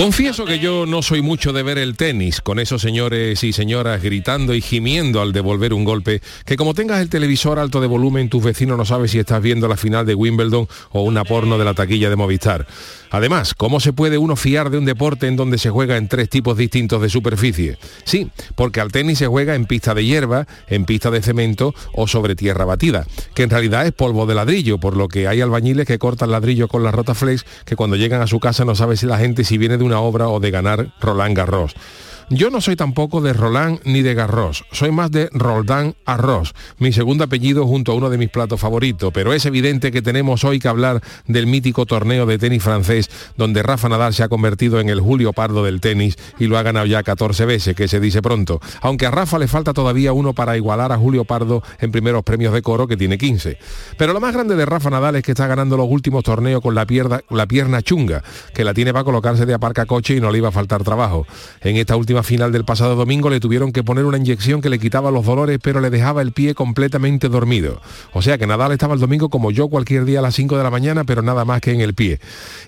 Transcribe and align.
Confieso 0.00 0.46
que 0.46 0.58
yo 0.58 0.86
no 0.86 1.02
soy 1.02 1.20
mucho 1.20 1.52
de 1.52 1.62
ver 1.62 1.76
el 1.76 1.94
tenis, 1.94 2.40
con 2.40 2.58
esos 2.58 2.80
señores 2.80 3.44
y 3.44 3.52
señoras 3.52 4.02
gritando 4.02 4.54
y 4.54 4.62
gimiendo 4.62 5.20
al 5.20 5.34
devolver 5.34 5.74
un 5.74 5.84
golpe, 5.84 6.22
que 6.46 6.56
como 6.56 6.72
tengas 6.72 7.02
el 7.02 7.10
televisor 7.10 7.58
alto 7.58 7.82
de 7.82 7.86
volumen, 7.86 8.30
tus 8.30 8.42
vecinos 8.42 8.78
no 8.78 8.86
sabes 8.86 9.10
si 9.10 9.18
estás 9.18 9.42
viendo 9.42 9.68
la 9.68 9.76
final 9.76 10.06
de 10.06 10.14
Wimbledon 10.14 10.66
o 10.92 11.02
una 11.02 11.22
porno 11.24 11.58
de 11.58 11.66
la 11.66 11.74
taquilla 11.74 12.08
de 12.08 12.16
Movistar. 12.16 12.66
Además, 13.10 13.54
¿cómo 13.54 13.80
se 13.80 13.92
puede 13.92 14.18
uno 14.18 14.36
fiar 14.36 14.70
de 14.70 14.78
un 14.78 14.84
deporte 14.84 15.26
en 15.26 15.36
donde 15.36 15.58
se 15.58 15.70
juega 15.70 15.96
en 15.96 16.08
tres 16.08 16.28
tipos 16.28 16.56
distintos 16.56 17.02
de 17.02 17.10
superficie? 17.10 17.78
Sí, 18.04 18.30
porque 18.54 18.80
al 18.80 18.92
tenis 18.92 19.18
se 19.18 19.26
juega 19.26 19.54
en 19.54 19.66
pista 19.66 19.94
de 19.94 20.04
hierba, 20.04 20.46
en 20.68 20.84
pista 20.84 21.10
de 21.10 21.20
cemento 21.20 21.74
o 21.92 22.06
sobre 22.06 22.36
tierra 22.36 22.64
batida, 22.64 23.06
que 23.34 23.42
en 23.42 23.50
realidad 23.50 23.86
es 23.86 23.92
polvo 23.92 24.26
de 24.26 24.34
ladrillo, 24.34 24.78
por 24.78 24.96
lo 24.96 25.08
que 25.08 25.26
hay 25.26 25.40
albañiles 25.40 25.86
que 25.86 25.98
cortan 25.98 26.30
ladrillo 26.30 26.68
con 26.68 26.82
la 26.82 26.92
rotaflex 26.92 27.44
que 27.64 27.76
cuando 27.76 27.96
llegan 27.96 28.22
a 28.22 28.26
su 28.26 28.40
casa 28.40 28.64
no 28.64 28.74
sabe 28.74 28.96
si 28.96 29.06
la 29.06 29.18
gente 29.18 29.44
si 29.44 29.58
viene 29.58 29.76
de 29.76 29.84
una 29.84 30.00
obra 30.00 30.28
o 30.28 30.40
de 30.40 30.50
ganar 30.50 30.92
Roland 31.00 31.36
Garros. 31.36 31.74
Yo 32.32 32.48
no 32.48 32.60
soy 32.60 32.76
tampoco 32.76 33.20
de 33.20 33.32
Roland 33.32 33.80
ni 33.82 34.02
de 34.02 34.14
Garros, 34.14 34.64
soy 34.70 34.92
más 34.92 35.10
de 35.10 35.28
Roldán 35.32 35.96
Arroz, 36.04 36.54
mi 36.78 36.92
segundo 36.92 37.24
apellido 37.24 37.66
junto 37.66 37.90
a 37.90 37.96
uno 37.96 38.08
de 38.08 38.18
mis 38.18 38.28
platos 38.28 38.60
favoritos, 38.60 39.10
pero 39.12 39.32
es 39.32 39.46
evidente 39.46 39.90
que 39.90 40.00
tenemos 40.00 40.44
hoy 40.44 40.60
que 40.60 40.68
hablar 40.68 41.02
del 41.26 41.48
mítico 41.48 41.86
torneo 41.86 42.26
de 42.26 42.38
tenis 42.38 42.62
francés, 42.62 43.10
donde 43.36 43.64
Rafa 43.64 43.88
Nadal 43.88 44.14
se 44.14 44.22
ha 44.22 44.28
convertido 44.28 44.78
en 44.78 44.90
el 44.90 45.00
Julio 45.00 45.32
Pardo 45.32 45.64
del 45.64 45.80
tenis 45.80 46.18
y 46.38 46.46
lo 46.46 46.56
ha 46.56 46.62
ganado 46.62 46.86
ya 46.86 47.02
14 47.02 47.46
veces, 47.46 47.74
que 47.74 47.88
se 47.88 47.98
dice 47.98 48.22
pronto, 48.22 48.60
aunque 48.80 49.06
a 49.06 49.10
Rafa 49.10 49.36
le 49.36 49.48
falta 49.48 49.72
todavía 49.72 50.12
uno 50.12 50.32
para 50.32 50.56
igualar 50.56 50.92
a 50.92 50.98
Julio 50.98 51.24
Pardo 51.24 51.64
en 51.80 51.90
primeros 51.90 52.22
premios 52.22 52.54
de 52.54 52.62
coro, 52.62 52.86
que 52.86 52.96
tiene 52.96 53.18
15. 53.18 53.58
Pero 53.96 54.12
lo 54.12 54.20
más 54.20 54.34
grande 54.34 54.54
de 54.54 54.66
Rafa 54.66 54.88
Nadal 54.88 55.16
es 55.16 55.24
que 55.24 55.32
está 55.32 55.48
ganando 55.48 55.76
los 55.76 55.88
últimos 55.90 56.22
torneos 56.22 56.62
con 56.62 56.76
la 56.76 56.86
pierna, 56.86 57.82
chunga, 57.82 58.22
que 58.54 58.62
la 58.62 58.72
tiene 58.72 58.92
para 58.92 59.02
colocarse 59.02 59.46
de 59.46 59.54
aparca 59.54 59.84
coche 59.84 60.14
y 60.14 60.20
no 60.20 60.30
le 60.30 60.38
iba 60.38 60.50
a 60.50 60.52
faltar 60.52 60.84
trabajo. 60.84 61.26
En 61.60 61.74
esta 61.76 61.96
última 61.96 62.19
final 62.22 62.52
del 62.52 62.64
pasado 62.64 62.94
domingo 62.96 63.30
le 63.30 63.40
tuvieron 63.40 63.72
que 63.72 63.82
poner 63.82 64.04
una 64.04 64.18
inyección 64.18 64.60
que 64.60 64.70
le 64.70 64.78
quitaba 64.78 65.10
los 65.10 65.24
dolores 65.24 65.58
pero 65.62 65.80
le 65.80 65.90
dejaba 65.90 66.22
el 66.22 66.32
pie 66.32 66.54
completamente 66.54 67.28
dormido. 67.28 67.80
O 68.12 68.22
sea 68.22 68.38
que 68.38 68.46
Nadal 68.46 68.72
estaba 68.72 68.94
el 68.94 69.00
domingo 69.00 69.28
como 69.28 69.50
yo 69.50 69.68
cualquier 69.68 70.04
día 70.04 70.20
a 70.20 70.22
las 70.22 70.34
5 70.34 70.56
de 70.56 70.62
la 70.62 70.70
mañana 70.70 71.04
pero 71.04 71.22
nada 71.22 71.44
más 71.44 71.60
que 71.60 71.72
en 71.72 71.80
el 71.80 71.94
pie. 71.94 72.20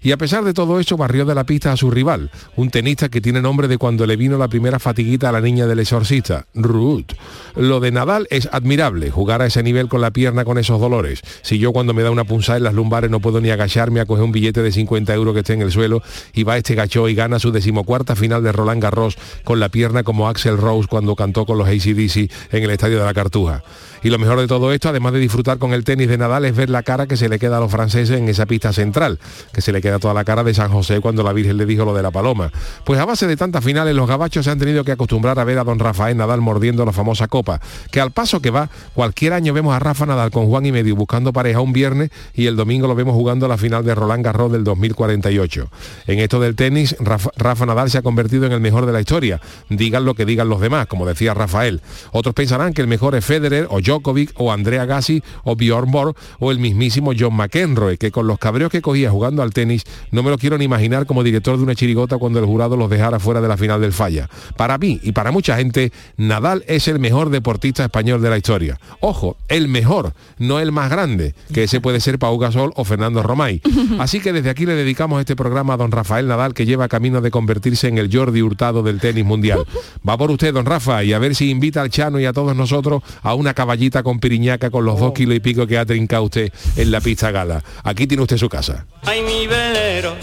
Y 0.02 0.12
a 0.12 0.16
pesar 0.16 0.44
de 0.44 0.54
todo 0.54 0.80
eso 0.80 0.96
barrió 0.96 1.24
de 1.24 1.34
la 1.34 1.44
pista 1.44 1.72
a 1.72 1.76
su 1.76 1.90
rival, 1.90 2.30
un 2.56 2.70
tenista 2.70 3.08
que 3.08 3.20
tiene 3.20 3.42
nombre 3.42 3.68
de 3.68 3.78
cuando 3.78 4.06
le 4.06 4.16
vino 4.16 4.38
la 4.38 4.48
primera 4.48 4.78
fatiguita 4.78 5.28
a 5.28 5.32
la 5.32 5.40
niña 5.40 5.66
del 5.66 5.80
exorcista, 5.80 6.46
Ruth. 6.54 7.12
Lo 7.56 7.80
de 7.80 7.92
Nadal 7.92 8.26
es 8.30 8.48
admirable, 8.52 9.10
jugar 9.10 9.42
a 9.42 9.46
ese 9.46 9.62
nivel 9.62 9.88
con 9.88 10.00
la 10.00 10.10
pierna 10.10 10.44
con 10.44 10.58
esos 10.58 10.80
dolores. 10.80 11.20
Si 11.42 11.58
yo 11.58 11.72
cuando 11.72 11.94
me 11.94 12.02
da 12.02 12.10
una 12.10 12.24
punzada 12.24 12.58
en 12.58 12.64
las 12.64 12.74
lumbares 12.74 13.10
no 13.10 13.20
puedo 13.20 13.40
ni 13.40 13.50
agacharme 13.50 14.00
a 14.00 14.06
coger 14.06 14.24
un 14.24 14.32
billete 14.32 14.62
de 14.62 14.72
50 14.72 15.14
euros 15.14 15.34
que 15.34 15.40
esté 15.40 15.52
en 15.54 15.62
el 15.62 15.72
suelo 15.72 16.02
y 16.32 16.44
va 16.44 16.56
este 16.56 16.74
gacho 16.74 17.08
y 17.08 17.14
gana 17.14 17.38
su 17.38 17.52
decimocuarta 17.52 18.16
final 18.16 18.42
de 18.42 18.52
Roland 18.52 18.82
Garros 18.82 19.16
con 19.44 19.60
la 19.60 19.68
pierna 19.68 20.02
como 20.02 20.28
Axel 20.28 20.58
Rose 20.58 20.88
cuando 20.88 21.16
cantó 21.16 21.46
con 21.46 21.58
los 21.58 21.68
ACDC 21.68 22.30
en 22.52 22.64
el 22.64 22.70
Estadio 22.70 22.98
de 22.98 23.04
la 23.04 23.14
Cartuja. 23.14 23.62
Y 24.04 24.10
lo 24.10 24.18
mejor 24.18 24.40
de 24.40 24.48
todo 24.48 24.72
esto, 24.72 24.88
además 24.88 25.12
de 25.12 25.20
disfrutar 25.20 25.58
con 25.58 25.72
el 25.72 25.84
tenis 25.84 26.08
de 26.08 26.18
Nadal, 26.18 26.44
es 26.44 26.56
ver 26.56 26.68
la 26.68 26.82
cara 26.82 27.06
que 27.06 27.16
se 27.16 27.28
le 27.28 27.38
queda 27.38 27.58
a 27.58 27.60
los 27.60 27.70
franceses 27.70 28.18
en 28.18 28.28
esa 28.28 28.46
pista 28.46 28.72
central, 28.72 29.20
que 29.52 29.60
se 29.60 29.70
le 29.70 29.80
queda 29.80 30.00
toda 30.00 30.12
la 30.12 30.24
cara 30.24 30.42
de 30.42 30.52
San 30.54 30.72
José 30.72 31.00
cuando 31.00 31.22
la 31.22 31.32
Virgen 31.32 31.56
le 31.56 31.66
dijo 31.66 31.84
lo 31.84 31.94
de 31.94 32.02
la 32.02 32.10
paloma. 32.10 32.50
Pues 32.84 32.98
a 32.98 33.04
base 33.04 33.28
de 33.28 33.36
tantas 33.36 33.64
finales, 33.64 33.94
los 33.94 34.08
gabachos 34.08 34.44
se 34.44 34.50
han 34.50 34.58
tenido 34.58 34.82
que 34.82 34.90
acostumbrar 34.90 35.38
a 35.38 35.44
ver 35.44 35.58
a 35.58 35.64
don 35.64 35.78
Rafael 35.78 36.16
Nadal 36.16 36.40
mordiendo 36.40 36.84
la 36.84 36.92
famosa 36.92 37.28
copa, 37.28 37.60
que 37.92 38.00
al 38.00 38.10
paso 38.10 38.40
que 38.40 38.50
va, 38.50 38.70
cualquier 38.94 39.34
año 39.34 39.52
vemos 39.52 39.74
a 39.74 39.78
Rafa 39.78 40.04
Nadal 40.04 40.32
con 40.32 40.48
Juan 40.48 40.66
y 40.66 40.72
medio 40.72 40.96
buscando 40.96 41.32
pareja 41.32 41.60
un 41.60 41.72
viernes 41.72 42.10
y 42.34 42.46
el 42.46 42.56
domingo 42.56 42.88
lo 42.88 42.96
vemos 42.96 43.14
jugando 43.14 43.46
la 43.46 43.56
final 43.56 43.84
de 43.84 43.94
Roland 43.94 44.24
Garros 44.24 44.50
del 44.50 44.64
2048. 44.64 45.70
En 46.08 46.18
esto 46.18 46.40
del 46.40 46.56
tenis, 46.56 46.96
Rafa, 46.98 47.30
Rafa 47.36 47.66
Nadal 47.66 47.88
se 47.90 47.98
ha 47.98 48.02
convertido 48.02 48.46
en 48.46 48.52
el 48.52 48.60
mejor 48.60 48.84
de 48.86 48.92
la 48.92 49.00
historia, 49.00 49.31
digan 49.68 50.04
lo 50.04 50.14
que 50.14 50.26
digan 50.26 50.48
los 50.48 50.60
demás, 50.60 50.86
como 50.86 51.06
decía 51.06 51.34
Rafael. 51.34 51.80
Otros 52.12 52.34
pensarán 52.34 52.72
que 52.72 52.82
el 52.82 52.88
mejor 52.88 53.14
es 53.14 53.24
Federer 53.24 53.66
o 53.70 53.80
Djokovic 53.80 54.32
o 54.36 54.52
Andrea 54.52 54.84
Gassi 54.84 55.22
o 55.44 55.56
Bjorn 55.56 55.90
Borg 55.90 56.16
o 56.38 56.50
el 56.50 56.58
mismísimo 56.58 57.12
John 57.18 57.34
McEnroe, 57.34 57.98
que 57.98 58.10
con 58.10 58.26
los 58.26 58.38
cabreos 58.38 58.70
que 58.70 58.82
cogía 58.82 59.10
jugando 59.10 59.42
al 59.42 59.52
tenis 59.52 59.84
no 60.10 60.22
me 60.22 60.30
lo 60.30 60.38
quiero 60.38 60.58
ni 60.58 60.64
imaginar 60.64 61.06
como 61.06 61.22
director 61.22 61.56
de 61.56 61.62
una 61.62 61.74
chirigota 61.74 62.18
cuando 62.18 62.38
el 62.38 62.46
jurado 62.46 62.76
los 62.76 62.90
dejara 62.90 63.18
fuera 63.18 63.40
de 63.40 63.48
la 63.48 63.56
final 63.56 63.80
del 63.80 63.92
falla. 63.92 64.28
Para 64.56 64.78
mí 64.78 65.00
y 65.02 65.12
para 65.12 65.32
mucha 65.32 65.56
gente, 65.56 65.92
Nadal 66.16 66.64
es 66.66 66.88
el 66.88 66.98
mejor 66.98 67.30
deportista 67.30 67.84
español 67.84 68.22
de 68.22 68.30
la 68.30 68.36
historia. 68.36 68.78
Ojo, 69.00 69.36
el 69.48 69.68
mejor, 69.68 70.14
no 70.38 70.60
el 70.60 70.72
más 70.72 70.90
grande, 70.90 71.34
que 71.52 71.64
ese 71.64 71.80
puede 71.80 72.00
ser 72.00 72.18
Pau 72.18 72.38
Gasol 72.38 72.72
o 72.76 72.84
Fernando 72.84 73.22
Romay. 73.22 73.60
Así 73.98 74.20
que 74.20 74.32
desde 74.32 74.50
aquí 74.50 74.66
le 74.66 74.74
dedicamos 74.74 75.20
este 75.20 75.36
programa 75.36 75.74
a 75.74 75.76
don 75.76 75.90
Rafael 75.90 76.26
Nadal, 76.26 76.54
que 76.54 76.66
lleva 76.66 76.88
camino 76.88 77.20
de 77.20 77.30
convertirse 77.30 77.88
en 77.88 77.98
el 77.98 78.14
Jordi 78.14 78.42
Hurtado 78.42 78.82
del 78.82 79.00
tenis 79.00 79.11
mundial. 79.22 79.64
Va 80.08 80.16
por 80.16 80.30
usted, 80.30 80.52
don 80.54 80.64
Rafa, 80.64 81.04
y 81.04 81.12
a 81.12 81.18
ver 81.18 81.34
si 81.34 81.50
invita 81.50 81.82
al 81.82 81.90
Chano 81.90 82.18
y 82.18 82.24
a 82.24 82.32
todos 82.32 82.56
nosotros 82.56 83.02
a 83.22 83.34
una 83.34 83.54
caballita 83.54 84.02
con 84.02 84.18
piriñaca 84.20 84.70
con 84.70 84.84
los 84.84 84.98
dos 84.98 85.12
kilos 85.12 85.36
y 85.36 85.40
pico 85.40 85.66
que 85.66 85.78
ha 85.78 85.84
trincado 85.84 86.24
usted 86.24 86.52
en 86.76 86.90
la 86.90 87.00
pista 87.00 87.30
gala. 87.30 87.62
Aquí 87.84 88.06
tiene 88.06 88.22
usted 88.22 88.38
su 88.38 88.48
casa. 88.48 88.86
Ay, 89.04 89.20
mi 89.22 89.46
velero, 89.46 90.14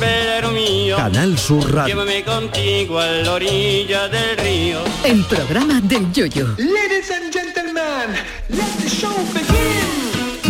velero 0.00 0.50
mío, 0.52 0.96
Canal 0.96 1.36
Sur 1.38 1.72
Radio. 1.72 1.94
llévame 1.94 2.24
contigo 2.24 2.98
a 2.98 3.06
la 3.06 3.32
orilla 3.32 4.08
del 4.08 4.36
río. 4.38 4.78
El 5.04 5.24
programa 5.24 5.80
del 5.82 6.10
Yoyo. 6.12 6.46
Ladies 6.58 7.10
and 7.10 7.32
gentlemen, 7.32 8.16
let 8.48 8.82
the 8.82 8.88
show 8.88 9.14
begin. 9.34 9.95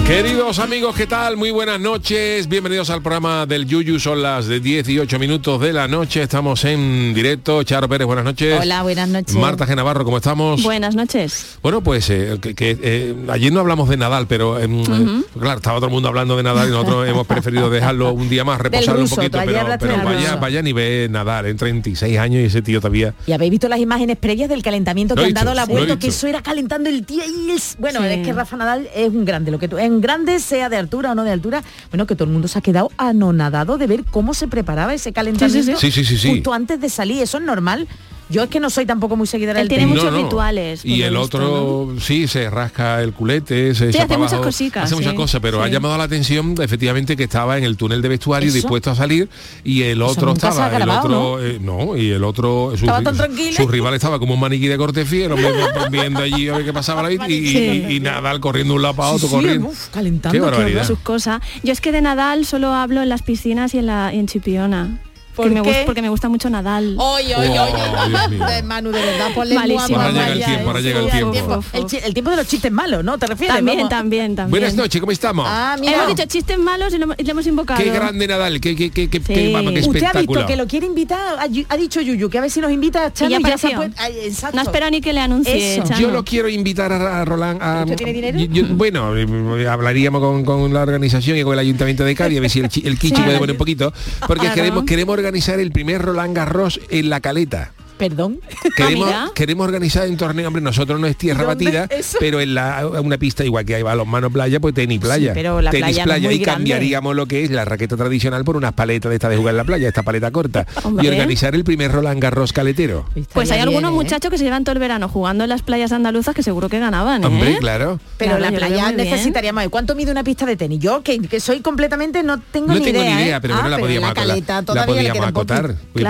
Queridos 0.06 0.60
amigos, 0.60 0.94
¿qué 0.94 1.08
tal? 1.08 1.36
Muy 1.36 1.50
buenas 1.50 1.80
noches. 1.80 2.46
Bienvenidos 2.48 2.90
al 2.90 3.02
programa 3.02 3.44
del 3.44 3.66
Yuyu. 3.66 3.98
Son 3.98 4.22
las 4.22 4.46
de 4.46 4.60
18 4.60 5.18
minutos 5.18 5.60
de 5.60 5.72
la 5.72 5.88
noche. 5.88 6.22
Estamos 6.22 6.64
en 6.64 7.12
directo. 7.12 7.64
Charo 7.64 7.88
Pérez, 7.88 8.06
buenas 8.06 8.24
noches. 8.24 8.56
Hola, 8.60 8.84
buenas 8.84 9.08
noches. 9.08 9.34
Marta 9.34 9.66
Genavarro, 9.66 10.04
¿cómo 10.04 10.18
estamos? 10.18 10.62
Buenas 10.62 10.94
noches. 10.94 11.58
Bueno, 11.60 11.80
pues 11.80 12.08
eh, 12.10 12.38
que, 12.40 12.54
que, 12.54 12.78
eh, 12.80 13.16
ayer 13.30 13.52
no 13.52 13.58
hablamos 13.58 13.88
de 13.88 13.96
Nadal, 13.96 14.28
pero 14.28 14.60
em, 14.60 14.80
eh, 14.80 15.22
claro, 15.40 15.56
estaba 15.56 15.78
todo 15.78 15.86
el 15.86 15.92
mundo 15.92 16.08
hablando 16.08 16.36
de 16.36 16.44
Nadal 16.44 16.68
y 16.68 16.70
nosotros 16.70 17.08
hemos 17.08 17.26
preferido 17.26 17.68
dejarlo 17.68 18.12
un 18.12 18.28
día 18.28 18.44
más, 18.44 18.60
reposarlo 18.60 19.00
ruso, 19.00 19.16
un 19.16 19.22
poquito, 19.22 19.40
pero, 19.44 19.66
pero 19.80 20.04
vaya, 20.04 20.36
vaya 20.36 20.62
ni 20.62 20.72
ve 20.72 21.08
Nadal, 21.10 21.46
en 21.46 21.56
36 21.56 22.16
años 22.16 22.42
y 22.42 22.44
ese 22.44 22.62
tío 22.62 22.80
todavía. 22.80 23.12
Y 23.26 23.32
habéis 23.32 23.50
visto 23.50 23.68
las 23.68 23.80
imágenes 23.80 24.16
previas 24.18 24.48
del 24.48 24.62
calentamiento 24.62 25.16
Lo 25.16 25.22
que 25.22 25.26
he 25.26 25.28
han 25.30 25.34
dado 25.34 25.52
la 25.52 25.66
vuelta, 25.66 25.98
que 25.98 26.06
eso 26.06 26.28
era 26.28 26.42
calentando 26.42 26.88
el 26.88 27.04
tío 27.04 27.24
y 27.24 27.50
es, 27.50 27.74
bueno, 27.80 27.98
Sí. 28.02 28.06
es 28.06 28.24
que 28.24 28.32
Rafa 28.32 28.56
Nadal 28.56 28.88
es 28.94 29.08
un 29.08 29.24
grande, 29.24 29.50
lo 29.50 29.58
que 29.58 29.66
tú, 29.66 29.78
en 29.96 30.00
grande 30.00 30.38
sea 30.40 30.68
de 30.68 30.76
altura 30.76 31.12
o 31.12 31.14
no 31.14 31.24
de 31.24 31.32
altura, 31.32 31.62
bueno, 31.90 32.06
que 32.06 32.14
todo 32.14 32.24
el 32.24 32.32
mundo 32.32 32.48
se 32.48 32.58
ha 32.58 32.62
quedado 32.62 32.90
anonadado 32.96 33.78
de 33.78 33.86
ver 33.86 34.04
cómo 34.04 34.34
se 34.34 34.46
preparaba 34.48 34.94
ese 34.94 35.12
calentamiento 35.12 35.78
Sí, 35.78 35.90
sí, 35.90 36.04
sí, 36.04 36.16
sí. 36.16 36.28
justo 36.30 36.52
antes 36.52 36.80
de 36.80 36.88
salir, 36.88 37.22
eso 37.22 37.38
es 37.38 37.44
normal. 37.44 37.88
Yo 38.28 38.42
es 38.42 38.48
que 38.50 38.58
no 38.58 38.70
soy 38.70 38.86
tampoco 38.86 39.14
muy 39.14 39.28
seguidora 39.28 39.60
Él 39.60 39.68
del 39.68 39.78
tiene 39.78 39.92
muchos 39.92 40.12
rituales, 40.12 40.84
Y 40.84 41.02
el 41.02 41.16
visto, 41.16 41.38
otro, 41.38 41.94
sí, 42.00 42.26
se 42.26 42.50
rasca 42.50 43.00
el 43.00 43.12
culete, 43.12 43.72
se 43.74 43.84
Sí, 43.84 43.90
echa 43.90 43.98
hace 44.00 44.08
para 44.08 44.18
muchas 44.18 44.32
abajo, 44.32 44.48
cositas, 44.48 44.84
Hace 44.84 44.94
muchas 44.96 45.14
cosas, 45.14 45.40
pero 45.40 45.62
ha 45.62 45.68
llamado 45.68 45.96
la 45.96 46.04
atención 46.04 46.54
efectivamente 46.60 47.16
que 47.16 47.22
estaba 47.24 47.56
en 47.56 47.62
el 47.62 47.76
túnel 47.76 48.02
de 48.02 48.08
vestuario 48.08 48.48
¿Eso? 48.48 48.54
dispuesto 48.56 48.90
a 48.90 48.96
salir 48.96 49.28
y 49.62 49.82
el 49.82 50.02
Eso 50.02 50.10
otro 50.10 50.26
nunca 50.26 50.40
se 50.40 50.46
ha 50.46 50.50
estaba, 50.66 50.66
el 50.76 50.82
grabado, 50.82 51.32
otro, 51.34 51.46
eh, 51.46 51.58
¿no? 51.60 51.96
y 51.96 52.10
el 52.10 52.24
otro, 52.24 52.70
su, 52.76 52.84
Estaba 52.84 53.02
tan 53.02 53.16
tranquilo. 53.16 53.56
su 53.56 53.68
rival 53.68 53.94
estaba 53.94 54.18
como 54.18 54.34
un 54.34 54.40
maniquí 54.40 54.66
de 54.66 54.76
corte 54.76 55.04
fiel, 55.06 55.30
hombre, 55.30 55.48
viendo 55.92 56.20
allí 56.20 56.48
a 56.48 56.54
ver 56.56 56.64
qué 56.64 56.72
pasaba 56.72 57.12
y, 57.12 57.16
y, 57.32 57.46
Sí. 57.46 57.86
y 57.90 58.00
Nadal 58.00 58.40
corriendo 58.40 58.74
un 58.74 58.82
lado 58.82 58.94
para 58.96 59.08
otro, 59.10 59.20
Sí, 59.20 59.26
sí, 59.28 59.34
corriendo. 59.34 59.68
uf, 59.68 59.88
calentando, 59.90 60.32
Qué 60.32 60.38
qué 60.38 60.50
barbaridad. 60.50 60.84
sus 60.84 60.98
cosas. 60.98 61.40
Yo 61.62 61.72
es 61.72 61.80
que 61.80 61.92
de 61.92 62.00
Nadal 62.00 62.44
solo 62.44 62.74
hablo 62.74 63.02
en 63.02 63.08
las 63.08 63.22
piscinas 63.22 63.72
y 63.74 63.78
en 63.78 63.86
la 63.86 64.12
y 64.12 64.18
en 64.18 64.26
Chipiona. 64.26 64.98
Porque 65.36 66.02
me 66.02 66.08
gusta 66.08 66.28
mucho 66.28 66.48
Nadal. 66.50 66.96
Oye, 66.98 67.34
oye, 67.36 67.58
oye, 67.58 68.62
Manu, 68.62 68.90
de 68.90 69.00
verdad, 69.00 69.28
ponle 69.34 69.54
Malísimo. 69.54 69.98
Ahora 70.00 70.10
llega 70.12 70.32
el 70.32 70.44
tiempo, 70.44 70.62
eh, 70.62 70.66
ahora 70.66 70.80
llega 70.80 71.00
el 71.00 71.10
tiempo. 71.32 71.64
El, 71.72 72.14
tiempo 72.14 72.30
de 72.30 72.36
los 72.36 72.46
chistes 72.46 72.72
malos, 72.72 73.04
¿no? 73.04 73.18
¿Te 73.18 73.26
refieres? 73.26 73.56
También, 73.56 73.78
Vamos. 73.78 73.90
también, 73.90 74.36
también. 74.36 74.50
Buenas 74.50 74.74
noches, 74.74 75.00
¿cómo 75.00 75.12
estamos? 75.12 75.46
Ah, 75.48 75.76
mira. 75.78 75.94
Hemos 76.04 76.08
dicho 76.16 76.24
chistes 76.28 76.58
malos 76.58 76.92
y 76.94 76.98
lo, 76.98 77.14
y 77.16 77.22
lo 77.24 77.30
hemos 77.30 77.46
invocado. 77.46 77.82
Qué 77.82 77.90
grande 77.90 78.26
Nadal, 78.26 78.60
qué, 78.60 78.74
qué, 78.76 78.90
qué, 78.90 79.08
qué, 79.08 79.18
Sí. 79.18 79.24
qué- 79.34 79.86
Usted 79.86 80.04
ha 80.04 80.12
visto 80.20 80.46
que 80.46 80.56
lo 80.56 80.66
quiere 80.66 80.86
invitar, 80.86 81.38
ha, 81.38 81.42
ha 81.68 81.76
dicho 81.76 82.00
Yuyu, 82.00 82.28
que 82.30 82.38
a 82.38 82.40
ver 82.40 82.50
si 82.50 82.60
nos 82.60 82.70
invita 82.72 83.06
a 83.06 83.12
Chano 83.12 83.30
Y 83.30 83.32
ya 83.34 83.38
y 83.40 83.50
ya 83.50 83.58
se. 83.58 84.54
No 84.54 84.62
espero 84.62 84.90
ni 84.90 85.00
que 85.00 85.12
le 85.12 85.20
anuncie. 85.20 85.82
Yo 85.98 86.10
lo 86.10 86.24
quiero 86.24 86.48
invitar 86.48 86.92
a, 86.92 87.20
a 87.20 87.24
Roland 87.24 87.62
a... 87.62 87.82
¿Usted 87.84 87.96
tiene 87.96 88.12
dinero? 88.12 88.38
yo- 88.38 88.64
bueno, 88.70 89.16
eh, 89.16 89.68
hablaríamos 89.68 90.20
con, 90.20 90.44
con 90.44 90.72
la 90.72 90.82
organización 90.82 91.36
y 91.38 91.42
con 91.42 91.52
el 91.54 91.58
Ayuntamiento 91.60 92.04
de 92.04 92.14
Cádiz 92.14 92.38
a 92.38 92.40
ver 92.40 92.50
si 92.50 92.60
el, 92.60 92.66
el 92.84 92.98
Kichi 92.98 93.16
Sí. 93.16 93.22
puede 93.22 93.38
poner 93.38 93.52
un 93.54 93.58
poquito, 93.58 93.92
porque 94.26 94.50
queremos, 94.50 94.84
queremos 94.84 95.16
organizar 95.26 95.58
el 95.58 95.72
primer 95.72 96.02
Roland 96.02 96.36
Garros 96.36 96.80
en 96.88 97.10
la 97.10 97.18
caleta. 97.18 97.75
Perdón. 97.98 98.40
Queremos, 98.76 99.10
queremos 99.34 99.66
organizar 99.66 100.08
un 100.08 100.16
torneo, 100.16 100.48
hombre, 100.48 100.62
nosotros 100.62 101.00
no 101.00 101.06
es 101.06 101.16
tierra 101.16 101.44
¿Dónde 101.44 101.64
batida, 101.64 101.84
eso? 101.90 102.18
pero 102.20 102.40
en 102.40 102.54
la, 102.54 102.86
una 103.02 103.16
pista 103.18 103.44
igual 103.44 103.64
que 103.64 103.74
hay 103.74 103.82
balonmano 103.82 104.30
playa, 104.30 104.60
pues 104.60 104.74
tenis 104.74 105.00
playa. 105.00 105.32
pero 105.34 105.60
la 105.62 105.70
tenis 105.70 105.98
playa 105.98 106.06
no 106.06 106.12
es 106.14 106.22
muy 106.22 106.34
y 106.34 106.38
grande. 106.38 106.44
cambiaríamos 106.58 107.16
lo 107.16 107.26
que 107.26 107.44
es 107.44 107.50
la 107.50 107.64
raqueta 107.64 107.96
tradicional 107.96 108.44
por 108.44 108.56
unas 108.56 108.72
paletas 108.74 109.08
de 109.10 109.16
esta 109.16 109.28
de 109.28 109.36
jugar 109.36 109.52
en 109.52 109.56
la 109.58 109.64
playa, 109.64 109.88
esta 109.88 110.02
paleta 110.02 110.30
corta. 110.30 110.66
y 111.02 111.06
organizar 111.08 111.54
el 111.54 111.64
primer 111.64 111.92
Roland 111.92 112.20
Garros 112.20 112.52
caletero. 112.52 113.06
Pues 113.14 113.50
hay 113.50 113.58
Estaría 113.58 113.62
algunos 113.62 113.90
¿eh? 113.90 113.94
muchachos 113.94 114.30
que 114.30 114.38
se 114.38 114.44
llevan 114.44 114.64
todo 114.64 114.72
el 114.74 114.78
verano 114.78 115.08
jugando 115.08 115.44
en 115.44 115.50
las 115.50 115.62
playas 115.62 115.92
andaluzas 115.92 116.34
que 116.34 116.42
seguro 116.42 116.68
que 116.68 116.78
ganaban, 116.78 117.22
¿eh? 117.22 117.26
Hombre, 117.26 117.56
claro. 117.58 117.98
Pero 118.18 118.36
Claro, 118.36 118.50
la 118.50 118.58
playa 118.58 118.84
muy 118.86 118.94
bien. 118.94 119.10
necesitaríamos. 119.10 119.64
¿Cuánto 119.70 119.94
mide 119.94 120.10
una 120.10 120.24
pista 120.24 120.44
de 120.44 120.56
tenis? 120.56 120.80
Yo, 120.80 121.02
que, 121.02 121.18
que 121.20 121.40
soy 121.40 121.60
completamente, 121.60 122.22
no 122.22 122.38
tengo 122.40 122.68
No 122.68 122.74
ni 122.74 122.80
tengo 122.84 123.00
idea. 123.00 123.16
ni 123.16 123.22
idea, 123.22 123.36
¿eh? 123.36 123.40
pero 123.40 123.54
Ah, 123.54 123.58
bueno, 123.60 123.70
la 123.70 123.78
podíamos, 123.78 124.10
acotar, 124.10 125.68
la. 125.68 125.76
Pues 125.92 126.06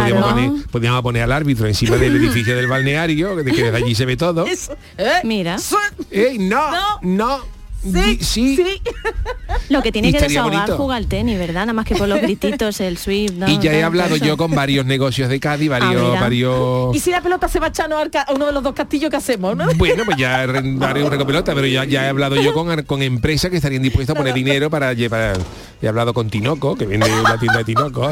podíamos 0.71 1.03
poner 1.03 1.23
al 1.23 1.33
árbitro 1.33 1.67
encima 1.83 1.97
del 1.97 2.17
edificio 2.25 2.57
del 2.57 2.67
balneario, 2.67 3.37
de 3.37 3.45
que 3.53 3.63
desde 3.65 3.77
allí 3.77 3.95
se 3.95 4.05
ve 4.07 4.17
todo. 4.17 4.47
¿eh? 4.99 5.21
Mira. 5.25 5.59
Sí. 5.59 5.77
¡Ey, 6.11 6.39
no! 6.39 6.71
No. 6.71 7.01
¡No! 7.03 7.57
Sí, 7.87 8.19
sí. 8.21 8.57
sí. 8.57 8.83
Lo 9.69 9.81
que 9.81 9.93
tiene 9.93 10.09
Y 10.09 10.13
que 10.13 10.19
desahogar 10.19 10.53
bonito. 10.61 10.77
jugar 10.77 10.97
al 10.99 11.07
tenis, 11.07 11.39
¿verdad? 11.39 11.61
Nada 11.61 11.73
más 11.73 11.85
que 11.85 11.95
por 11.95 12.09
los 12.09 12.21
grititos, 12.21 12.81
el 12.81 12.99
sweep. 12.99 13.31
¿no? 13.35 13.49
Y 13.49 13.61
ya 13.61 13.73
he 13.75 13.85
hablado 13.85 14.17
eso. 14.17 14.25
yo 14.25 14.37
con 14.37 14.51
varios 14.51 14.85
negocios 14.87 15.29
de 15.29 15.39
Cádiz, 15.39 15.69
varios, 15.71 16.17
Ah, 16.17 16.21
varios 16.21 16.97
Y 16.97 16.99
si 16.99 17.13
la 17.13 17.21
pelota 17.21 17.47
se 17.47 17.61
va 17.61 17.71
ca- 17.71 18.23
a 18.23 18.33
uno 18.33 18.47
de 18.47 18.53
los 18.53 18.65
dos 18.65 18.75
castillos 18.75 19.09
que 19.09 19.17
hacemos, 19.19 19.57
¿no? 19.57 19.67
Bueno, 19.77 20.03
pues 20.05 20.17
ya 20.17 20.41
haré 20.41 20.59
un 21.05 21.11
recopilota, 21.11 21.55
pero 21.55 21.67
ya, 21.69 21.85
ya 21.85 22.07
he 22.07 22.09
hablado 22.09 22.35
yo 22.35 22.53
con, 22.55 22.83
con 22.85 23.03
empresas 23.03 23.53
que 23.53 23.59
estarían 23.59 23.83
dispuestas 23.83 24.17
a 24.17 24.19
poner 24.19 24.35
dinero 24.35 24.69
para 24.69 24.93
llevar. 24.93 25.39
He 25.81 25.87
hablado 25.87 26.13
con 26.13 26.29
Tinoco, 26.29 26.75
que 26.75 26.87
vende 26.87 27.09
la 27.23 27.39
tienda 27.39 27.59
de 27.59 27.65
Tinoco. 27.65 28.11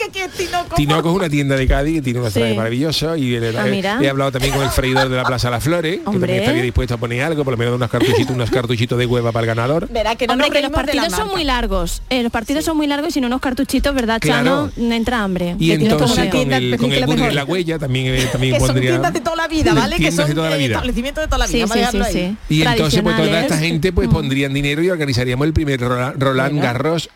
Explique 0.00 0.12
qué 0.12 0.24
es 0.24 0.32
Tinoco. 0.50 0.74
Tinoco 0.76 1.10
es 1.10 1.16
una 1.16 1.28
tienda 1.28 1.56
de 1.56 1.66
Cádiz 1.66 1.94
que 1.96 2.02
tiene 2.02 2.20
unos 2.20 2.32
Sí. 2.32 2.40
trajes 2.40 2.56
maravillosos 2.56 3.18
y 3.18 3.36
he, 3.36 3.50
Ah, 3.58 3.98
he 4.00 4.08
hablado 4.08 4.32
también 4.32 4.54
con 4.54 4.62
el 4.62 4.70
freidor 4.70 5.08
de 5.08 5.16
la 5.16 5.24
Plaza 5.24 5.50
Las 5.50 5.62
Flores, 5.62 5.98
que 5.98 6.04
también 6.04 6.40
estaría 6.40 6.62
dispuesto 6.62 6.94
a 6.94 6.96
poner 6.96 7.22
algo, 7.22 7.44
por 7.44 7.52
lo 7.52 7.58
menos 7.58 7.74
unos 7.74 7.90
cartuchitos, 7.90 8.34
unos 8.34 8.50
cartuchitos 8.50 8.98
de 8.98 9.06
hueva 9.06 9.32
para 9.32 9.42
el 9.44 9.46
ganador. 9.48 9.88
Verá 9.90 10.16
que 10.16 10.26
no 10.26 10.32
Hombre, 10.34 10.48
nos 10.48 10.54
que 10.56 10.62
los 10.62 10.70
de 10.70 10.74
partidos 10.76 11.12
son 11.12 11.28
muy 11.28 11.44
largos. 11.44 12.02
Eh, 12.10 12.22
los 12.22 12.32
partidos 12.32 12.64
son 12.64 12.76
muy 12.76 12.86
largos 12.86 13.10
y 13.10 13.12
sin 13.12 13.24
unos 13.24 13.40
cartuchitos, 13.40 13.94
¿verdad, 13.94 14.20
Claro. 14.20 14.70
Chano? 14.74 14.92
Entra 14.94 15.22
hambre. 15.22 15.56
Y 15.58 15.72
entonces 15.72 16.10
una 16.12 16.22
con 16.22 16.30
tienda, 16.30 16.56
el, 16.56 16.76
con 16.76 16.92
el 16.92 17.00
la 17.00 17.06
burger 17.06 17.18
mejor. 17.20 17.32
y 17.32 17.36
la 17.36 17.44
huella 17.44 17.78
también, 17.78 18.14
eh, 18.14 18.28
también 18.32 18.54
que 18.54 18.60
son 18.60 18.80
tiendas 18.80 19.12
de 19.12 19.20
toda 19.20 19.36
la 19.36 19.48
vida, 19.48 19.74
¿vale? 19.74 19.96
Que 19.96 20.12
son 20.12 20.28
de 20.28 20.34
toda 20.34 20.50
la 20.50 20.56
vida. 20.56 20.74
establecimientos 20.76 21.22
de 21.24 21.28
toda 21.28 21.38
la 21.38 21.46
vida. 21.46 21.66
Sí, 21.66 21.72
sí, 21.72 21.84
sí, 21.92 22.12
sí. 22.12 22.36
Y 22.54 22.62
entonces 22.62 23.02
pues 23.02 23.16
toda 23.16 23.40
esta 23.40 23.58
gente 23.58 23.92
pues 23.92 24.08
pondrían 24.08 24.54
dinero 24.54 24.82
y 24.82 24.90
organizaríamos 24.90 25.46
el 25.46 25.52
primer 25.52 25.80
Roland. 25.80 26.60
Garros 26.60 27.08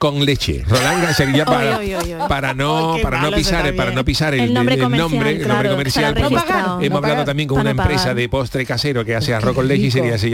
con 0.00 0.24
leche. 0.24 0.64
Roland 0.66 1.02
Garros 1.02 1.16
sería 1.18 1.44
para, 1.44 1.76
Oy, 1.78 1.94
oy, 1.94 2.02
oy, 2.04 2.12
oy. 2.14 2.20
para 2.26 2.54
no 2.54 2.96
para 3.02 3.20
no 3.20 3.30
pisar 3.32 3.74
para 3.76 3.90
no 3.90 4.02
pisar 4.02 4.32
el, 4.32 4.40
El 4.40 4.54
nombre 4.54 4.76
el 4.76 4.80
comercial, 4.80 5.10
nombre, 5.10 5.30
el 5.32 5.38
nombre 5.38 5.44
claro, 5.62 5.70
comercial. 5.70 6.14
porque. 6.14 6.34
Hemos 6.34 6.46
No 6.48 6.96
hablado 6.96 7.00
pagar. 7.02 7.24
también 7.26 7.48
con 7.48 7.60
una 7.60 7.74
no 7.74 7.82
empresa 7.82 8.02
pagar. 8.04 8.16
de 8.16 8.28
postre 8.30 8.64
casero 8.64 9.04
que 9.04 9.14
hace 9.14 9.34
arroz 9.34 9.54
con 9.54 9.68
leche 9.68 9.82
y 9.86 9.90
sería 9.90 10.14
así, 10.14 10.32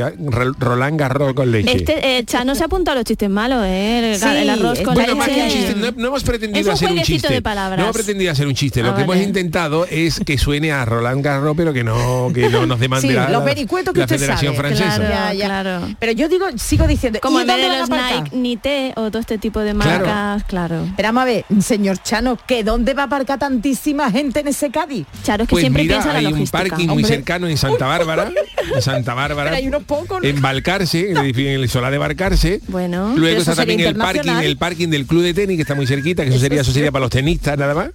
Roland 0.59 0.99
Garros 1.01 1.35
con 1.35 1.51
leche. 1.51 1.77
Este, 1.77 2.19
eh, 2.19 2.25
Chano 2.25 2.55
se 2.55 2.63
apunta 2.63 2.93
a 2.93 2.95
los 2.95 3.05
chistes 3.05 3.29
malos, 3.29 3.65
¿eh? 3.67 4.13
El, 4.13 4.21
Sí, 4.21 4.27
el 4.29 4.51
arroz 4.51 4.81
con 4.83 4.95
bueno, 4.95 5.15
leche. 5.15 5.19
más 5.19 5.29
que 5.29 5.43
un 5.43 5.49
chiste, 5.51 5.75
no, 5.75 5.91
no 5.97 6.09
hemos 6.09 6.23
pretendido 6.23 6.73
hacer 6.73 6.93
un 6.93 7.03
chiste. 7.03 7.33
de 7.33 7.43
palabras. 7.43 7.77
No 7.79 7.85
hemos 7.87 7.97
pretendido 7.97 8.31
hacer 8.33 8.47
un 8.47 8.55
chiste. 8.55 8.83
Lo 8.83 8.91
Ah, 8.91 8.95
que 8.95 9.03
hemos 9.03 9.17
intentado 9.17 9.85
es 9.91 10.21
que 10.25 10.39
suene 10.39 10.71
a 10.71 10.85
Roland 10.85 11.25
Garros, 11.25 11.55
pero 11.57 11.73
que 11.73 11.83
no, 11.83 12.31
que 12.33 12.49
no 12.49 12.67
nos 12.67 12.79
demande 12.79 13.09
Sí, 13.09 13.13
la, 13.15 13.29
los 13.31 13.45
vericuetos 13.45 13.93
que 13.93 13.99
la 13.99 14.05
usted 14.05 14.17
Federación 14.19 14.55
sabe. 14.55 14.69
Francesa. 14.69 14.97
Claro. 14.97 15.15
Ya, 15.15 15.33
ya. 15.35 15.45
claro. 15.47 15.89
Pero 15.99 16.13
yo 16.13 16.29
digo, 16.29 16.47
sigo 16.57 16.87
diciendo, 16.87 17.19
Como 17.21 17.39
¿y 17.39 17.43
en 17.43 17.49
vez 17.49 17.57
de 17.57 17.79
los? 17.79 17.91
Nike, 17.91 18.37
Nite 18.37 18.93
o 18.97 19.11
todo 19.11 19.19
este 19.19 19.39
tipo 19.39 19.56
de 19.61 19.73
Claro. 19.75 20.07
marcas, 20.07 20.45
claro. 20.45 20.87
Pero 20.97 21.09
vamos 21.09 21.23
a 21.23 21.25
ver, 21.27 21.45
señor 21.61 21.99
Chano, 22.03 22.39
¿que 22.47 22.65
dónde 22.65 22.95
va 22.95 23.03
a 23.03 23.07
aparcar 23.07 23.39
tantísima 23.39 24.11
gente 24.11 24.41
en 24.41 24.49
ese 24.49 24.71
Cádiz? 24.71 25.07
Claro, 25.25 25.45
es 25.45 25.49
que 25.49 25.53
Pues 25.53 25.63
siempre 25.63 25.83
mira, 25.83 25.95
piensa 25.97 26.11
en 26.11 26.17
hay 26.17 26.23
la 26.25 26.29
un 26.29 26.35
logística. 26.35 26.59
parking 26.59 26.87
muy 26.87 27.03
Hombre. 27.03 27.09
cercano 27.17 27.47
en 27.49 27.57
Santa 27.57 27.87
Bárbara, 27.87 28.31
en 28.75 28.83
Santa 28.83 29.15
Bárbara, 29.15 29.51
Pero 29.51 29.57
hay 29.57 29.69
unos 29.69 29.83
pocos, 29.85 30.23
¿no? 30.23 30.29
en 30.29 30.41
Balcarce, 30.43 31.11
en 31.11 31.17
el, 31.17 31.25
edificio- 31.25 31.51
en 31.53 31.61
el 31.61 31.69
solar 31.69 31.91
de 31.93 31.99
Balcarce. 31.99 32.61
Bueno. 32.69 33.15
Luego 33.17 33.41
está 33.41 33.55
también 33.55 33.81
el 33.81 33.95
parking, 33.97 34.31
el 34.43 34.57
parking 34.57 34.89
del 34.89 35.07
club 35.07 35.23
de 35.23 35.35
tenis 35.35 35.57
que 35.57 35.63
está 35.63 35.75
muy 35.75 35.87
cerquita, 35.87 36.23
que 36.25 36.31
eso 36.31 36.39
sería, 36.39 36.61
eso 36.61 36.73
sería 36.73 36.93
para 36.93 37.03
los 37.05 37.11
tenistas 37.11 37.59
nada 37.59 37.75
más. 37.75 37.91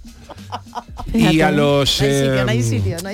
Y 1.13 1.41
a 1.41 1.51
los 1.51 2.01
eh, 2.01 2.43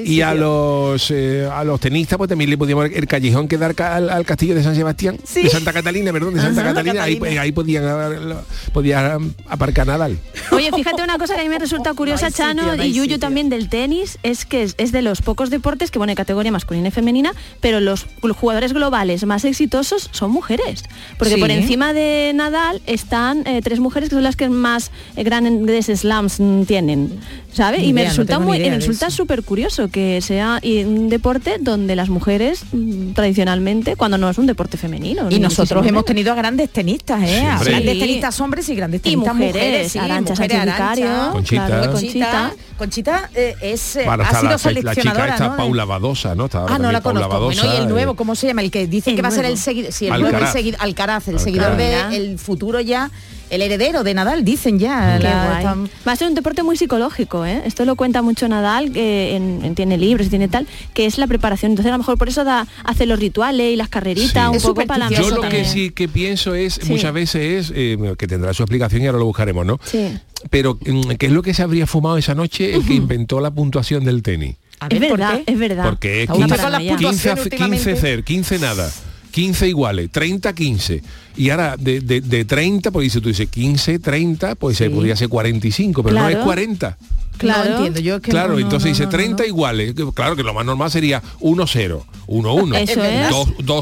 y 0.06 0.22
a 0.22 0.34
los 0.34 1.12
eh, 1.12 1.50
a 1.52 1.64
los 1.64 1.80
tenistas 1.80 2.18
pues 2.18 2.30
también 2.30 2.50
le 2.50 2.58
podíamos 2.58 2.86
el 2.94 3.08
callejón 3.08 3.48
que 3.48 3.58
dar 3.58 3.76
ca- 3.76 3.96
al, 3.96 4.10
al 4.10 4.26
castillo 4.26 4.56
de 4.56 4.64
San 4.64 4.76
Sebastián 4.76 5.18
Sí. 5.24 5.44
de 5.44 5.50
Santa 5.50 5.74
Catalina 5.74 6.12
perdón 6.14 6.34
de 6.36 6.42
Santa 6.42 6.62
Ajá. 6.62 6.70
Catalina 6.74 7.04
ahí, 7.04 7.16
Catalina. 7.16 7.42
ahí 7.42 7.52
podían 7.52 7.86
haber- 7.86 8.36
podía 8.74 9.18
um, 9.18 9.32
aparcar 9.48 9.88
Nadal 9.88 10.18
Oye, 10.52 10.72
fíjate 10.74 11.02
una 11.04 11.18
cosa 11.18 11.36
que 11.36 11.42
a 11.42 11.44
mí 11.44 11.50
me 11.50 11.60
resulta 11.60 11.94
curiosa, 11.94 12.22
No 12.22 12.26
hay 12.28 12.32
sitio, 12.32 12.46
Chano 12.64 12.84
y 12.84 12.88
Yuyu 12.94 13.02
sitio. 13.04 13.20
también 13.20 13.50
del 13.50 13.70
tenis, 13.70 14.18
es 14.24 14.46
que 14.46 14.64
es, 14.64 14.76
es 14.78 14.92
de 14.92 15.02
los 15.02 15.22
pocos 15.22 15.50
deportes 15.50 15.92
que, 15.92 15.98
bueno, 16.00 16.12
hay 16.12 16.16
categoría 16.16 16.52
masculina 16.52 16.88
y 16.88 16.92
femenina, 16.92 17.32
pero 17.62 17.80
los, 17.80 18.06
los 18.24 18.36
jugadores 18.38 18.74
globales 18.74 19.26
más 19.26 19.46
exitosos 19.46 20.10
son 20.12 20.32
mujeres. 20.32 20.84
Porque 21.18 21.36
Sí. 21.36 21.40
por 21.40 21.52
encima 21.52 21.94
de 21.94 22.32
Nadal 22.34 22.82
están 22.88 23.46
eh, 23.46 23.62
tres 23.64 23.80
mujeres 23.80 24.10
que 24.10 24.16
son 24.16 24.24
las 24.24 24.36
que 24.36 24.50
más 24.50 24.92
eh, 25.16 25.24
grandes 25.24 25.86
slams 26.00 26.38
tienen, 26.66 27.20
¿sabe? 27.54 27.77
Y 27.80 27.94
me 27.94 28.02
idea, 28.02 28.04
no 28.06 28.10
resulta 28.10 28.40
ni 28.40 28.46
muy, 28.46 28.60
me 28.60 28.70
de 28.70 28.76
resulta 28.78 29.10
súper 29.10 29.44
curioso 29.44 29.88
que 29.90 30.22
sea 30.22 30.60
un 30.64 31.10
deporte 31.10 31.58
donde 31.60 31.96
las 31.96 32.10
mujeres 32.10 32.64
mm, 32.72 33.12
tradicionalmente, 33.14 33.96
cuando 33.96 34.18
no 34.18 34.30
es 34.30 34.38
un 34.38 34.46
deporte 34.48 34.78
femenino. 34.78 35.28
Y 35.30 35.40
nosotros 35.40 35.80
hemos 35.82 35.92
menos. 35.92 36.06
tenido 36.06 36.32
a 36.32 36.36
grandes 36.36 36.70
tenistas, 36.70 37.22
¿eh? 37.24 37.46
A 37.46 37.60
grandes 37.64 37.94
Sí. 37.94 38.00
tenistas 38.00 38.40
hombres 38.42 38.70
y 38.70 38.76
grandes 38.76 39.00
Y 39.02 39.04
tenistas 39.04 39.36
mujeres, 39.36 39.92
sí, 39.92 40.00
mujeres, 40.00 40.40
Vicario, 40.66 41.06
Arantxa, 41.08 41.32
Conchita. 41.32 41.66
claro, 41.68 41.92
Conchita, 41.92 42.54
Conchita 42.78 43.30
eh, 43.36 43.56
es, 43.62 43.96
eh, 43.96 44.04
Para 44.06 44.24
ha 44.28 44.30
sido 44.30 44.44
la, 44.44 44.50
la 44.52 44.58
chica 44.58 44.70
seleccionadora, 44.74 45.28
esta 45.34 45.46
¿no? 45.46 45.52
De- 45.52 45.58
Paula 45.58 45.86
Badosa 45.86 46.36
no 46.36 46.46
Está 46.46 46.66
Ah, 46.68 46.78
no 46.80 46.92
la 46.92 47.02
Paula 47.02 47.28
conozco. 47.28 47.46
Bueno, 47.46 47.74
y 47.74 47.78
el 47.78 47.90
nuevo, 47.90 48.12
eh, 48.14 48.16
¿cómo 48.16 48.36
se 48.36 48.48
llama? 48.48 48.62
El 48.62 48.72
que 48.72 48.88
dicen 48.88 49.16
que 49.16 49.22
va 49.22 49.28
a 49.30 49.32
ser 49.32 49.46
el 49.46 49.58
seguidor, 49.58 49.92
sí, 49.92 50.06
el 50.06 50.12
nuevo, 50.12 50.28
el 50.30 50.36
Alcaraz. 50.36 50.54
seguidor, 50.54 50.80
Alcaraz, 50.82 51.28
el 51.28 51.36
Alcaraz. 51.36 51.44
seguidor 51.44 51.76
Mira. 51.78 52.10
del 52.10 52.40
futuro 52.40 52.80
ya, 52.80 53.12
el 53.50 53.62
heredero 53.62 54.04
de 54.04 54.14
Nadal, 54.14 54.44
dicen 54.44 54.80
ya. 54.80 55.20
La- 55.20 55.76
Va 56.08 56.12
a 56.12 56.16
ser 56.16 56.28
un 56.28 56.36
deporte 56.36 56.64
muy 56.64 56.78
psicológico, 56.78 57.46
¿eh? 57.46 57.62
Esto 57.66 57.86
lo 57.86 57.96
cuenta 57.96 58.22
mucho 58.22 58.48
Nadal, 58.48 58.92
que 58.92 59.36
en- 59.36 59.64
en- 59.64 59.76
tiene 59.76 59.98
libros 59.98 60.28
y 60.28 60.30
tiene 60.30 60.48
tal, 60.48 60.68
que 60.94 61.06
es 61.06 61.18
la 61.18 61.28
preparación. 61.28 61.72
Entonces 61.72 61.90
a 61.90 61.94
lo 61.94 62.00
mejor 62.00 62.18
por 62.18 62.30
eso 62.30 62.44
da, 62.44 62.68
hace 62.84 63.06
los 63.06 63.20
rituales 63.20 63.74
y 63.74 63.76
las 63.76 63.90
carreritas, 63.90 64.44
Sí. 64.44 64.50
un 64.50 64.56
Es 64.56 64.64
poco 64.64 64.86
para 64.86 65.10
la 65.10 65.18
yo 65.18 65.30
lo 65.30 65.42
que 65.42 65.66
sí 65.66 65.92
que 65.92 66.08
pienso 66.08 66.56
es 66.56 66.76
Sí. 66.82 66.92
muchas 66.92 67.14
veces 67.14 67.68
es 67.70 67.74
eh, 67.76 67.98
que 68.18 68.28
tendrá 68.28 68.54
su 68.54 68.64
explicación 68.64 69.02
y 69.02 69.08
ahora 69.08 69.20
lo 69.20 69.26
buscaremos 69.26 69.66
no 69.66 69.80
Sí. 69.84 70.18
pero 70.50 70.78
mm, 70.86 71.12
qué 71.18 71.28
es 71.28 71.32
lo 71.32 71.42
que 71.42 71.54
se 71.54 71.64
habría 71.64 71.88
fumado 71.88 72.18
esa 72.18 72.36
noche 72.36 72.74
el 72.76 72.86
que 72.86 72.94
inventó 72.94 73.40
la 73.40 73.52
puntuación 73.52 74.04
del 74.06 74.22
tenis 74.24 74.56
A 74.80 74.88
Es 74.90 75.00
ver, 75.00 75.10
¿por 75.10 75.20
verdad, 75.20 75.42
qué? 75.46 75.52
es 75.54 75.58
verdad. 75.60 75.84
Porque 75.86 76.24
es 76.24 76.30
Aún 76.30 76.42
15, 76.46 76.62
con 76.62 76.72
las 76.72 76.82
15, 76.82 76.94
puntuaciones 76.96 77.44
15 77.44 77.56
últimamente. 77.56 77.96
cer, 77.96 78.24
15 78.24 78.60
nada. 78.60 78.92
15 79.38 79.68
iguales, 79.70 80.10
30, 80.12 80.52
15. 80.56 81.04
Y 81.36 81.52
ahora 81.52 81.76
de, 81.78 82.02
de, 82.02 82.22
de 82.22 82.44
30, 82.44 82.90
pues 82.90 83.04
dice 83.04 83.22
tú 83.22 83.30
dices 83.30 83.48
15, 83.48 84.00
30, 84.00 84.56
pues 84.56 84.78
se 84.78 84.88
Sí. 84.88 84.90
podría 84.90 85.16
ser 85.16 85.30
45, 85.30 86.02
pero 86.02 86.16
no 86.16 86.22
Claro. 86.22 86.40
es 86.40 86.44
40. 86.44 86.98
Claro. 87.38 87.70
No 87.70 87.76
entiendo, 87.78 88.00
yo 88.00 88.16
es 88.16 88.22
que 88.22 88.32
claro, 88.32 88.50
no, 88.50 88.54
no, 88.56 88.60
entonces 88.62 88.86
no, 88.88 88.94
dice 88.94 89.04
no, 89.06 89.10
30 89.10 89.44
no. 89.44 89.48
iguales. 89.50 89.94
Claro 90.14 90.36
que 90.36 90.44
lo 90.44 90.54
más 90.54 90.66
normal 90.66 90.92
sería 90.92 91.22
1-0, 91.40 92.04
1-1, 92.28 92.76
Eso 92.78 92.82
es. 92.82 92.88
Es 92.92 92.98
verdad. 92.98 93.32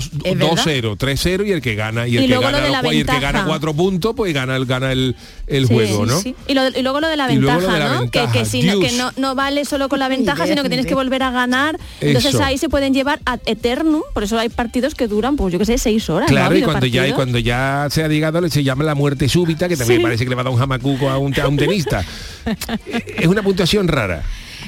2-0, 0.10 0.98
3-0 0.98 1.48
y 1.48 1.52
el 1.52 1.62
que 1.62 1.76
gana 1.76 2.08
y 2.08 2.18
el 2.18 2.24
Y 2.24 2.28
que 2.28 2.38
gana 2.38 2.82
los 2.82 2.94
y 2.94 2.98
el 3.00 3.06
que 3.06 3.20
gana 3.20 3.46
4 3.46 3.74
puntos, 3.74 4.14
pues 4.16 4.34
gana 4.34 4.56
el 4.56 4.66
gana 4.66 4.92
el, 4.92 5.16
el 5.48 5.68
Sí, 5.68 5.74
juego, 5.74 6.06
sí, 6.06 6.12
¿no? 6.12 6.20
sí. 6.20 6.36
Y, 6.48 6.54
lo- 6.54 6.68
y 6.68 6.82
luego 6.82 7.00
lo 7.00 7.08
de 7.08 7.18
la 7.18 7.28
ventaja, 7.28 7.60
de 7.74 7.80
la 7.80 7.94
¿no? 7.96 8.00
ventaja, 8.02 8.32
que 8.32 8.40
que, 8.40 8.46
si 8.46 8.64
no, 8.64 8.80
que 8.80 8.92
no, 8.94 9.12
no 9.18 9.36
vale 9.36 9.66
solo 9.66 9.90
con 9.90 10.00
la 10.00 10.08
ventaja, 10.10 10.44
idea, 10.46 10.54
sino 10.56 10.64
que 10.64 10.70
tienes 10.70 10.86
que 10.86 10.96
volver 10.96 11.24
a 11.24 11.32
ganar. 11.32 11.80
Entonces 12.02 12.34
Eso. 12.36 12.44
ahí 12.44 12.58
se 12.58 12.70
pueden 12.70 12.94
llevar 12.94 13.20
a 13.26 13.40
eternum, 13.46 14.02
por 14.14 14.24
eso 14.24 14.38
hay 14.38 14.50
partidos 14.50 14.96
que 14.96 15.08
duran, 15.08 15.36
pues 15.36 15.52
yo 15.54 15.60
que 15.60 15.66
sé, 15.66 15.78
seis 15.78 16.10
horas. 16.10 16.30
Claro, 16.30 16.56
y 16.58 16.62
cuando 16.64 16.86
ya, 16.86 17.08
y 17.08 17.14
cuando 17.14 17.40
ya 17.40 17.88
se 17.90 18.04
ha 18.04 18.08
llegado 18.08 18.36
se 18.50 18.64
llama 18.64 18.84
la 18.84 18.96
muerte 18.96 19.30
súbita, 19.30 19.68
que 19.68 19.78
también 19.78 20.00
Sí. 20.00 20.04
parece 20.04 20.24
que 20.26 20.30
le 20.30 20.36
va 20.36 20.42
a 20.42 20.44
dar 20.46 20.54
un 20.54 20.60
jamacuco 20.60 21.10
a 21.10 21.18
un, 21.18 21.34
a 21.40 21.48
un 21.48 21.58
tenista. 21.58 22.04
es 23.18 23.28
una 23.28 23.42
puntuación 23.46 23.88
rara. 23.88 24.24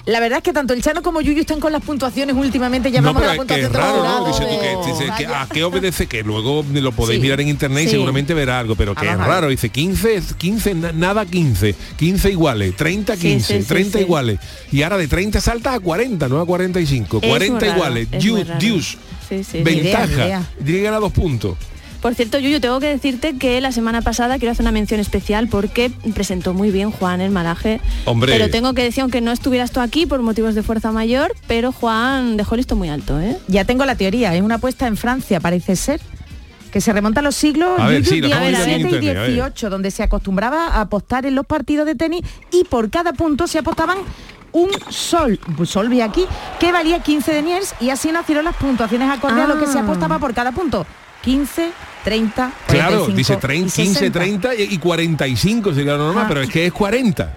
La 0.05 0.19
verdad 0.21 0.37
es 0.37 0.43
que 0.43 0.53
tanto 0.53 0.73
el 0.73 0.81
Chano 0.81 1.01
como 1.01 1.19
Yuyu 1.21 1.39
están 1.41 1.59
con 1.59 1.71
las 1.73 1.81
puntuaciones 1.81 2.33
últimamente, 2.35 2.91
ya 2.91 3.01
No, 3.01 3.07
vamos 3.13 3.23
a 3.23 3.25
la 3.25 3.31
es 3.33 3.35
que 3.35 3.37
puntuación 3.39 3.71
es 3.71 3.77
raro, 3.77 4.03
¿no? 4.03 4.25
Que, 4.25 4.91
dice 4.91 5.05
que 5.17 5.25
Vaya. 5.25 5.41
a 5.41 5.47
qué 5.49 5.63
obedece 5.65 6.07
que 6.07 6.23
luego 6.23 6.63
lo 6.71 6.91
podéis 6.93 7.17
Sí. 7.17 7.21
mirar 7.23 7.41
en 7.41 7.49
internet 7.49 7.83
y 7.83 7.85
Sí. 7.87 7.91
seguramente 7.91 8.33
verá 8.33 8.59
algo, 8.59 8.75
pero 8.75 8.95
que 8.95 9.05
Vamos 9.05 9.21
es 9.21 9.27
a 9.27 9.33
raro. 9.33 9.49
Dice 9.49 9.69
15, 9.69 10.21
15, 10.37 10.75
na- 10.75 10.91
nada 10.93 11.25
15, 11.25 11.75
15 11.97 12.29
iguales, 12.31 12.75
30, 12.77 13.15
Sí, 13.15 13.21
15, 13.23 13.55
sí, 13.57 13.61
sí, 13.63 13.67
30 13.67 13.97
sí. 13.97 14.03
iguales. 14.05 14.39
Y 14.71 14.83
ahora 14.83 14.97
de 14.97 15.07
30 15.09 15.41
salta 15.41 15.73
a 15.73 15.79
40, 15.79 16.29
no 16.29 16.39
a 16.39 16.45
45. 16.45 17.19
Es 17.21 17.27
40 17.27 17.53
muy 17.55 17.59
raro, 17.67 17.75
iguales, 17.77 18.07
es 18.11 18.25
muy 18.25 18.43
deuce, 18.59 18.97
ventaja. 19.63 20.43
que 20.65 20.81
ganar 20.83 21.01
dos 21.01 21.11
puntos. 21.11 21.57
Por 22.07 22.15
cierto, 22.15 22.39
Yuyu, 22.39 22.61
tengo 22.61 22.79
que 22.79 22.87
decirte 22.87 23.37
que 23.37 23.59
la 23.59 23.73
semana 23.73 24.01
pasada 24.01 24.37
quiero 24.37 24.53
hacer 24.53 24.63
una 24.63 24.71
mención 24.71 25.01
especial 25.01 25.49
porque 25.49 25.91
presentó 26.13 26.53
muy 26.53 26.71
bien 26.71 26.89
Juan 26.89 27.19
el 27.19 27.31
malaje. 27.31 27.81
Hombre. 28.05 28.31
Pero 28.31 28.49
tengo 28.49 28.73
que 28.73 28.81
decir, 28.81 29.01
aunque 29.01 29.19
no 29.19 29.33
estuvieras 29.33 29.71
tú 29.71 29.81
aquí 29.81 30.05
por 30.05 30.21
motivos 30.21 30.55
de 30.55 30.63
fuerza 30.63 30.93
mayor, 30.93 31.35
pero 31.47 31.73
Juan 31.73 32.37
dejó 32.37 32.55
listo 32.55 32.77
muy 32.77 32.87
alto, 32.87 33.19
¿eh? 33.19 33.37
Ya 33.49 33.65
tengo 33.65 33.83
la 33.83 33.95
teoría, 33.95 34.33
es 34.33 34.41
una 34.41 34.55
apuesta 34.55 34.87
en 34.87 34.95
Francia, 34.95 35.41
parece 35.41 35.75
ser. 35.75 35.99
que 36.71 36.79
se 36.79 36.93
remonta 36.93 37.19
a 37.19 37.23
los 37.23 37.35
siglos 37.35 37.71
A 37.77 37.87
ver, 37.87 38.05
sí, 38.05 38.21
lo 38.21 38.27
estamos 38.27 38.47
viendo 38.47 38.65
bien 38.65 38.79
17 39.01 39.05
y 39.05 39.09
en 39.09 39.11
internet, 39.11 39.17
a 39.17 39.21
ver. 39.23 39.31
18, 39.33 39.69
donde 39.69 39.91
se 39.91 40.03
acostumbraba 40.03 40.67
a 40.67 40.79
apostar 40.79 41.25
en 41.25 41.35
los 41.35 41.45
partidos 41.45 41.85
de 41.85 41.95
tenis 41.95 42.21
y 42.53 42.63
por 42.63 42.89
cada 42.89 43.11
punto 43.11 43.47
se 43.47 43.59
apostaban 43.59 43.97
un 44.53 44.69
sol, 44.89 45.37
sol 45.65 45.89
vi 45.89 45.99
aquí, 45.99 46.23
que 46.57 46.71
valía 46.71 47.03
15 47.03 47.33
deniers 47.33 47.75
y 47.81 47.89
así 47.89 48.13
nacieron 48.13 48.45
las 48.45 48.55
puntuaciones 48.55 49.09
acorde 49.09 49.41
a 49.41 49.47
lo 49.47 49.59
que 49.59 49.67
se 49.67 49.77
Ah. 49.77 49.81
apostaba 49.81 50.19
por 50.19 50.33
cada 50.33 50.53
punto. 50.53 50.85
15, 51.23 51.71
30, 52.07 52.51
Claro, 52.67 53.05
45 53.05 53.17
dice 53.17 53.33
y 53.33 53.37
30, 53.37 53.75
15, 53.75 53.99
60. 53.99 54.19
30 54.19 54.55
y 54.55 54.61
y 54.75 54.77
45 54.77 55.73
sería 55.73 55.91
lo 55.97 56.05
normal, 56.05 56.23
Ah. 56.23 56.27
pero 56.29 56.41
es 56.41 56.49
que 56.49 56.65
es 56.67 56.71
40. 56.71 57.33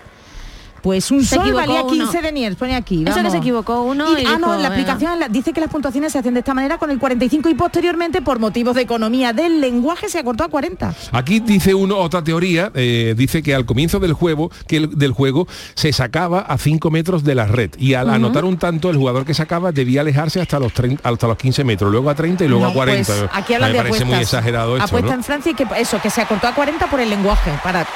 Pues 0.82 1.10
un 1.10 1.22
Se 1.24 1.36
sol 1.36 1.52
valía 1.52 1.82
15 1.86 2.02
uno. 2.04 2.22
deniers, 2.22 2.56
pone 2.56 2.74
aquí. 2.74 3.02
Eso 3.02 3.04
que 3.04 3.10
vamos. 3.16 3.32
se 3.32 3.38
equivocó 3.38 3.82
uno 3.82 4.18
y 4.18 4.24
ah, 4.24 4.38
no, 4.38 4.46
dijo, 4.48 4.54
en 4.54 4.62
la 4.62 4.68
aplicación 4.68 5.18
la- 5.20 5.28
dice 5.28 5.52
que 5.52 5.60
las 5.60 5.68
puntuaciones 5.70 6.12
se 6.12 6.18
hacen 6.18 6.32
de 6.34 6.40
esta 6.40 6.54
manera 6.54 6.78
con 6.78 6.90
el 6.90 6.98
45 6.98 7.48
y 7.50 7.54
posteriormente 7.54 8.22
por 8.22 8.38
motivos 8.38 8.74
de 8.74 8.82
economía 8.82 9.32
del 9.32 9.60
lenguaje 9.60 10.08
se 10.08 10.18
acortó 10.18 10.44
a 10.44 10.48
40. 10.48 10.94
Aquí 11.12 11.40
dice 11.40 11.74
uno 11.74 11.98
otra 11.98 12.24
teoría, 12.24 12.70
eh, 12.74 13.14
dice 13.16 13.42
que 13.42 13.54
al 13.54 13.66
comienzo 13.66 14.00
del 14.00 14.12
juego, 14.14 14.50
que 14.66 14.78
el- 14.78 14.98
del 14.98 15.12
juego 15.12 15.46
se 15.74 15.92
sacaba 15.92 16.40
a 16.40 16.56
5 16.58 16.90
metros 16.90 17.24
de 17.24 17.34
la 17.34 17.46
red 17.46 17.70
y 17.78 17.94
al 17.94 18.08
anotar 18.10 18.44
un 18.44 18.56
tanto 18.56 18.88
el 18.90 18.96
jugador 18.96 19.24
que 19.26 19.34
sacaba 19.34 19.72
debía 19.72 20.00
alejarse 20.00 20.40
hasta 20.40 20.58
los 20.58 20.72
30, 20.72 21.08
hasta 21.08 21.26
los 21.26 21.36
15 21.36 21.62
metros, 21.64 21.90
luego 21.90 22.08
a 22.10 22.14
30 22.14 22.44
y 22.44 22.48
luego 22.48 22.64
No, 22.64 22.70
a 22.70 22.74
40. 22.74 23.12
pues, 23.12 23.30
aquí 23.32 23.54
hablan 23.54 23.70
Me 23.70 23.74
de 23.74 23.78
parece 23.82 23.96
apuestas. 23.98 24.08
muy 24.08 24.22
exagerado 24.22 24.76
esto, 24.76 24.84
Apuesta 24.86 25.08
¿no? 25.10 25.14
en 25.14 25.24
Francia 25.24 25.52
y 25.52 25.54
que 25.54 25.66
eso, 25.78 26.00
que 26.00 26.10
se 26.10 26.20
acortó 26.22 26.46
a 26.46 26.54
40 26.54 26.86
por 26.88 27.00
el 27.00 27.10
lenguaje. 27.10 27.50
Para... 27.62 27.86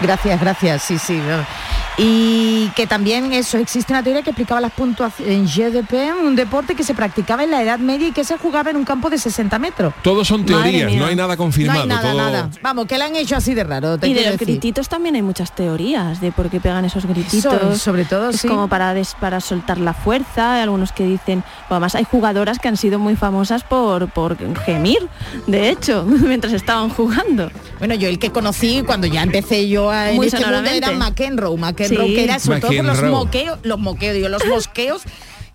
Gracias, 0.00 0.40
gracias, 0.40 0.82
sí, 0.82 0.98
sí. 0.98 1.14
no. 1.14 1.44
Y 2.02 2.68
que 2.76 2.86
también 2.86 3.30
eso, 3.32 3.58
existe 3.58 3.92
una 3.92 4.02
teoría 4.02 4.22
que 4.22 4.30
explicaba 4.30 4.58
las 4.60 4.72
puntuaciones 4.72 5.34
en 5.34 5.44
GDP, 5.46 6.14
un 6.18 6.34
deporte 6.34 6.74
que 6.74 6.82
se 6.82 6.94
practicaba 6.94 7.44
en 7.44 7.50
la 7.50 7.62
Edad 7.62 7.78
Media 7.78 8.08
y 8.08 8.12
que 8.12 8.24
se 8.24 8.38
jugaba 8.38 8.70
en 8.70 8.76
un 8.78 8.84
campo 8.84 9.10
de 9.10 9.18
60 9.18 9.58
metros. 9.58 9.92
Todos 10.02 10.26
son 10.26 10.46
teorías, 10.46 10.90
no 10.94 11.04
hay 11.06 11.16
nada 11.16 11.34
No 11.34 11.38
confirmado. 11.38 11.82
hay 11.82 11.88
nada, 11.88 12.10
todo- 12.12 12.16
nada. 12.18 12.50
Vamos, 12.62 12.86
que 12.86 12.96
la 12.96 13.04
han 13.06 13.16
hecho 13.16 13.36
así 13.36 13.52
de 13.52 13.64
raro. 13.64 13.98
te 13.98 14.08
Y 14.08 14.14
de 14.14 14.22
los 14.22 14.32
decir. 14.32 14.46
grititos 14.48 14.88
también 14.88 15.14
hay 15.16 15.20
muchas 15.22 15.52
teorías 15.54 16.20
de 16.22 16.32
por 16.32 16.48
qué 16.48 16.58
pegan 16.58 16.86
esos 16.86 17.04
grititos. 17.04 17.52
Eso, 17.52 17.76
sobre 17.76 18.06
todo, 18.06 18.30
es 18.30 18.40
sí. 18.40 18.48
como 18.48 18.68
para 18.68 18.94
des- 18.94 19.14
para 19.20 19.40
soltar 19.40 19.76
la 19.76 19.92
fuerza. 19.92 20.54
Hay 20.54 20.62
algunos 20.62 20.92
que 20.92 21.04
dicen, 21.04 21.44
además 21.68 21.94
hay 21.96 22.04
jugadoras 22.04 22.58
que 22.58 22.68
han 22.68 22.78
sido 22.78 22.98
muy 22.98 23.14
famosas 23.16 23.62
por, 23.62 24.08
por 24.08 24.38
gemir, 24.64 25.06
de 25.46 25.68
hecho, 25.68 26.04
mientras 26.06 26.54
estaban 26.54 26.88
jugando. 26.88 27.50
Bueno, 27.78 27.94
yo 27.94 28.08
el 28.08 28.18
que 28.18 28.30
conocí 28.30 28.82
cuando 28.86 29.06
ya 29.06 29.22
empecé 29.22 29.68
yo 29.68 29.89
a, 29.90 30.10
en 30.10 30.16
Muy 30.16 30.26
este 30.26 30.44
mundo 30.44 30.70
era 30.70 30.90
McEnroe, 30.92 31.56
McEnroe 31.56 32.06
Sí. 32.08 32.14
que 32.14 32.24
era 32.24 32.38
sobre 32.38 32.60
todo 32.60 32.70
por 32.72 32.84
los 32.84 33.02
moqueos, 33.02 33.58
los 33.62 33.78
moqueos, 33.78 34.14
digo, 34.14 34.28
los 34.28 34.44
mosqueos, 34.46 35.02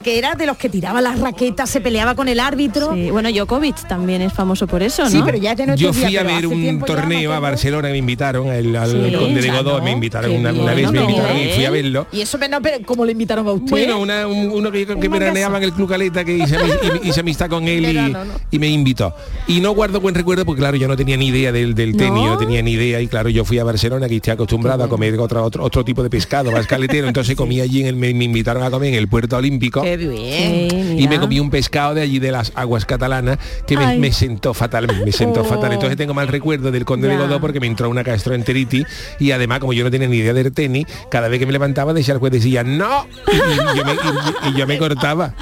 que 0.05 0.19
era 0.19 0.35
de 0.35 0.45
los 0.45 0.55
que 0.55 0.69
tiraba 0.69 1.01
las 1.01 1.19
raquetas, 1.19 1.67
se 1.67 1.81
peleaba 1.81 2.13
con 2.13 2.27
el 2.27 2.39
árbitro. 2.39 2.93
Sí, 2.93 3.09
Bueno, 3.09 3.31
Djokovic 3.31 3.88
también 3.88 4.21
es 4.21 4.31
famoso 4.31 4.67
por 4.67 4.83
eso, 4.83 5.03
¿no? 5.03 5.09
Sí, 5.09 5.19
pero 5.25 5.39
ya 5.39 5.55
de 5.55 5.65
nuestros 5.65 5.95
Yo 5.97 6.05
fui 6.05 6.15
a 6.15 6.21
ver 6.21 6.45
un 6.45 6.79
torneo 6.81 7.33
a. 7.33 7.39
Barcelona, 7.39 7.89
me 7.89 7.97
invitaron, 7.97 8.50
al, 8.51 8.75
al 8.75 8.91
Sí, 8.91 9.15
Conde 9.17 9.41
de 9.41 9.50
Godó, 9.50 9.79
¿no? 9.79 9.83
me 9.83 9.91
invitaron 9.91 10.31
una, 10.31 10.51
vez, 10.51 10.91
me 10.91 11.00
¿no? 11.00 11.01
invitaron 11.09 11.38
y 11.39 11.50
fui 11.55 11.65
a 11.65 11.71
verlo. 11.71 12.05
Y 12.12 12.21
eso, 12.21 12.38
pero, 12.39 12.62
pero 12.62 12.77
¿cómo 12.85 13.03
le 13.03 13.13
invitaron 13.13 13.47
a 13.47 13.51
usted? 13.51 13.71
Bueno, 13.71 14.00
una- 14.00 14.27
un- 14.27 14.51
uno 14.51 14.71
que, 14.71 14.85
que 14.85 14.93
Una 14.93 15.09
veraneaba 15.09 15.57
en 15.57 15.63
el 15.63 15.74
Club 15.74 15.89
Caleta 15.89 16.24
que 16.24 16.38
hice, 16.38 16.55
y- 17.03 17.09
hice 17.09 17.19
amistad 17.21 17.50
con 17.50 17.67
él 17.67 17.85
y, 17.89 17.93
¿no? 18.12 18.19
me 18.59 18.67
invitó. 18.67 19.13
Y 19.47 19.59
no 19.59 19.71
guardo 19.71 20.00
buen 20.00 20.13
recuerdo 20.13 20.45
porque 20.45 20.59
claro, 20.62 20.77
yo 20.77 20.88
no 20.88 20.95
tenía 20.95 21.17
ni 21.17 21.27
idea 21.29 21.51
del, 21.51 21.74
del 21.74 21.97
tenis, 21.97 22.13
¿No? 22.13 22.25
yo 22.25 22.31
no 22.33 22.38
tenía 22.38 22.62
ni 22.62 22.74
idea 22.74 23.01
y 23.01 23.07
claro, 23.07 23.29
yo 23.29 23.43
fui 23.43 23.57
a 23.57 23.63
Barcelona 23.63 24.07
que 24.07 24.17
estoy 24.17 24.33
acostumbrado 24.33 24.83
a 24.83 24.88
comer 24.88 25.19
otro, 25.19 25.43
otro, 25.43 25.63
otro 25.63 25.83
tipo 25.83 26.03
de 26.03 26.12
pescado 26.12 26.51
más 26.51 26.67
caletero, 26.67 27.07
entonces 27.07 27.35
comí 27.38 27.59
allí, 27.59 27.81
en 27.81 27.88
el, 27.88 27.95
me, 27.95 28.13
me 28.13 28.25
invitaron 28.25 28.62
a 28.62 28.69
comer 28.69 28.89
en 28.89 28.95
el 29.00 29.07
Puerto 29.07 29.35
Olímpico. 29.38 29.81
Qué 29.81 29.94
bien. 29.97 30.69
Sí, 30.69 30.95
Y 30.99 31.07
me 31.07 31.19
comí 31.19 31.39
un 31.39 31.49
pescado 31.49 31.93
de 31.93 32.01
allí 32.01 32.19
de 32.19 32.31
las 32.31 32.51
aguas 32.55 32.85
catalanas 32.85 33.37
que 33.67 33.77
me, 33.77 34.11
sentó 34.11 34.53
fatal, 34.53 34.87
me 35.05 35.11
sentó 35.11 35.41
Oh. 35.41 35.45
fatal. 35.45 35.73
Entonces 35.73 35.97
tengo 35.97 36.13
mal 36.13 36.27
recuerdo 36.27 36.71
del 36.71 36.85
conde 36.85 37.07
de. 37.07 37.17
Godó 37.17 37.39
porque 37.39 37.59
me 37.59 37.67
entró 37.67 37.89
una 37.89 38.03
gastroenteritis 38.03 38.85
y 39.19 39.31
además 39.31 39.59
como 39.59 39.73
yo 39.73 39.83
no 39.83 39.91
tenía 39.91 40.07
ni 40.07 40.17
idea 40.17 40.33
del 40.33 40.51
tenis, 40.51 40.85
cada 41.09 41.27
vez 41.27 41.39
que 41.39 41.45
me 41.45 41.51
levantaba 41.51 41.93
decía 41.93 42.13
el 42.13 42.19
juez 42.19 42.33
decía 42.33 42.63
no 42.63 43.07
y, 43.31 43.35
y 43.35 43.77
yo, 43.77 43.85
me, 43.85 43.93
y- 43.93 44.49
y 44.49 44.57
yo 44.57 44.67
me 44.67 44.77
cortaba 44.77 45.33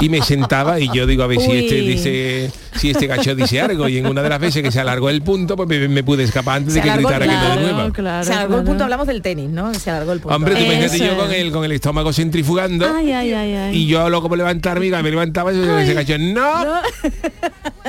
y 0.00 0.08
me 0.08 0.22
sentaba 0.22 0.80
y 0.80 0.88
yo 0.92 1.06
digo 1.06 1.22
a 1.22 1.26
ver 1.26 1.40
si 1.40 1.50
este 1.52 1.74
dice 1.76 2.50
si 2.76 2.90
este 2.90 3.06
gacho 3.06 3.34
dice 3.34 3.60
algo 3.60 3.88
y 3.88 3.98
en 3.98 4.06
una 4.06 4.22
de 4.22 4.28
las 4.28 4.40
veces 4.40 4.62
que 4.62 4.72
se 4.72 4.80
alargó 4.80 5.10
el 5.10 5.22
punto 5.22 5.54
pues 5.56 5.68
me, 5.68 5.86
me 5.88 6.02
pude 6.02 6.24
escapar 6.24 6.56
antes 6.58 6.72
Se 6.74 6.80
de 6.80 6.84
que 6.84 6.90
alargó, 6.90 7.08
gritara 7.10 7.26
que 7.26 7.32
no 7.32 7.66
de 7.66 7.72
nuevo. 7.72 7.92
claro, 7.92 8.24
se 8.24 8.32
alargó 8.32 8.58
el 8.58 8.64
punto, 8.64 8.84
hablamos 8.84 9.06
del 9.06 9.22
tenis, 9.22 9.50
¿no? 9.50 9.72
Se 9.74 9.90
alargó 9.90 10.12
el 10.12 10.20
punto. 10.20 10.34
Hombre, 10.34 10.54
tú 10.56 10.62
imagínate 10.62 10.98
yo 10.98 11.16
con 11.16 11.30
el, 11.32 11.52
con 11.52 11.64
el 11.64 11.72
estómago 11.72 12.12
centrifugando 12.12 12.86
Ay, 12.94 13.12
ay, 13.12 13.32
ay, 13.32 13.54
ay. 13.54 13.76
y 13.76 13.86
yo 13.86 14.08
loco 14.08 14.28
por 14.28 14.38
levantarme 14.38 14.86
y 14.86 14.90
me 14.90 15.02
levantaba 15.10 15.52
y 15.52 15.56
se 15.86 15.94
gacho 15.94 16.18
no 16.18 16.80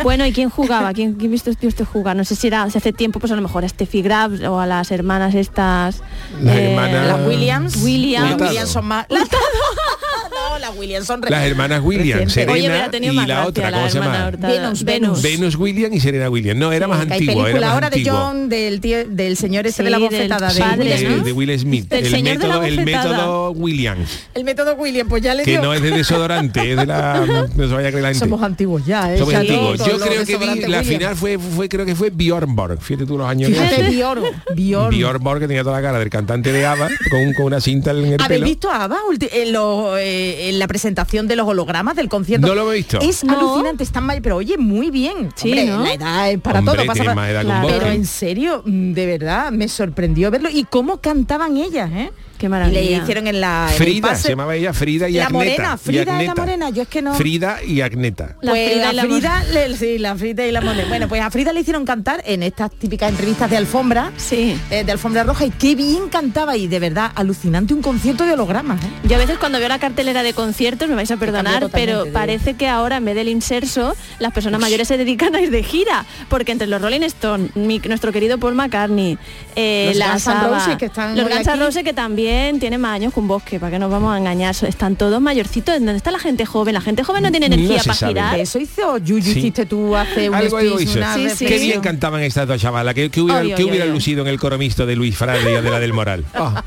Bueno, 0.01 0.25
¿y 0.25 0.31
quién 0.33 0.49
jugaba? 0.49 0.91
¿Quién, 0.93 1.13
quién 1.13 1.31
viste 1.31 1.51
vio 1.59 1.69
usted 1.69 1.85
jugar? 1.85 2.15
No 2.15 2.23
sé 2.25 2.35
si 2.35 2.47
era 2.47 2.67
si 2.69 2.77
hace 2.79 2.93
tiempo, 2.93 3.19
pues 3.19 3.31
a 3.31 3.35
lo 3.35 3.41
mejor 3.41 3.63
a 3.63 3.69
Steffi 3.69 4.01
Graf 4.01 4.31
o 4.47 4.59
a 4.59 4.65
las 4.65 4.89
hermanas 4.91 5.35
estas. 5.35 5.97
eh, 5.97 6.01
Las 6.41 6.55
hermanas- 6.57 7.07
Las 7.07 7.27
Williams. 7.27 7.75
Williams. 7.83 8.41
Williams 8.41 8.69
son 8.69 8.85
más. 8.85 9.05
no, 9.09 10.59
las 10.59 10.75
Williams 10.77 11.05
son 11.05 11.21
Las 11.21 11.43
hermanas 11.45 11.81
Williams. 11.83 12.33
Serena 12.33 12.53
Oye, 12.53 12.63
y 12.63 12.67
la 12.67 13.25
gracia 13.25 13.45
otra, 13.47 13.71
la 13.71 13.77
¿cómo 13.77 13.89
se 13.89 13.99
llama? 13.99 14.31
Venus, 14.31 14.83
Venus. 14.83 15.21
Venus 15.21 15.55
Williams 15.55 15.95
y 15.95 15.99
Serena 15.99 16.29
Williams. 16.29 16.59
No, 16.59 16.71
era 16.71 16.87
más 16.87 17.05
Que 17.05 17.13
hay 17.13 17.19
antiguo, 17.19 17.33
era 17.33 17.43
película 17.45 17.67
más 17.67 17.73
ahora 17.75 17.89
de. 17.89 18.03
John, 18.09 18.49
del, 18.49 18.81
tío, 18.81 19.05
del 19.07 19.37
señor 19.37 19.67
ese 19.67 19.77
Sí, 19.77 19.83
de 19.83 19.89
la 19.89 19.97
del 19.99 20.05
bofetada. 20.09 20.53
de 20.53 20.59
padre, 20.59 20.75
de, 20.85 20.93
Williams, 20.95 21.17
¿no? 21.17 21.23
de 21.23 21.31
Will 21.33 21.59
Smith. 21.59 21.89
Del 21.89 22.05
el 22.05 22.11
señor 22.11 22.37
de 22.37 22.47
la 22.47 22.55
método, 22.55 22.63
el 22.65 22.75
bofetada. 22.79 23.09
método 23.09 23.51
Williams. 23.51 24.09
El 24.33 24.43
método 24.43 24.75
Williams, 24.75 25.09
pues 25.09 25.21
ya 25.23 25.33
le 25.35 25.43
Que 25.43 25.51
dio. 25.51 25.61
no 25.61 25.73
es 25.73 25.81
de 25.81 25.91
desodorante, 25.91 26.71
es 26.71 26.77
de 26.77 26.85
la. 26.85 27.23
No 27.55 27.67
se 27.67 27.73
vaya 27.73 27.87
a 27.89 27.91
creer 27.91 28.03
la 28.03 28.09
gente. 28.09 28.19
Somos 28.19 28.41
antiguos 28.41 28.85
ya, 28.85 29.13
¿eh? 29.13 29.17
Somos 29.17 29.33
Ya 29.33 29.39
antiguos. 29.39 29.82
Todo 29.83 29.93
Yo 29.93 29.97
lo 29.99 30.05
creo 30.05 30.25
que 30.25 30.37
vi, 30.37 30.61
la 30.67 30.83
final 30.83 31.15
fue, 31.15 31.37
fue, 31.37 31.69
creo 31.69 31.85
que 31.85 31.95
fue 31.95 32.09
Bjorn 32.09 32.55
Borg. 32.55 32.79
Fíjate 32.81 33.05
tú 33.05 33.17
los 33.17 33.27
años. 33.27 33.49
Fíjate. 33.49 33.89
Bjorn. 33.89 34.23
Bjorn. 34.55 35.39
Que 35.39 35.47
tenía 35.47 35.63
toda 35.63 35.77
la 35.77 35.81
cara 35.87 35.99
del 35.99 36.09
cantante 36.09 36.51
de 36.51 36.65
ABBA 36.65 36.89
con, 37.09 37.19
un- 37.21 37.33
con 37.33 37.45
una 37.45 37.59
cinta 37.61 37.91
en 37.91 37.97
el 37.97 38.13
¿Habéis 38.21 38.27
pelo. 38.27 38.45
visto 38.45 38.69
a 38.69 38.83
ABBA 38.83 38.97
ulti- 39.09 39.29
en, 39.31 39.51
lo- 39.53 39.97
eh, 39.97 40.49
en 40.49 40.59
la 40.59 40.67
presentación 40.67 41.27
de 41.27 41.35
los 41.35 41.47
hologramas 41.47 41.95
del 41.95 42.09
concierto? 42.09 42.47
No 42.47 42.55
lo 42.55 42.71
he 42.71 42.77
visto. 42.77 42.99
Es 43.01 43.23
No. 43.23 43.37
alucinante, 43.37 43.83
están 43.83 44.05
mal, 44.05 44.21
pero 44.21 44.37
oye, 44.37 44.57
muy 44.57 44.91
bien. 44.91 45.29
Sí, 45.35 45.49
Hombre, 45.49 45.65
¿no? 45.65 45.83
la 45.83 45.93
edad 45.93 46.31
es 46.31 46.39
para 46.39 46.59
Hombre, 46.59 46.75
todo. 46.75 46.85
pasa 46.85 47.03
para- 47.03 47.41
Claro. 47.41 47.67
Pero 47.67 47.87
en 47.87 48.05
serio, 48.05 48.61
mm, 48.65 48.93
de 48.93 49.05
verdad, 49.05 49.51
me 49.51 49.67
sorprendió 49.67 50.29
verlo. 50.31 50.49
Y 50.51 50.65
cómo 50.65 50.97
cantaban 51.01 51.57
ellas, 51.57 51.89
¿eh? 51.93 52.11
Qué 52.49 52.67
Y 52.69 52.71
le 52.71 52.97
hicieron 52.97 53.27
en 53.27 53.39
la... 53.39 53.67
en 53.71 53.77
Frida, 53.77 54.15
se 54.15 54.29
llamaba 54.29 54.55
ella 54.55 54.73
Frida 54.73 55.07
y 55.07 55.13
La 55.13 55.25
Agneta. 55.27 55.33
morena, 55.33 55.73
y 55.75 55.77
Frida 55.77 56.23
y 56.23 56.25
la 56.27 56.35
morena, 56.35 56.69
yo 56.71 56.81
es 56.81 56.87
que 56.87 57.01
no- 57.01 57.13
Frida 57.13 57.63
y 57.63 57.81
Agneta. 57.81 58.35
La 58.41 58.51
pues 58.51 58.69
Frida 58.71 58.85
la 58.85 58.91
y 58.91 58.95
la 58.95 59.01
Frida, 59.03 59.43
le- 59.53 59.77
sí, 59.77 59.97
la 59.97 60.15
Frida 60.15 60.45
y 60.45 60.51
la 60.51 60.61
morena. 60.61 60.85
Bueno, 60.89 61.07
pues 61.07 61.21
a 61.21 61.29
Frida 61.31 61.53
le 61.53 61.61
hicieron 61.61 61.85
cantar 61.85 62.21
en 62.25 62.43
estas 62.43 62.71
típicas 62.71 63.09
entrevistas 63.11 63.49
de 63.49 63.57
alfombra, 63.57 64.11
Sí. 64.17 64.57
eh, 64.71 64.83
de 64.83 64.91
alfombra 64.91 65.23
roja, 65.23 65.45
y 65.45 65.51
qué 65.51 65.75
bien 65.75 66.09
cantaba. 66.09 66.57
Y 66.57 66.67
de 66.67 66.79
verdad, 66.79 67.11
alucinante 67.15 67.73
un 67.73 67.81
concierto 67.81 68.25
de 68.25 68.33
hologramas, 68.33 68.83
¿eh? 68.83 68.87
Yo 69.07 69.15
a 69.15 69.19
veces 69.19 69.37
cuando 69.37 69.59
veo 69.59 69.69
la 69.69 69.79
cartelera 69.79 70.21
de 70.23 70.33
conciertos, 70.33 70.89
me 70.89 70.95
vais 70.95 71.11
a 71.11 71.17
perdonar, 71.17 71.69
pero 71.71 72.03
de- 72.05 72.11
parece 72.11 72.55
que 72.55 72.67
ahora 72.67 72.97
en 72.97 73.05
vez 73.05 73.15
del 73.15 73.29
inserso, 73.29 73.95
las 74.19 74.33
personas 74.33 74.59
mayores 74.59 74.87
se 74.87 74.97
dedican 74.97 75.33
a 75.35 75.41
ir 75.41 75.49
de 75.49 75.63
gira, 75.63 76.05
porque 76.29 76.51
entre 76.51 76.67
los 76.67 76.81
Rolling 76.81 77.01
Stones, 77.03 77.55
mi- 77.55 77.79
nuestro 77.79 78.11
querido 78.11 78.37
Paul 78.37 78.55
McCartney, 78.55 79.17
eh, 79.55 79.85
Los 79.89 79.97
la 79.97 80.19
Saba, 80.19 80.77
que 80.77 80.85
están 80.85 81.15
los 81.15 81.27
Guns. 81.29 81.59
Roses 81.59 81.83
que 81.83 81.93
también 81.93 82.32
tienen 82.59 82.79
más 82.81 82.95
años 82.95 83.13
que 83.13 83.19
un 83.19 83.27
bosque, 83.27 83.59
para 83.59 83.71
que 83.71 83.79
nos 83.79 83.89
vamos 83.91 84.13
a 84.13 84.17
engañar, 84.17 84.55
están 84.67 84.95
todos 84.95 85.21
mayorcitos, 85.21 85.75
¿dónde 85.75 85.95
está 85.95 86.11
la 86.11 86.19
gente 86.19 86.45
joven? 86.45 86.73
La 86.73 86.81
gente 86.81 87.03
joven 87.03 87.23
no 87.23 87.31
tiene 87.31 87.47
energía 87.47 87.77
para 87.77 87.93
sabe. 87.93 88.11
girar. 88.13 88.39
Eso 88.39 88.59
hizo 88.59 88.97
Yuyu, 88.97 89.21
Sí. 89.33 89.39
hiciste 89.39 89.65
tú 89.65 89.95
hace 89.95 90.29
un 90.29 90.35
Algo, 90.35 90.59
speech, 90.59 90.81
hizo. 90.81 90.97
una 90.99 91.13
Sí, 91.15 91.29
sí. 91.29 91.45
Qué 91.45 91.57
bien 91.59 91.81
cantaban 91.81 92.21
estas 92.21 92.47
dos 92.47 92.61
chavalas. 92.61 92.93
¿Qué, 92.93 93.09
qué 93.09 93.21
hubiera, 93.21 93.41
Oy, 93.41 93.53
qué 93.55 93.63
oy. 93.63 93.89
lucido 93.89 94.21
en 94.21 94.27
el 94.27 94.39
coromisto 94.39 94.85
de 94.85 94.95
Luis 94.95 95.15
Frade 95.17 95.51
y 95.51 95.55
Adela 95.55 95.79
del 95.79 95.93
Moral? 95.93 96.25
Ah, 96.33 96.63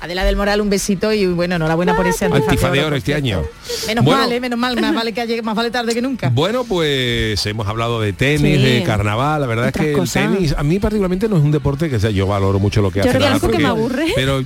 Adela 0.00 0.24
del 0.24 0.36
Moral, 0.36 0.60
un 0.60 0.70
besito 0.70 1.12
y 1.12 1.26
bueno, 1.26 1.56
enhorabuena 1.56 1.94
por 1.94 2.06
ese 2.06 2.24
Antifa 2.26 2.70
de 2.70 2.82
oro 2.84 2.96
este 2.96 3.14
año. 3.14 3.42
Menos 3.86 4.04
Bueno. 4.04 4.20
mal, 4.22 4.32
¿eh? 4.32 4.40
menos 4.40 4.58
mal, 4.58 4.80
más 4.80 4.94
vale 4.94 5.12
que 5.12 5.26
llegue 5.26 5.42
más 5.42 5.54
vale 5.54 5.70
tarde 5.70 5.92
que 5.94 6.00
nunca. 6.02 6.30
Bueno, 6.30 6.64
pues 6.64 7.44
hemos 7.46 7.66
hablado 7.68 8.00
de 8.00 8.12
tenis, 8.12 8.58
Sí. 8.58 8.62
de 8.64 8.82
carnaval. 8.84 9.40
La 9.42 9.46
verdad 9.46 9.68
Otras 9.68 9.84
es 9.86 9.92
que 9.92 9.98
cosas. 9.98 10.24
el 10.24 10.32
tenis, 10.34 10.54
a 10.56 10.62
mí 10.62 10.78
particularmente 10.78 11.28
no 11.28 11.36
es 11.36 11.42
un 11.42 11.50
deporte 11.50 11.90
que 11.90 11.96
o 11.96 12.00
sea, 12.00 12.10
yo 12.10 12.26
valoro 12.26 12.58
mucho 12.58 12.80
lo 12.82 12.90
que 12.90 13.02
Yo 13.02 13.10
hace 13.10 13.18
Nadal, 13.18 13.40
que 13.40 13.58
me 13.58 13.66
aburre. 13.66 14.06
Pero 14.14 14.40
eh, 14.40 14.44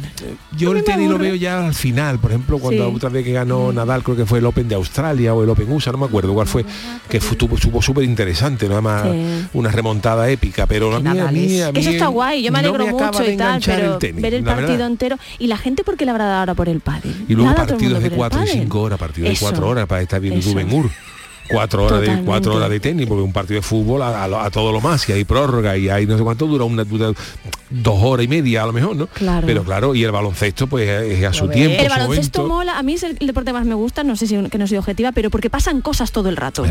yo 0.57 0.71
el 0.73 0.79
me 0.79 0.83
tenis 0.83 1.09
lo 1.09 1.19
veo 1.19 1.35
ya 1.37 1.65
al 1.65 1.75
final. 1.75 2.19
Por 2.19 2.31
ejemplo, 2.33 2.59
cuando 2.59 2.89
Sí. 2.91 2.97
otra 2.97 3.09
vez 3.11 3.25
que 3.25 3.33
ganó 3.33 3.73
Nadal, 3.73 4.03
creo 4.03 4.17
que 4.17 4.27
fue 4.27 4.41
el 4.41 4.47
Open 4.47 4.69
de 4.69 4.75
Australia 4.75 5.35
o 5.35 5.43
el 5.45 5.49
Open 5.51 5.71
USA, 5.71 5.93
no 5.93 5.99
me 5.99 6.07
acuerdo 6.07 6.35
cuál 6.35 6.47
fue, 6.49 6.65
que 7.09 7.19
estuvo 7.19 7.81
súper 7.81 8.05
interesante, 8.05 8.69
nada 8.69 8.81
más 8.81 9.05
Sí. 9.05 9.47
una 9.55 9.71
remontada 9.71 10.29
épica. 10.31 10.67
Pero 10.67 10.95
a 10.95 11.01
mí, 11.01 11.09
a 11.09 11.15
mí, 11.31 11.61
a 11.61 11.71
mí 11.73 11.79
Eso 11.81 11.91
está 11.91 12.07
guay, 12.09 12.43
yo 12.43 12.51
me 12.51 12.61
no 12.63 12.69
alegro 12.69 12.85
acaba 12.89 13.13
mucho 13.13 13.23
de 13.25 13.33
y 13.35 13.37
tal, 13.37 13.47
enganchar 13.49 13.77
pero 13.81 13.93
el 13.95 13.99
tenis, 13.99 14.23
ver 14.23 14.35
el 14.35 14.45
partido 14.45 14.69
verdad. 14.73 14.87
entero 14.89 15.19
y 15.39 15.44
la 15.47 15.57
gente 15.57 15.85
porque 15.85 16.05
le 16.05 16.11
habrá 16.11 16.27
dado 16.27 16.41
ahora 16.41 16.55
por 16.55 16.69
el 16.69 16.81
pádel. 16.81 17.15
Y 17.29 17.35
luego 17.35 17.55
partidos 17.55 18.03
de 18.03 18.11
por 18.11 18.13
el 18.13 18.17
4 18.17 18.39
y 18.39 18.47
pádel. 18.47 18.61
5 18.63 18.81
horas, 18.81 18.99
partidos 18.99 19.29
de 19.29 19.35
Eso, 19.35 19.47
4 19.47 19.69
horas 19.69 19.87
para 19.87 20.03
estar 20.03 20.21
bien 20.21 20.35
eso. 20.35 20.51
Rubén 20.51 20.73
Ur. 20.73 20.91
Cuatro 21.49 21.85
horas 21.85 22.01
de 22.01 22.23
cuatro 22.25 22.55
horas 22.55 22.71
de 22.71 22.81
tenis, 22.81 23.07
porque 23.07 23.23
un 23.23 23.33
partido 23.33 23.61
de 23.61 23.63
fútbol 23.67 24.03
a, 24.03 24.25
a 24.25 24.29
lo- 24.29 24.41
a 24.41 24.51
todo 24.51 24.73
lo 24.73 24.81
más, 24.81 25.09
y 25.09 25.13
hay 25.13 25.25
prórroga 25.25 25.77
y 25.77 25.89
hay 25.89 26.07
no 26.07 26.17
sé 26.17 26.25
cuánto 26.25 26.47
dura 26.47 26.65
una 26.65 26.85
dura 26.85 27.13
dos 27.71 27.99
horas 28.03 28.25
y 28.25 28.29
media 28.29 28.63
a 28.63 28.67
lo 28.67 28.73
mejor, 28.73 28.95
¿no? 28.97 29.07
Claro. 29.09 29.47
Pero 29.47 29.65
claro, 29.65 29.95
y 29.95 30.05
el 30.05 30.13
baloncesto 30.13 30.67
pues 30.67 30.89
es 30.89 31.25
a 31.25 31.33
su 31.33 31.49
tiempo. 31.49 31.77
El 31.83 31.85
su 31.87 31.91
baloncesto 31.91 32.39
momento. 32.41 32.55
mola, 32.57 32.79
a 32.79 32.83
mí 32.83 32.95
es 32.95 33.03
el, 33.03 33.17
el 33.21 33.27
deporte 33.27 33.53
más 33.53 33.67
me 33.67 33.75
gusta, 33.75 34.05
no 34.05 34.17
sé 34.17 34.27
si 34.27 34.37
que 34.49 34.59
no 34.59 34.67
soy 34.67 34.79
objetiva, 34.79 35.13
pero 35.13 35.31
porque 35.31 35.51
pasan 35.51 35.81
cosas 35.81 36.13
todo 36.13 36.29
el 36.29 36.37
rato. 36.37 36.65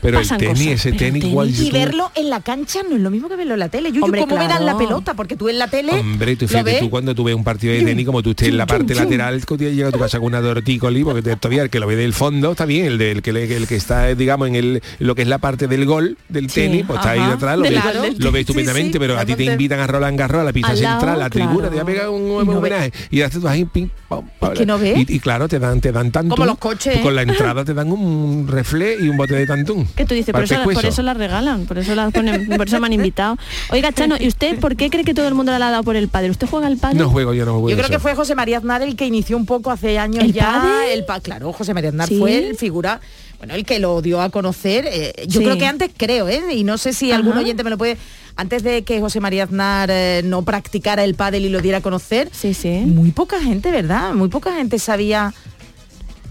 Pero 0.00 0.18
el 0.18 0.22
Pasan 0.24 0.38
tenis, 0.38 0.54
cosas, 0.58 0.72
ese 0.80 0.88
el 0.90 0.96
tenis, 0.96 1.24
igual 1.24 1.50
Y 1.50 1.70
verlo 1.70 2.10
en 2.14 2.30
la 2.30 2.40
cancha 2.40 2.80
no 2.88 2.96
es 2.96 3.02
lo 3.02 3.10
mismo 3.10 3.28
que 3.28 3.36
verlo 3.36 3.54
en 3.54 3.60
la 3.60 3.68
tele. 3.68 3.92
Yo, 3.92 4.02
Hombre, 4.04 4.20
como 4.22 4.34
claro. 4.36 4.48
verán 4.48 4.66
la 4.66 4.78
pelota, 4.78 5.14
porque 5.14 5.36
tú 5.36 5.48
en 5.48 5.58
la 5.58 5.68
tele. 5.68 5.92
Hombre, 5.92 6.36
tú 6.36 6.48
fíjate, 6.48 6.78
tú 6.80 6.90
cuando 6.90 7.14
tú 7.14 7.24
ves 7.24 7.34
un 7.34 7.44
partido 7.44 7.72
de 7.74 7.82
tenis, 7.82 8.06
como 8.06 8.22
tú 8.22 8.30
estés 8.30 8.48
en 8.48 8.56
la 8.56 8.66
parte 8.66 8.94
lateral, 8.94 9.42
llega 9.58 9.88
a 9.88 9.92
tu 9.92 9.98
casa 9.98 10.18
con 10.18 10.26
una 10.28 10.40
tortícoli, 10.40 11.04
porque 11.04 11.22
te- 11.22 11.36
todavía 11.36 11.62
el 11.62 11.70
que 11.70 11.80
lo 11.80 11.86
ve 11.86 11.96
del 11.96 12.12
fondo 12.14 12.52
está 12.52 12.64
bien, 12.64 12.86
el, 12.86 12.98
del 12.98 13.22
que, 13.22 13.32
le- 13.32 13.56
el 13.56 13.66
que 13.66 13.76
está, 13.76 14.14
digamos, 14.16 14.48
en 14.48 14.54
el, 14.56 14.82
lo 14.98 15.14
que 15.14 15.22
es 15.22 15.28
la 15.28 15.38
parte 15.38 15.66
del 15.68 15.84
gol 15.86 16.16
del 16.28 16.48
Sí, 16.50 16.60
tenis, 16.62 16.84
pues 16.86 16.98
está 16.98 17.10
ahí 17.12 17.20
detrás, 17.30 17.56
lo 17.56 17.62
ves, 17.64 17.72
ves 17.72 17.82
tenis. 17.92 18.40
estupendamente, 18.40 18.86
Sí, 18.88 18.92
sí, 18.92 18.98
pero 18.98 19.18
a 19.18 19.24
ti 19.24 19.34
te 19.34 19.44
invitan 19.44 19.80
a 19.80 19.86
Roland 19.86 20.18
Garros, 20.18 20.40
a 20.40 20.44
la 20.44 20.52
pista 20.52 20.74
central, 20.76 21.08
a 21.08 21.16
la 21.16 21.30
tribuna, 21.30 21.68
claro. 21.68 21.70
te 21.70 21.76
va 21.76 21.82
a 21.82 21.86
pegar 21.86 22.08
un, 22.08 22.22
un 22.22 22.46
no 22.46 22.58
homenaje. 22.58 22.92
Y 23.10 23.22
haces 23.22 23.40
tú 23.40 23.48
ahí, 23.48 23.64
pim, 23.64 23.88
pam, 24.08 24.28
pam, 24.38 24.54
que 24.54 24.66
no 24.66 24.78
ves. 24.78 24.98
y, 25.08 25.14
y 25.16 25.20
claro, 25.20 25.48
te 25.48 25.58
dan, 25.58 25.80
te 25.80 25.92
dan 25.92 26.10
tantún. 26.10 26.30
Como 26.30 26.46
los 26.46 26.58
coches, 26.58 26.96
¿eh? 26.96 27.00
Con 27.02 27.14
la 27.14 27.22
entrada 27.22 27.64
te 27.64 27.74
dan 27.74 27.90
un 27.92 28.46
refle 28.48 28.96
y 29.00 29.08
un 29.08 29.16
bote 29.16 29.34
de 29.34 29.46
tantún. 29.46 29.86
Que 29.96 30.04
tú 30.04 30.14
dices, 30.14 30.32
por 30.32 30.44
eso, 30.44 30.62
por 30.62 30.84
eso 30.86 31.02
la 31.02 31.14
regalan, 31.14 31.66
por 31.66 31.78
eso 31.78 31.94
la 31.94 32.10
ponen, 32.10 32.46
por 32.56 32.66
eso 32.68 32.80
me 32.80 32.86
han 32.86 32.92
invitado. 32.92 33.36
Oiga, 33.70 33.92
Chano, 33.92 34.16
¿y 34.18 34.28
usted 34.28 34.58
por 34.58 34.76
qué 34.76 34.90
cree 34.90 35.04
que 35.04 35.14
todo 35.14 35.28
el 35.28 35.34
mundo 35.34 35.56
la 35.58 35.68
ha 35.68 35.70
dado 35.70 35.82
por 35.84 35.96
el 35.96 36.08
padre? 36.08 36.30
¿Usted 36.30 36.46
juega 36.46 36.66
al 36.66 36.76
padre? 36.76 36.98
No 36.98 37.10
juego, 37.10 37.34
yo 37.34 37.44
no 37.44 37.52
juego. 37.52 37.70
Yo 37.70 37.76
de 37.76 37.82
creo 37.82 37.90
que 37.90 37.98
fue 38.00 38.14
José 38.14 38.34
María 38.34 38.58
Aznar 38.58 38.82
el 38.82 38.96
que 38.96 39.06
inició 39.06 39.36
un 39.36 39.46
poco 39.46 39.70
hace 39.70 39.98
años 39.98 40.24
¿El 40.24 40.32
ya. 40.32 40.84
El 40.92 41.04
pa- 41.04 41.20
claro, 41.20 41.52
José 41.52 41.74
María 41.74 41.90
Aznar 41.90 42.08
¿Sí? 42.08 42.18
fue 42.18 42.48
el 42.48 42.56
figura, 42.56 43.00
bueno, 43.38 43.54
el 43.54 43.64
que 43.64 43.78
lo 43.78 44.00
dio 44.02 44.20
a 44.20 44.30
conocer. 44.30 44.86
eh, 44.90 45.12
yo 45.26 45.40
Sí. 45.40 45.44
creo 45.46 45.58
que 45.58 45.66
antes 45.66 45.90
creo, 45.96 46.28
¿eh? 46.28 46.42
Y 46.54 46.64
no 46.64 46.78
sé 46.78 46.92
si 46.92 47.12
algún 47.12 47.36
oyente 47.36 47.62
me 47.64 47.70
lo 47.70 47.78
puede. 47.78 47.96
Antes 48.36 48.62
de 48.62 48.82
que 48.82 49.00
José 49.00 49.18
María 49.20 49.44
Aznar 49.44 49.88
eh, 49.90 50.20
no 50.24 50.42
practicara 50.42 51.04
el 51.04 51.14
pádel 51.14 51.44
y 51.46 51.48
lo 51.48 51.60
diera 51.60 51.78
a 51.78 51.80
conocer, 51.80 52.28
Sí, 52.32 52.52
sí. 52.54 52.68
muy 52.86 53.10
poca 53.12 53.40
gente, 53.40 53.70
¿verdad? 53.70 54.12
Muy 54.12 54.28
poca 54.28 54.52
gente 54.54 54.78
sabía. 54.78 55.32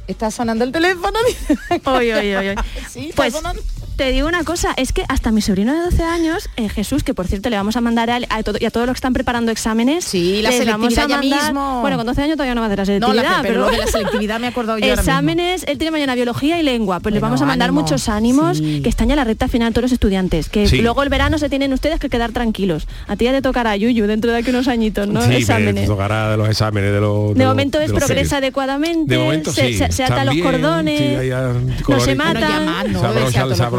Está 0.08 0.30
sonando 0.30 0.64
el 0.64 0.72
teléfono. 0.72 1.18
Oy, 1.86 2.12
oy, 2.12 2.36
oy. 2.36 2.56
Sí, 2.92 3.06
está 3.10 3.16
Pues 3.16 3.34
sonando. 3.34 3.62
Te 3.96 4.12
digo 4.12 4.28
una 4.28 4.44
cosa, 4.44 4.74
es 4.76 4.92
que 4.92 5.04
hasta 5.08 5.32
mi 5.32 5.42
sobrino 5.42 5.74
de 5.74 5.80
12 5.86 6.04
años, 6.04 6.50
eh, 6.58 6.68
Jesús, 6.70 7.04
que 7.04 7.14
por 7.14 7.28
cierto 7.28 7.50
le 7.50 7.56
vamos 7.56 7.78
a 7.78 7.82
mandar 7.82 8.10
a, 8.10 8.20
a 8.30 8.44
todo, 8.44 8.58
y 8.60 8.66
a 8.66 8.70
todos 8.72 8.86
los 8.88 8.94
que 8.96 8.98
están 8.98 9.14
preparando 9.14 9.52
exámenes, 9.54 10.04
Sí, 10.06 10.42
la 10.42 10.50
les 10.50 10.66
vamos 10.68 10.94
selectividad 10.94 11.06
a 11.06 11.08
ya 11.08 11.18
mandar- 11.18 11.54
mismo. 11.54 11.82
Bueno, 11.82 11.98
con 11.98 12.06
12 12.06 12.22
años 12.24 12.36
todavía 12.36 12.56
no 12.56 12.62
va 12.62 12.68
a 12.68 12.72
hacer 12.74 12.80
la 12.90 13.00
No, 13.00 13.08
selectividad, 13.08 13.38
la, 13.38 13.42
pero, 13.42 13.60
lo 13.62 13.70
de 13.72 13.78
la 13.78 13.88
selectividad 13.88 14.40
me 14.40 14.48
he 14.48 14.50
acordado 14.50 14.78
yo 14.80 14.84
ahora 14.86 14.96
mismo. 15.02 15.12
Exámenes, 15.12 15.64
él 15.68 15.78
tiene 15.78 15.92
mañana 15.92 16.16
biología 16.16 16.60
y 16.60 16.64
lengua, 16.64 17.00
pues 17.00 17.14
les 17.14 17.22
Bueno, 17.22 17.32
vamos 17.32 17.42
a 17.42 17.46
mandar 17.46 17.70
ánimo. 17.70 17.82
muchos 17.84 18.10
ánimos, 18.10 18.58
Sí. 18.58 18.82
que 18.84 18.90
están 18.90 19.08
ya 19.08 19.14
en 19.14 19.18
la 19.18 19.24
recta 19.24 19.48
final 19.48 19.72
todos 19.74 19.84
los 19.84 19.92
estudiantes, 19.94 20.50
que 20.50 20.68
Sí. 20.68 20.82
luego 20.82 21.02
el 21.04 21.10
verano 21.10 21.38
se 21.38 21.48
tienen 21.50 21.72
ustedes 21.72 22.00
que 22.00 22.10
quedar 22.10 22.32
tranquilos. 22.34 22.88
A 23.08 23.16
ti 23.16 23.26
ya 23.26 23.32
te 23.32 23.42
tocará 23.42 23.78
Yuyu 23.78 24.08
dentro 24.08 24.32
de 24.32 24.40
aquí 24.40 24.50
unos 24.50 24.68
añitos, 24.68 25.08
¿no? 25.08 25.22
Sí, 25.22 25.30
me 25.30 25.38
Exámenes. 25.38 25.88
tocará 25.88 26.32
de 26.32 26.38
los 26.38 26.50
exámenes 26.50 26.92
de 26.92 27.00
los. 27.00 27.34
De 27.34 27.40
los- 27.40 27.48
momento 27.48 27.80
es 27.80 27.92
de 27.92 27.96
progresa 27.98 28.38
adecuadamente, 28.38 29.16
De 29.16 29.24
momento 29.24 29.52
se, 29.54 29.68
sí. 29.70 29.78
se- 29.78 29.92
se 29.92 30.04
ata 30.04 30.26
los 30.26 30.36
cordones, 30.38 31.00
sí, 31.00 31.04
hay, 31.06 31.30
no 31.30 31.78
se 31.78 31.84
colores- 31.84 32.18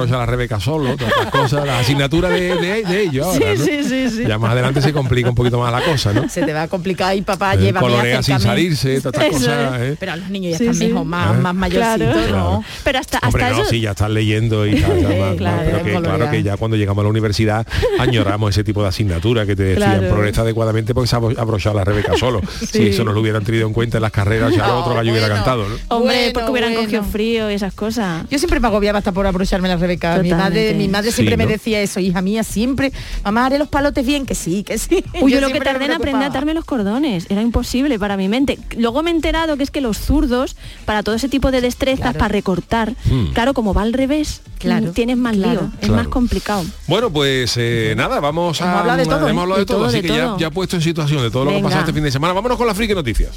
abrocha 0.07 0.19
la 0.19 0.27
Rebeca 0.27 0.61
solo, 0.61 0.97
todas 0.97 1.13
las 1.17 1.31
cosas, 1.31 1.67
la 1.67 1.79
asignatura 1.81 2.29
de, 2.29 2.55
de, 2.57 2.83
de 2.85 3.03
ellos 3.03 3.27
ahora, 3.27 3.39
Sí, 3.57 3.59
¿no? 3.59 3.65
sí, 3.65 3.85
sí, 3.89 4.11
sí. 4.11 4.25
Ya 4.27 4.39
más 4.39 4.53
adelante 4.53 4.81
se 4.83 4.93
complica 4.93 5.29
un 5.29 5.35
poquito 5.35 5.59
más 5.59 5.73
la 5.73 5.83
cosa, 5.83 6.13
¿no? 6.13 6.29
Se 6.29 6.43
te 6.43 6.53
va 6.53 6.63
a 6.63 6.69
complicar 6.69 7.17
y 7.17 7.23
papá 7.23 7.55
Eh, 7.55 7.59
lleva 7.59 7.81
colorea 7.81 8.23
sin 8.23 8.39
salirse, 8.41 9.01
todas 9.01 9.15
estas 9.23 9.41
cosas, 9.41 9.81
¿eh? 9.83 9.97
Pero 9.99 10.13
a 10.13 10.17
los 10.17 10.29
niños 10.31 10.53
ya 10.53 10.59
Sí, 10.59 10.65
están 10.65 10.77
sí. 10.79 10.87
mejor, 10.89 11.05
más, 11.05 11.31
Ah. 11.31 11.33
más 11.35 11.55
mayorcitos, 11.55 12.13
Claro. 12.15 12.37
¿no? 12.37 12.65
Pero 12.85 12.99
hasta, 12.99 13.19
Hombre, 13.25 13.45
hasta 13.45 13.57
no, 13.57 13.63
eso... 13.63 13.71
sí, 13.71 13.81
ya 13.81 13.91
están 13.91 14.15
leyendo 14.15 14.67
y 14.67 14.81
tal, 14.81 15.01
ya 15.01 15.09
más- 15.09 15.19
más, 15.19 15.37
claro, 15.37 15.63
pero 15.65 15.83
que 15.85 16.03
claro 16.03 16.31
que 16.31 16.43
ya 16.43 16.57
cuando 16.57 16.77
llegamos 16.77 17.03
a 17.03 17.05
la 17.05 17.11
universidad 17.11 17.67
añoramos 17.99 18.51
ese 18.51 18.65
tipo 18.65 18.83
de 18.83 18.89
asignatura 18.89 19.47
que 19.47 19.57
te 19.57 19.63
decían 19.65 19.99
Claro. 19.99 20.09
progresa 20.15 20.41
adecuadamente 20.43 20.95
porque 20.95 21.09
se 21.09 21.17
ha 21.17 21.19
abro- 21.19 21.39
abrochado 21.41 21.77
la 21.77 21.85
Rebeca 21.85 22.17
solo. 22.17 22.41
Si 22.77 22.89
eso 22.89 23.05
no 23.05 23.13
lo 23.13 23.21
hubieran 23.21 23.45
tenido 23.45 23.67
en 23.67 23.73
cuenta 23.73 23.99
en 23.99 24.03
las 24.03 24.13
carreras, 24.13 24.53
ya 24.55 24.67
No, 24.67 24.81
otro 24.81 24.95
gallo 24.95 25.11
hubiera 25.13 25.29
cantado, 25.29 25.69
¿no? 25.69 25.75
Hombre, 25.89 26.17
Bueno, 26.17 26.31
porque 26.35 26.51
hubieran 26.51 26.73
bueno. 26.73 26.85
cogido 26.87 27.03
frío 27.05 27.51
y 27.51 27.55
esas 27.55 27.73
cosas. 27.75 28.25
Yo 28.31 28.39
siempre 28.39 28.61
me 28.61 28.67
agobiaba 28.69 28.99
hasta 28.99 29.13
por 29.13 29.27
abrocharme 29.27 29.69
la 29.69 29.77
Rebeca. 29.77 29.96
Mi 29.97 30.01
Totalmente. 30.31 30.35
madre, 30.37 30.75
mi 30.75 30.89
madre 30.89 31.11
Sí, 31.11 31.17
siempre 31.17 31.37
me 31.37 31.47
decía 31.47 31.81
eso, 31.81 32.01
hija 32.01 32.23
mía, 32.23 32.45
siempre, 32.45 32.93
mamá, 33.25 33.47
haré 33.47 33.59
los 33.59 33.69
palotes 33.69 34.05
bien, 34.07 34.27
que 34.27 34.35
sí, 34.35 34.63
que 34.65 34.79
sí. 34.79 35.05
Uy, 35.21 35.33
yo 35.33 35.41
lo 35.41 35.49
que 35.51 35.61
tardé 35.61 35.87
en 35.87 35.93
aprender 35.93 36.23
a 36.25 36.27
atarme 36.27 36.55
los 36.55 36.65
cordones, 36.65 37.27
era 37.29 37.43
imposible 37.43 37.99
para 37.99 38.17
mi 38.17 38.29
mente. 38.29 38.59
Luego 38.77 39.03
me 39.03 39.11
he 39.11 39.15
enterado 39.15 39.57
que 39.57 39.63
es 39.63 39.71
que 39.71 39.81
los 39.81 39.99
zurdos, 39.99 40.57
para 40.85 41.03
todo 41.03 41.15
ese 41.15 41.29
tipo 41.29 41.51
de 41.51 41.61
destrezas, 41.61 42.01
Claro. 42.01 42.19
para 42.19 42.29
recortar, 42.33 42.95
Hmm. 43.11 43.33
claro, 43.33 43.55
como 43.55 43.73
va 43.75 43.83
al 43.83 43.93
revés, 43.93 44.41
Claro, 44.59 44.87
mm, 44.89 44.93
tienes 44.93 45.17
más 45.17 45.35
claro. 45.37 45.61
lío, 45.63 45.71
es 45.81 45.89
más 45.91 46.09
complicado. 46.09 46.65
Bueno, 46.87 47.11
pues 47.11 47.55
eh, 47.59 47.95
nada, 47.97 48.21
vamos 48.21 48.61
Hemos 48.61 48.75
a 48.75 48.81
hablado 48.81 48.99
de 48.99 49.05
todo, 49.05 49.27
¿eh? 49.27 49.31
hemos 49.31 49.43
hablado 49.43 49.59
de, 49.59 49.63
De 49.63 49.67
todo, 49.67 49.77
todo, 49.79 49.87
así 49.89 49.97
de 50.01 50.03
que 50.09 50.17
ya, 50.17 50.25
todo. 50.25 50.39
ya 50.39 50.47
he 50.47 50.51
puesto 50.51 50.77
en 50.77 50.83
situación 50.83 51.23
de 51.23 51.31
todo 51.31 51.45
lo 51.45 51.51
que 51.51 51.59
ha 51.59 51.63
pasado 51.63 51.81
este 51.83 51.93
fin 51.93 52.03
de 52.05 52.11
semana. 52.11 52.33
Vámonos 52.33 52.57
con 52.57 52.67
las 52.67 52.77
friki 52.77 52.95
noticias. 52.95 53.37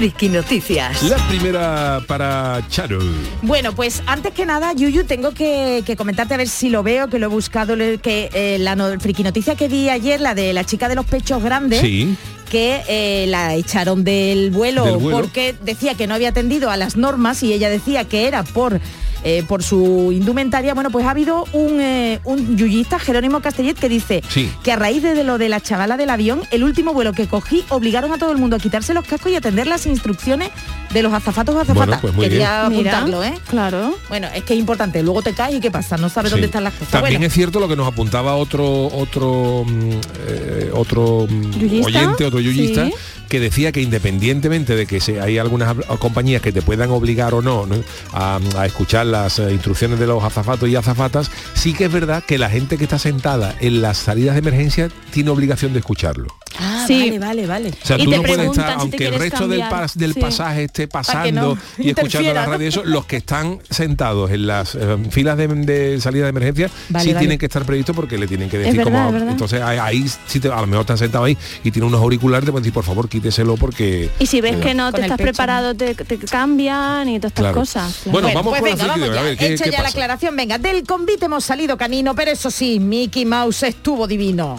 Friki 0.00 0.30
Noticias. 0.30 1.02
La 1.02 1.18
primera 1.28 2.00
para 2.06 2.62
Charo. 2.70 3.00
Bueno, 3.42 3.74
pues 3.74 4.02
antes 4.06 4.32
que 4.32 4.46
nada, 4.46 4.72
Yuyu, 4.72 5.04
tengo 5.04 5.32
que, 5.32 5.82
que 5.84 5.94
comentarte 5.94 6.32
a 6.32 6.36
ver 6.38 6.48
si 6.48 6.70
lo 6.70 6.82
veo, 6.82 7.08
que 7.08 7.18
lo 7.18 7.26
he 7.26 7.28
buscado, 7.28 7.76
que 7.76 8.30
eh, 8.32 8.56
la 8.60 8.76
no- 8.76 8.98
friki 8.98 9.22
noticia 9.22 9.56
que 9.56 9.68
vi 9.68 9.90
ayer, 9.90 10.18
la 10.22 10.34
de 10.34 10.54
la 10.54 10.64
chica 10.64 10.88
de 10.88 10.94
los 10.94 11.04
pechos 11.04 11.42
grandes, 11.42 11.82
Sí. 11.82 12.16
que 12.50 12.80
eh, 12.88 13.26
la 13.28 13.54
echaron 13.56 14.02
del 14.02 14.50
vuelo, 14.52 14.86
Del 14.86 14.96
vuelo. 14.96 15.18
porque 15.20 15.54
decía 15.62 15.92
que 15.94 16.06
no 16.06 16.14
había 16.14 16.30
atendido 16.30 16.70
a 16.70 16.78
las 16.78 16.96
normas 16.96 17.42
y 17.42 17.52
ella 17.52 17.68
decía 17.68 18.04
que 18.08 18.26
era 18.26 18.42
por 18.42 18.80
eh, 19.24 19.42
por 19.46 19.62
su 19.62 20.10
indumentaria. 20.12 20.74
Bueno, 20.74 20.90
pues 20.90 21.06
ha 21.06 21.10
habido 21.10 21.44
un, 21.52 21.80
eh, 21.80 22.20
un 22.24 22.56
yuyista, 22.56 22.98
Jerónimo 22.98 23.40
Castellet, 23.40 23.74
que 23.78 23.88
dice 23.88 24.22
Sí. 24.28 24.50
que 24.62 24.72
a 24.72 24.76
raíz 24.76 25.02
de 25.02 25.24
lo 25.24 25.38
de 25.38 25.48
la 25.48 25.60
chavala 25.60 25.96
del 25.96 26.10
avión, 26.10 26.42
el 26.50 26.64
último 26.64 26.92
vuelo 26.92 27.12
que 27.12 27.26
cogí 27.26 27.64
obligaron 27.68 28.12
a 28.12 28.18
todo 28.18 28.32
el 28.32 28.38
mundo 28.38 28.56
a 28.56 28.58
quitarse 28.58 28.94
los 28.94 29.04
cascos 29.06 29.32
y 29.32 29.36
atender 29.36 29.66
las 29.66 29.86
instrucciones 29.86 30.50
de 30.92 31.02
los 31.02 31.12
azafatos 31.12 31.54
o 31.54 31.60
azafatas. 31.60 31.86
Bueno, 31.86 32.00
pues 32.00 32.14
muy 32.14 32.28
Quería 32.28 32.66
Mira, 32.68 32.98
apuntarlo, 32.98 33.24
¿eh? 33.24 33.34
Claro. 33.48 33.94
Bueno, 34.08 34.28
es 34.34 34.42
que 34.44 34.54
es 34.54 34.60
importante. 34.60 35.02
Luego 35.02 35.22
te 35.22 35.32
caes 35.32 35.56
y 35.56 35.60
qué 35.60 35.70
pasa, 35.70 35.96
no 35.96 36.08
sabes 36.08 36.30
dónde 36.30 36.46
están 36.46 36.64
las 36.64 36.74
cosas. 36.74 36.88
También 36.90 37.14
Bueno, 37.14 37.26
es 37.26 37.32
cierto 37.32 37.60
lo 37.60 37.68
que 37.68 37.76
nos 37.76 37.86
apuntaba 37.86 38.34
otro 38.36 38.86
otro 38.86 39.64
mm, 39.66 39.90
eh, 40.28 40.70
otro 40.74 41.26
mm, 41.28 41.50
¿Yuyista? 41.58 41.86
oyente, 41.86 42.24
otro 42.24 42.40
yuyista, 42.40 42.86
Sí. 42.86 42.92
Que 43.30 43.40
decía 43.40 43.72
que 43.72 43.80
independientemente 43.80 44.76
de 44.76 44.84
que 44.86 45.00
se, 45.00 45.20
hay 45.22 45.38
algunas 45.38 45.74
compañías 45.98 46.42
que 46.42 46.52
te 46.52 46.60
puedan 46.60 46.90
obligar 46.90 47.32
o 47.32 47.40
no, 47.40 47.64
¿no? 47.64 47.76
A, 48.12 48.38
a 48.58 48.66
escuchar 48.66 49.06
las 49.06 49.38
eh, 49.38 49.50
instrucciones 49.52 49.98
de 49.98 50.06
los 50.06 50.22
azafatos 50.22 50.68
y 50.68 50.76
azafatas, 50.76 51.30
sí 51.54 51.72
que 51.72 51.84
es 51.86 51.92
verdad 51.92 52.22
que 52.26 52.36
la 52.36 52.50
gente 52.50 52.76
que 52.76 52.84
está 52.84 52.98
sentada 52.98 53.54
en 53.60 53.80
las 53.80 53.96
salidas 53.96 54.34
de 54.34 54.40
emergencia 54.40 54.90
tiene 55.10 55.30
obligación 55.30 55.72
de 55.72 55.78
escucharlo. 55.78 56.26
ah, 56.58 56.84
Sí. 56.86 56.98
vale, 57.10 57.18
vale, 57.20 57.46
vale. 57.46 57.68
O 57.70 57.86
sea, 57.86 57.96
Y 57.98 58.04
tú 58.04 58.10
no 58.10 58.22
puedes 58.22 58.46
estar, 58.50 58.74
si 58.74 58.80
aunque 58.80 59.06
el 59.06 59.14
resto 59.14 59.46
del, 59.48 59.62
pas- 59.62 59.94
del 59.94 60.12
Sí. 60.14 60.20
pasaje 60.20 60.64
esté 60.64 60.88
pasando 60.88 61.54
no 61.54 61.58
y 61.84 61.90
escuchando 61.94 62.34
la 62.34 62.46
radio, 62.46 62.66
eso, 62.68 62.82
los 62.84 63.04
que 63.06 63.16
están 63.18 63.60
sentados 63.70 64.30
en 64.32 64.46
las 64.48 64.74
eh, 64.74 64.96
filas 65.10 65.36
de, 65.38 65.46
de 65.46 66.00
salida 66.00 66.24
de 66.24 66.30
emergencia 66.30 66.68
Vale, 66.88 67.04
sí 67.04 67.10
vale. 67.12 67.20
tienen 67.20 67.38
que 67.38 67.46
estar 67.46 67.64
previstos 67.64 67.94
porque 67.94 68.18
le 68.18 68.26
tienen 68.26 68.50
que 68.50 68.58
decir 68.58 68.78
verdad, 68.84 69.06
cómo-. 69.12 69.30
Entonces 69.30 69.62
ahí, 69.62 69.78
ahí 69.78 70.04
sí 70.26 70.40
te- 70.40 70.48
a 70.48 70.60
lo 70.60 70.66
mejor 70.66 70.80
están 70.80 70.98
sentado 70.98 71.24
ahí 71.24 71.36
y 71.62 71.70
tiene 71.70 71.86
unos 71.86 72.00
auriculares, 72.00 72.44
te 72.44 72.50
pueden 72.50 72.64
decir, 72.64 72.74
por 72.74 72.84
favor, 72.84 73.08
quíteselo 73.20 73.56
porque... 73.56 74.10
Y 74.18 74.26
si 74.26 74.40
ves 74.40 74.56
que 74.56 74.74
no 74.74 74.92
te 74.92 75.02
estás 75.02 75.16
pecho, 75.18 75.28
preparado, 75.28 75.74
te, 75.74 75.94
te 75.94 76.18
cambian 76.18 77.08
y 77.08 77.18
todas 77.18 77.30
estas 77.32 77.42
Claro. 77.42 77.60
cosas. 77.60 77.94
claro. 78.02 78.12
Bueno, 78.12 78.28
vamos 78.34 78.58
pues 78.58 78.60
con 78.60 78.68
la 78.70 78.74
venga, 78.74 78.84
de 78.84 78.88
vamos 78.88 79.08
hoy, 79.08 79.10
a 79.10 79.14
ya. 79.14 79.22
ver, 79.22 79.36
¿qué- 79.36 79.52
Hecha 79.54 79.64
qué 79.64 79.70
ya 79.70 79.82
la 79.82 79.88
aclaración. 79.88 80.36
Venga, 80.36 80.58
del 80.58 80.84
convite 80.84 81.26
hemos 81.26 81.44
salido 81.44 81.76
canino, 81.76 82.14
pero 82.14 82.30
eso 82.30 82.50
sí, 82.50 82.80
Mickey 82.80 83.24
Mouse 83.26 83.62
estuvo 83.64 84.06
divino. 84.06 84.58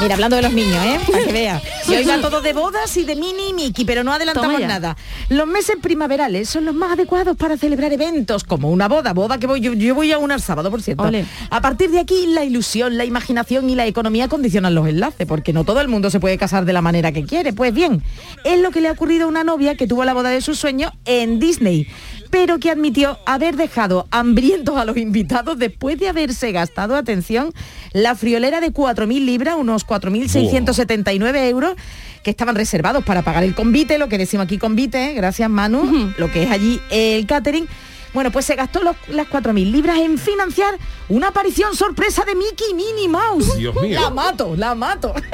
Mira, 0.00 0.14
hablando 0.14 0.36
de 0.36 0.42
los 0.42 0.52
niños, 0.54 0.82
¿eh? 0.82 0.98
Para 1.10 1.24
que 1.24 1.32
vea. 1.32 1.62
Y 1.86 1.94
hoy 1.94 2.04
va 2.04 2.20
todo 2.20 2.40
de 2.40 2.54
bodas 2.54 2.96
y 2.96 3.04
de 3.04 3.16
mini 3.16 3.50
y 3.50 3.52
Mickey, 3.52 3.84
pero 3.84 4.02
no 4.02 4.12
adelantamos 4.12 4.60
nada. 4.60 4.96
Los 5.28 5.46
meses 5.46 5.76
primaverales 5.80 6.48
son 6.48 6.64
los 6.64 6.74
más 6.74 6.92
adecuados 6.92 7.36
para 7.36 7.58
celebrar 7.58 7.92
eventos, 7.92 8.44
como 8.44 8.70
una 8.70 8.88
boda, 8.88 9.12
boda 9.12 9.38
que 9.38 9.46
voy, 9.46 9.60
yo, 9.60 9.74
yo 9.74 9.94
voy 9.94 10.10
a 10.12 10.18
una 10.18 10.34
el 10.34 10.40
sábado, 10.40 10.70
por 10.70 10.80
cierto. 10.80 11.10
A 11.50 11.60
partir 11.60 11.90
de 11.90 12.00
aquí, 12.00 12.26
la 12.28 12.44
ilusión, 12.44 12.96
la 12.96 13.04
imaginación 13.04 13.68
y 13.68 13.74
la 13.74 13.86
economía 13.86 14.28
condicionan 14.28 14.74
los 14.74 14.88
enlaces, 14.88 15.26
porque 15.26 15.52
no 15.52 15.64
todo 15.64 15.80
el 15.80 15.88
mundo 15.88 16.08
se 16.08 16.18
puede 16.18 16.38
casar 16.38 16.64
de 16.64 16.72
la 16.72 16.80
manera 16.80 17.12
que 17.12 17.24
quiere. 17.24 17.52
Pues 17.52 17.74
bien, 17.74 18.02
es 18.44 18.58
lo 18.60 18.70
que 18.70 18.80
le 18.80 18.88
ha 18.88 18.92
ocurrido 18.92 19.26
a 19.26 19.28
una 19.28 19.44
novia 19.44 19.74
que 19.74 19.86
tuvo 19.86 20.04
la 20.04 20.14
boda 20.14 20.30
de 20.30 20.40
sus 20.40 20.58
sueños 20.58 20.92
en 21.04 21.38
Disney, 21.40 21.86
pero 22.30 22.58
que 22.58 22.70
admitió 22.70 23.18
haber 23.26 23.56
dejado 23.56 24.06
hambrientos 24.10 24.76
a 24.76 24.84
los 24.84 24.96
invitados 24.96 25.58
después 25.58 25.98
de 25.98 26.08
haberse 26.08 26.52
gastado, 26.52 26.96
atención, 26.96 27.52
la 27.92 28.14
friolera 28.14 28.60
de 28.60 28.72
4.000 28.72 29.24
libras, 29.24 29.56
unos 29.58 29.86
4.679 29.86 31.48
euros, 31.48 31.74
que 32.22 32.30
estaban 32.30 32.54
reservados 32.54 33.04
para 33.04 33.22
pagar 33.22 33.44
el 33.44 33.54
convite, 33.54 33.98
lo 33.98 34.08
que 34.08 34.18
decimos 34.18 34.44
aquí 34.44 34.58
convite, 34.58 35.10
¿eh? 35.10 35.14
gracias 35.14 35.48
Manu, 35.50 36.12
lo 36.18 36.30
que 36.30 36.42
es 36.44 36.50
allí 36.50 36.80
el 36.90 37.26
catering. 37.26 37.66
Bueno, 38.12 38.32
pues 38.32 38.44
se 38.44 38.56
gastó 38.56 38.82
los- 38.82 38.96
las 39.08 39.28
4.000 39.28 39.70
libras 39.70 39.98
en 39.98 40.18
financiar 40.18 40.74
una 41.08 41.28
aparición 41.28 41.76
sorpresa 41.76 42.24
de 42.24 42.34
Mickey 42.34 42.74
Minnie 42.74 43.08
Mouse. 43.08 43.56
Dios 43.56 43.74
mío. 43.80 44.00
La 44.00 44.10
mato, 44.10 44.54
la 44.56 44.74
mato. 44.74 45.14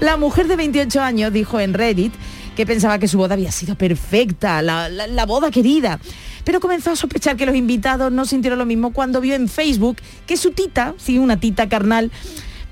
La 0.00 0.18
mujer 0.18 0.48
de 0.48 0.56
28 0.56 1.00
años 1.00 1.32
dijo 1.32 1.58
en 1.58 1.72
Reddit 1.72 2.12
que 2.56 2.66
pensaba 2.66 2.98
que 2.98 3.08
su 3.08 3.18
boda 3.18 3.34
había 3.34 3.52
sido 3.52 3.74
perfecta, 3.76 4.62
la, 4.62 4.88
la- 4.88 5.06
la 5.06 5.26
boda 5.26 5.50
querida. 5.50 5.98
Pero 6.44 6.58
comenzó 6.60 6.90
a 6.90 6.96
sospechar 6.96 7.36
que 7.36 7.46
los 7.46 7.54
invitados 7.54 8.10
no 8.10 8.24
sintieron 8.24 8.58
lo 8.58 8.66
mismo 8.66 8.92
cuando 8.92 9.20
vio 9.20 9.34
en 9.34 9.48
Facebook 9.48 9.96
que 10.26 10.36
su 10.36 10.50
tita, 10.50 10.94
sí, 10.98 11.18
una 11.18 11.38
tita 11.38 11.68
carnal, 11.68 12.10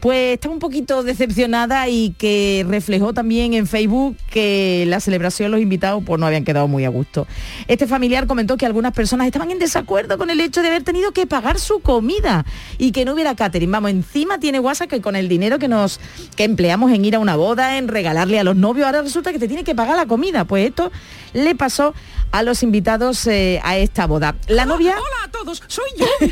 pues 0.00 0.34
estaba 0.34 0.54
un 0.54 0.60
poquito 0.60 1.02
decepcionada 1.02 1.88
y 1.88 2.14
que 2.18 2.64
reflejó 2.66 3.12
también 3.12 3.54
en 3.54 3.66
Facebook 3.66 4.16
que 4.30 4.84
la 4.88 4.98
celebración 4.98 5.50
los 5.50 5.60
invitados 5.60 6.02
pues 6.04 6.18
no 6.18 6.26
habían 6.26 6.44
quedado 6.44 6.68
muy 6.68 6.84
a 6.84 6.88
gusto. 6.88 7.26
Este 7.68 7.86
familiar 7.86 8.26
comentó 8.26 8.56
que 8.56 8.66
algunas 8.66 8.92
personas 8.92 9.26
estaban 9.26 9.50
en 9.50 9.58
desacuerdo 9.58 10.16
con 10.16 10.30
el 10.30 10.40
hecho 10.40 10.62
de 10.62 10.68
haber 10.68 10.82
tenido 10.82 11.12
que 11.12 11.26
pagar 11.26 11.58
su 11.58 11.80
comida 11.80 12.46
y 12.78 12.92
que 12.92 13.04
no 13.04 13.12
hubiera 13.12 13.34
catering. 13.34 13.70
Vamos, 13.70 13.90
encima 13.90 14.38
tiene 14.38 14.58
WhatsApp 14.58 14.88
que 14.88 15.00
con 15.00 15.16
el 15.16 15.28
dinero 15.28 15.58
que 15.58 15.68
nos 15.68 16.00
que 16.34 16.44
empleamos 16.44 16.92
en 16.92 17.04
ir 17.04 17.14
a 17.14 17.18
una 17.18 17.36
boda, 17.36 17.76
en 17.76 17.88
regalarle 17.88 18.38
a 18.38 18.44
los 18.44 18.56
novios, 18.56 18.86
ahora 18.86 19.02
resulta 19.02 19.32
que 19.32 19.38
te 19.38 19.48
tiene 19.48 19.64
que 19.64 19.74
pagar 19.74 19.96
la 19.96 20.06
comida. 20.06 20.44
Pues 20.44 20.66
esto 20.66 20.90
le 21.34 21.54
pasó 21.54 21.94
a 22.32 22.42
los 22.42 22.62
invitados 22.62 23.26
eh, 23.26 23.60
a 23.64 23.76
esta 23.76 24.06
boda. 24.06 24.34
La 24.48 24.64
novia 24.66 24.92
Hola 24.96 25.24
a 25.24 25.30
todos, 25.30 25.62
soy 25.66 25.84
yo. 25.98 26.06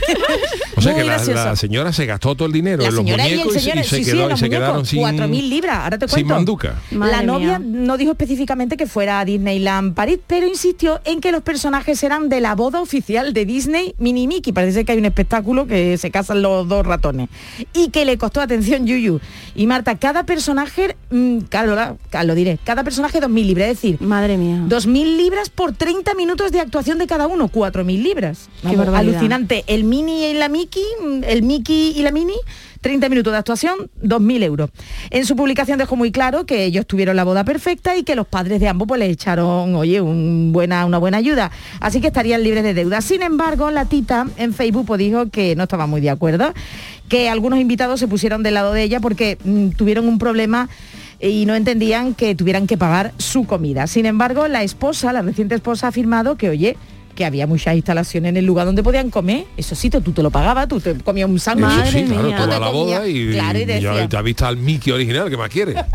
O 0.76 0.80
sea 0.80 0.92
Muy 0.92 1.02
que 1.02 1.08
la, 1.08 1.56
señora 1.56 1.92
se 1.92 2.06
gastó 2.06 2.36
todo 2.36 2.46
el 2.46 2.52
dinero 2.52 2.82
La 2.82 2.88
en 2.88 2.94
los 2.94 3.04
señora 3.04 3.28
y 3.28 3.32
el 3.32 3.38
muñecos 3.38 3.56
y, 3.56 3.58
se- 3.58 3.64
señor, 3.64 3.78
y 3.84 3.88
se, 3.88 3.96
sí, 3.96 4.04
sí, 4.04 4.10
quedó- 4.12 4.26
y 4.26 4.28
los 4.30 4.38
se 4.40 4.48
quedaron 4.50 4.76
muñecos, 4.76 4.88
sin 4.88 5.02
4.000 5.02 5.48
libras, 5.48 5.76
ahora 5.84 5.98
te 5.98 6.06
sin 6.08 6.14
cuento. 6.14 6.34
manduca. 6.34 6.74
Madre 6.92 7.16
la 7.16 7.22
novia 7.24 7.58
mía. 7.58 7.80
no 7.82 7.96
dijo 7.96 8.12
específicamente 8.12 8.76
que 8.76 8.86
fuera 8.86 9.18
a 9.20 9.24
Disneyland 9.24 9.94
París, 9.94 10.20
pero 10.26 10.46
insistió 10.46 11.00
en 11.04 11.20
que 11.20 11.32
los 11.32 11.42
personajes 11.42 12.00
eran 12.04 12.28
de 12.28 12.40
la 12.40 12.54
boda 12.54 12.80
oficial 12.80 13.32
de 13.32 13.44
Disney 13.44 13.94
Mini 13.98 14.28
Mickey. 14.28 14.52
Parece 14.52 14.84
que 14.84 14.92
hay 14.92 14.98
un 14.98 15.04
espectáculo 15.06 15.66
que 15.66 15.98
se 15.98 16.10
casan 16.12 16.42
los 16.42 16.68
dos 16.68 16.86
ratones. 16.86 17.28
Y 17.72 17.88
que 17.90 18.04
le 18.04 18.16
costó 18.18 18.40
atención 18.40 18.86
Yuyu. 18.86 19.18
Y 19.56 19.66
Marta, 19.66 19.96
cada 19.98 20.24
personaje, 20.24 20.96
mm, 21.10 21.38
Carola, 21.48 21.96
lo 22.24 22.34
diré, 22.36 22.58
cada 22.62 22.84
personaje 22.84 23.20
2.000 23.20 23.46
libras, 23.46 23.68
es 23.70 23.76
decir, 23.80 24.00
Madre 24.00 24.36
mía. 24.36 24.62
2.000 24.68 25.16
libras 25.16 25.50
por 25.50 25.72
30 25.88 26.14
minutos 26.16 26.52
de 26.52 26.60
actuación 26.60 26.98
de 26.98 27.06
cada 27.06 27.26
uno, 27.26 27.48
4.000 27.48 28.02
libras. 28.02 28.50
Qué 28.60 28.68
Vamos, 28.68 28.78
barbaridad. 28.80 29.14
alucinante. 29.14 29.64
El 29.68 29.84
mini 29.84 30.26
y 30.26 30.34
la 30.34 30.50
Mickey, 30.50 30.82
el 31.26 31.42
Mickey 31.42 31.94
y 31.96 32.02
la 32.02 32.12
Mini, 32.12 32.34
30 32.82 33.08
minutos 33.08 33.32
de 33.32 33.38
actuación, 33.38 33.90
2.000 34.02 34.42
euros. 34.42 34.68
En 35.08 35.24
su 35.24 35.34
publicación 35.34 35.78
dejó 35.78 35.96
muy 35.96 36.12
claro 36.12 36.44
que 36.44 36.66
ellos 36.66 36.86
tuvieron 36.86 37.16
la 37.16 37.24
boda 37.24 37.42
perfecta 37.42 37.96
y 37.96 38.02
que 38.02 38.16
los 38.16 38.26
padres 38.26 38.60
de 38.60 38.68
ambos 38.68 38.86
pues 38.86 38.98
les 38.98 39.10
echaron, 39.10 39.74
oye, 39.76 40.02
un 40.02 40.50
buena, 40.52 40.84
una 40.84 40.98
buena 40.98 41.16
ayuda. 41.16 41.50
Así 41.80 42.02
que 42.02 42.08
estarían 42.08 42.42
libres 42.42 42.64
de 42.64 42.74
deuda. 42.74 43.00
Sin 43.00 43.22
embargo, 43.22 43.70
la 43.70 43.86
tita 43.86 44.26
en 44.36 44.52
Facebook 44.52 44.84
pues, 44.84 44.98
dijo 44.98 45.30
que 45.30 45.56
no 45.56 45.62
estaba 45.62 45.86
muy 45.86 46.02
de 46.02 46.10
acuerdo, 46.10 46.52
que 47.08 47.30
algunos 47.30 47.60
invitados 47.60 47.98
se 47.98 48.08
pusieron 48.08 48.42
del 48.42 48.52
lado 48.52 48.74
de 48.74 48.82
ella 48.82 49.00
porque 49.00 49.38
mm, 49.42 49.70
tuvieron 49.70 50.06
un 50.06 50.18
problema 50.18 50.68
y 51.20 51.44
no 51.46 51.54
entendían 51.54 52.14
que 52.14 52.34
tuvieran 52.34 52.66
que 52.66 52.76
pagar 52.76 53.12
su 53.18 53.44
comida. 53.46 53.86
Sin 53.86 54.06
embargo, 54.06 54.48
la 54.48 54.62
esposa, 54.62 55.12
la 55.12 55.22
reciente 55.22 55.54
esposa, 55.54 55.86
ha 55.86 55.88
afirmado 55.90 56.36
que, 56.36 56.48
oye, 56.48 56.76
que 57.14 57.24
había 57.24 57.46
muchas 57.48 57.74
instalaciones 57.74 58.28
en 58.30 58.36
el 58.36 58.44
lugar 58.46 58.66
donde 58.66 58.82
podían 58.82 59.10
comer. 59.10 59.44
Eso 59.56 59.74
sí, 59.74 59.90
tú 59.90 60.00
te 60.00 60.22
lo 60.22 60.30
pagabas, 60.30 60.68
tú 60.68 60.78
te 60.80 60.94
comías 60.98 61.28
un 61.28 61.40
sándwich. 61.40 61.90
Sí, 61.90 62.04
claro, 62.04 62.22
mía. 62.28 62.36
tú 62.36 62.42
vas 62.42 62.42
a 62.42 62.54
Te 62.54 62.60
la 62.60 62.68
boda 62.70 63.00
comía- 63.00 63.08
y, 63.08 63.32
claro, 63.32 63.58
y 63.58 63.62
y 63.62 63.66
ya 63.66 63.74
decía- 63.74 64.08
te 64.08 64.16
has 64.16 64.22
visto 64.22 64.46
al 64.46 64.56
Mickey 64.56 64.92
original, 64.92 65.28
¿qué 65.28 65.36
más 65.36 65.48
quieres? 65.50 65.76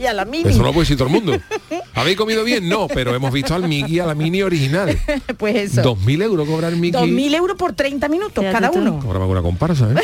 Y 0.00 0.06
a 0.06 0.12
la 0.14 0.24
mini. 0.24 0.48
Eso 0.48 0.58
no 0.58 0.64
lo 0.64 0.72
puede 0.72 0.84
decir 0.84 0.96
todo 0.96 1.06
el 1.06 1.14
mundo. 1.14 1.32
¿Habéis 1.94 2.16
comido 2.16 2.42
bien? 2.42 2.68
No, 2.68 2.88
pero 2.88 3.14
hemos 3.14 3.32
visto 3.32 3.54
al 3.54 3.68
Mickey, 3.68 4.00
a 4.00 4.06
la 4.06 4.16
mini 4.16 4.42
original. 4.42 4.98
pues 5.36 5.54
eso. 5.54 5.82
2.000 5.94 6.22
euros 6.24 6.48
cobrar 6.48 6.72
Mickey. 6.74 7.00
2.000 7.00 7.34
euros 7.36 7.56
por 7.56 7.74
30 7.74 8.08
minutos 8.08 8.44
cada 8.50 8.72
uno. 8.72 8.98
Ahora 9.04 9.20
va 9.20 9.26
con 9.26 9.30
una 9.32 9.42
comparsa, 9.42 9.90
¿eh? 9.92 9.94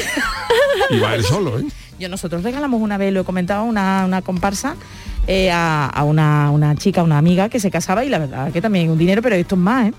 Y 0.90 1.00
va 1.00 1.16
él 1.16 1.24
solo, 1.24 1.58
¿eh? 1.58 1.64
Yo 1.98 2.08
nosotros 2.08 2.42
regalamos 2.42 2.80
una 2.80 2.96
vez, 2.96 3.12
lo 3.12 3.20
he 3.20 3.24
comentado, 3.24 3.64
una, 3.64 4.04
una 4.06 4.22
comparsa 4.22 4.76
eh, 5.28 5.50
a, 5.52 5.86
a 5.86 6.04
una, 6.04 6.50
una 6.50 6.74
chica, 6.74 7.02
una 7.02 7.18
amiga 7.18 7.48
que 7.48 7.60
se 7.60 7.70
casaba 7.70 8.04
y 8.04 8.08
la 8.08 8.18
verdad 8.18 8.50
que 8.50 8.60
también 8.62 8.90
un 8.90 8.98
dinero, 8.98 9.20
pero 9.22 9.36
esto 9.36 9.54
es 9.54 9.60
más, 9.60 9.88
¿eh? 9.88 9.92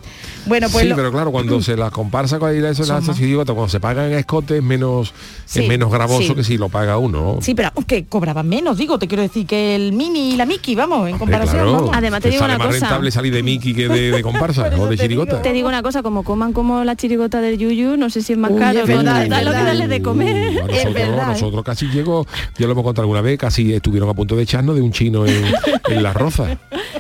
Bueno, 0.48 0.68
pues 0.72 0.84
sí, 0.84 0.89
lo- 0.89 0.96
pero 0.96 1.12
claro, 1.12 1.32
cuando 1.32 1.62
se 1.62 1.78
las 1.78 1.92
comparsa 1.92 2.39
con 2.39 2.50
eso, 2.54 2.86
más. 2.92 3.15
chirigotas, 3.15 3.54
cuando 3.54 3.70
se 3.70 3.80
pagan 3.80 4.12
a 4.12 4.18
escote 4.20 4.58
es 4.58 4.63
menos, 4.63 5.13
Sí, 5.46 5.62
es 5.62 5.68
menos 5.68 5.92
gravoso 5.92 6.30
sí. 6.30 6.36
que 6.36 6.44
si 6.44 6.58
lo 6.58 6.70
paga 6.70 6.98
uno. 6.98 7.36
¿no? 7.36 7.42
Sí, 7.42 7.54
pero 7.56 7.72
que 7.88 8.06
cobraban 8.06 8.50
menos, 8.50 8.78
digo, 8.78 8.98
te 9.00 9.08
quiero 9.08 9.22
decir 9.24 9.46
que 9.46 9.76
el 9.76 9.94
mini 9.94 10.32
y 10.34 10.36
la 10.36 10.46
Mickey, 10.46 10.74
vamos, 10.76 11.08
en 11.08 11.13
Hombre, 11.13 11.20
comparación, 11.20 11.56
claro, 11.63 11.72
vamos. 11.74 11.89
Además, 11.94 12.22
te 12.22 12.30
que 12.30 12.32
digo 12.32 12.42
sale 12.42 12.56
una 12.56 12.63
más 12.65 12.68
cosa. 12.76 12.86
rentable 12.88 13.12
salir 13.12 13.34
de 13.34 13.44
Mickey 13.44 13.74
que 13.76 13.88
de, 13.88 14.12
de 14.12 14.22
comparsa 14.24 14.68
eso 14.74 14.82
o 14.82 14.88
de 14.88 14.98
te 14.98 15.08
digo. 15.08 15.24
chirigota. 15.26 15.42
Te 15.44 15.54
digo 15.54 15.68
una 15.68 15.84
cosa, 15.84 16.02
como 16.02 16.24
coman 16.24 16.54
como 16.54 16.84
la 16.84 16.96
chirigota 16.96 17.39
del 17.42 17.58
Yuyu, 17.60 17.98
no 17.98 18.10
sé 18.10 18.22
si 18.24 18.34
es 18.34 18.39
más 18.39 18.52
Uy, 18.52 18.60
caro. 18.60 18.80
es 18.82 18.88
verdad, 18.88 19.04
da- 19.04 19.24
es 19.24 19.30
da 19.30 19.42
lo 19.44 19.52
que 19.52 19.58
darle 19.63 19.88
de 19.88 20.02
comer. 20.02 20.58
Uh, 20.58 20.60
a 20.60 20.65
Es 20.70 20.86
nosotros, 20.86 20.94
verdad, 20.94 21.24
¿eh? 21.24 21.34
nosotros 21.34 21.63
casi 21.63 21.86
llegó, 21.88 22.26
ya 22.58 22.65
lo 22.65 22.72
hemos 22.74 22.84
contado 22.84 23.04
alguna 23.04 23.22
vez, 23.22 23.38
casi 23.38 23.74
estuvieron 23.74 24.10
a 24.10 24.13
punto 24.15 24.36
de 24.36 24.44
echarnos 24.44 24.76
de 24.76 24.82
un 24.82 24.92
chino 24.92 25.18
en, 25.27 25.45
en 25.89 26.03
la 26.03 26.13
roza. 26.13 26.58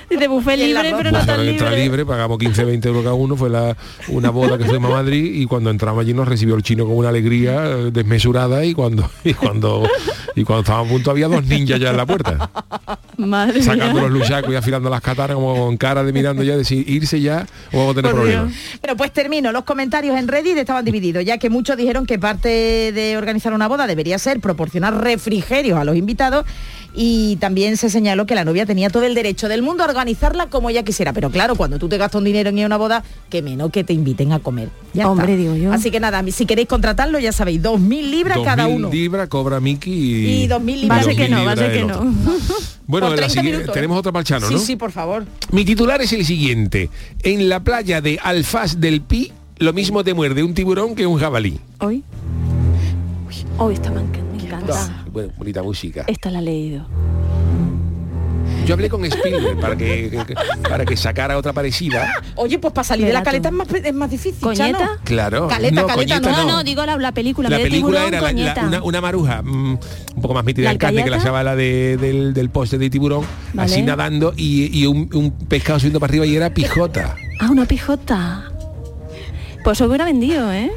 De 0.09 0.27
buffet 0.27 0.57
Y 0.57 0.63
en 0.63 0.73
la 0.73 0.83
libre, 0.83 0.97
pero 0.97 1.11
no 1.11 1.25
tan 1.25 1.39
entrar 1.41 1.71
libre. 1.71 1.83
libre, 1.83 2.05
pagamos 2.05 2.37
15, 2.39 2.65
20 2.65 2.87
euros 2.87 3.03
cada 3.03 3.15
uno, 3.15 3.35
fue 3.35 3.49
la, 3.49 3.77
una 4.07 4.29
boda 4.31 4.57
que 4.57 4.65
fuimos 4.65 4.91
a 4.91 4.95
Madrid 4.95 5.33
y 5.35 5.45
cuando 5.45 5.69
entramos 5.69 6.01
allí 6.01 6.13
nos 6.13 6.27
recibió 6.27 6.55
el 6.55 6.63
chino 6.63 6.85
con 6.85 6.95
una 6.97 7.09
alegría 7.09 7.65
eh, 7.67 7.91
desmesurada 7.91 8.65
y 8.65 8.73
cuando 8.73 9.09
y 9.23 9.33
cuando 9.33 9.87
y 10.35 10.43
cuando 10.43 10.61
estábamos 10.61 10.87
a 10.87 10.91
punto 10.93 11.11
había 11.11 11.27
dos 11.27 11.45
ninjas 11.45 11.79
ya 11.79 11.91
en 11.91 11.97
la 11.97 12.05
puerta, 12.05 12.49
Madre 13.17 13.61
sacando 13.61 13.93
mía. 13.93 14.03
los 14.03 14.11
luchacos 14.11 14.51
y 14.51 14.55
afilando 14.55 14.89
las 14.89 15.01
cataras 15.01 15.35
como 15.35 15.55
con 15.55 15.77
cara 15.77 16.03
de 16.03 16.11
mirando 16.11 16.43
ya, 16.43 16.57
decir 16.57 16.89
irse 16.89 17.21
ya 17.21 17.45
o 17.71 17.77
vamos 17.77 17.91
a 17.91 17.95
tener 17.95 18.11
Por 18.11 18.21
problemas. 18.21 18.53
Bueno, 18.81 18.97
pues 18.97 19.11
termino. 19.13 19.51
Los 19.51 19.63
comentarios 19.63 20.17
en 20.17 20.27
Reddit 20.27 20.57
estaban 20.57 20.83
divididos, 20.85 21.23
ya 21.23 21.37
que 21.37 21.49
muchos 21.49 21.77
dijeron 21.77 22.05
que 22.05 22.17
parte 22.17 22.49
de 22.49 23.17
organizar 23.17 23.53
una 23.53 23.67
boda 23.67 23.87
debería 23.87 24.17
ser 24.17 24.39
proporcionar 24.39 25.01
refrigerios 25.01 25.77
a 25.77 25.83
los 25.83 25.95
invitados 25.95 26.45
y 27.01 27.37
también 27.37 27.77
se 27.77 27.89
señaló 27.89 28.25
que 28.25 28.35
la 28.35 28.43
novia 28.43 28.65
tenía 28.65 28.89
todo 28.89 29.03
el 29.03 29.15
derecho 29.15 29.47
del 29.47 29.61
mundo 29.61 29.83
a 29.83 29.87
organizarla 29.87 30.47
como 30.47 30.69
ella 30.69 30.83
quisiera. 30.83 31.13
Pero 31.13 31.29
claro, 31.31 31.55
cuando 31.55 31.79
tú 31.79 31.87
te 31.87 31.97
gastas 31.97 32.19
un 32.19 32.25
dinero 32.25 32.49
en 32.49 32.57
ir 32.57 32.65
a 32.65 32.67
una 32.67 32.75
boda, 32.75 33.05
que 33.29 33.41
menos 33.41 33.71
que 33.71 33.85
te 33.85 33.93
inviten 33.93 34.33
a 34.33 34.39
comer. 34.39 34.67
Ya 34.93 35.09
Hombre, 35.09 35.31
está. 35.31 35.41
digo 35.41 35.55
yo. 35.55 35.71
Así 35.71 35.91
que 35.91 36.01
nada, 36.01 36.21
si 36.29 36.45
queréis 36.45 36.67
contratarlo, 36.67 37.17
ya 37.17 37.31
sabéis, 37.31 37.61
2.000 37.63 38.09
libras 38.09 38.39
cada 38.43 38.67
2.000 38.67 38.75
uno. 38.75 38.89
libras 38.91 39.29
cobra 39.29 39.61
Mickey 39.61 39.93
y, 39.93 40.43
Y 40.43 40.47
2.000 40.49 40.69
y 40.69 40.75
libras. 40.81 41.07
Va 41.07 41.11
que 41.11 41.29
2.000 41.29 41.29
no, 41.29 41.45
va 41.45 41.51
a 41.53 41.55
ser 41.55 41.71
libras 41.73 41.97
que 41.97 42.03
no. 42.03 42.15
Bueno, 42.85 43.07
Por 43.07 43.15
la 43.15 43.27
30 43.27 43.29
siguiente- 43.29 43.51
minutos, 43.59 43.69
¿eh? 43.69 43.77
tenemos 43.77 43.97
otro 43.99 44.11
palchano, 44.11 44.47
Sí, 44.49 44.53
¿no? 44.55 44.59
sí, 44.59 44.75
por 44.75 44.91
favor. 44.91 45.25
Mi 45.53 45.63
titular 45.63 46.01
es 46.01 46.11
el 46.11 46.25
siguiente. 46.25 46.89
En 47.23 47.47
la 47.47 47.63
playa 47.63 48.01
de 48.01 48.19
Alfaz 48.21 48.77
del 48.81 48.99
Pi, 49.01 49.31
lo 49.59 49.71
mismo 49.71 50.03
te 50.03 50.13
muerde 50.13 50.43
un 50.43 50.53
tiburón 50.53 50.95
que 50.95 51.05
un 51.07 51.17
jabalí. 51.17 51.59
Hoy. 51.79 52.03
Hoy 53.57 53.73
esta 53.75 53.89
me 53.91 54.01
encanta. 54.75 55.05
Bueno, 55.11 55.33
bonita 55.37 55.63
música. 55.63 56.03
Esta 56.07 56.29
la 56.31 56.39
he 56.39 56.43
leído. 56.43 56.85
Yo 58.65 58.73
hablé 58.75 58.87
con 58.89 59.03
Spielberg 59.03 59.59
para 59.59 59.75
que, 59.75 60.09
que- 60.27 60.35
para 60.69 60.85
que 60.85 60.95
sacara 60.95 61.37
otra 61.37 61.53
parecida. 61.53 62.13
Oye, 62.35 62.59
pues 62.59 62.71
para 62.71 62.83
salir 62.83 63.07
de 63.07 63.13
la 63.13 63.23
caleta 63.23 63.49
es 63.49 63.53
más, 63.55 63.67
es 63.73 63.93
más 63.93 64.11
difícil. 64.11 64.39
¿Coñeta? 64.41 64.77
Chano. 64.77 64.91
Claro. 65.03 65.47
Caleta, 65.47 65.81
no, 65.81 65.87
caleta, 65.87 66.15
coñeta 66.19 66.31
No, 66.31 66.45
no. 66.45 66.51
no, 66.57 66.63
digo 66.63 66.85
la, 66.85 66.95
la 66.97 67.11
película. 67.11 67.49
La 67.49 67.57
película 67.57 68.01
tiburón, 68.05 68.13
era 68.13 68.21
la- 68.21 68.27
la- 68.27 68.33
coñeta. 68.53 68.67
una, 68.67 68.83
una 68.83 69.01
maruja 69.01 69.41
mm, 69.41 69.71
un 70.15 70.21
poco 70.21 70.33
más 70.35 70.43
metida 70.45 70.65
¿La 70.65 70.71
en 70.73 70.77
carne 70.77 71.03
que 71.03 71.09
la 71.09 71.21
chavala 71.23 71.55
de- 71.55 71.97
del, 71.97 72.33
del 72.35 72.49
poste 72.49 72.77
de 72.77 72.89
tiburón, 72.91 73.23
Vale. 73.53 73.71
así 73.71 73.81
nadando 73.81 74.33
y, 74.37 74.69
y 74.77 74.85
un, 74.85 75.09
un 75.13 75.31
pescado 75.31 75.79
subiendo 75.79 75.99
para 75.99 76.11
arriba 76.11 76.25
y 76.27 76.35
era 76.35 76.51
pijota. 76.53 77.15
Ah, 77.39 77.49
una 77.49 77.65
pijota. 77.65 78.51
Pues 79.63 79.81
hubiera 79.81 80.05
vendido, 80.05 80.51
¿eh? 80.53 80.69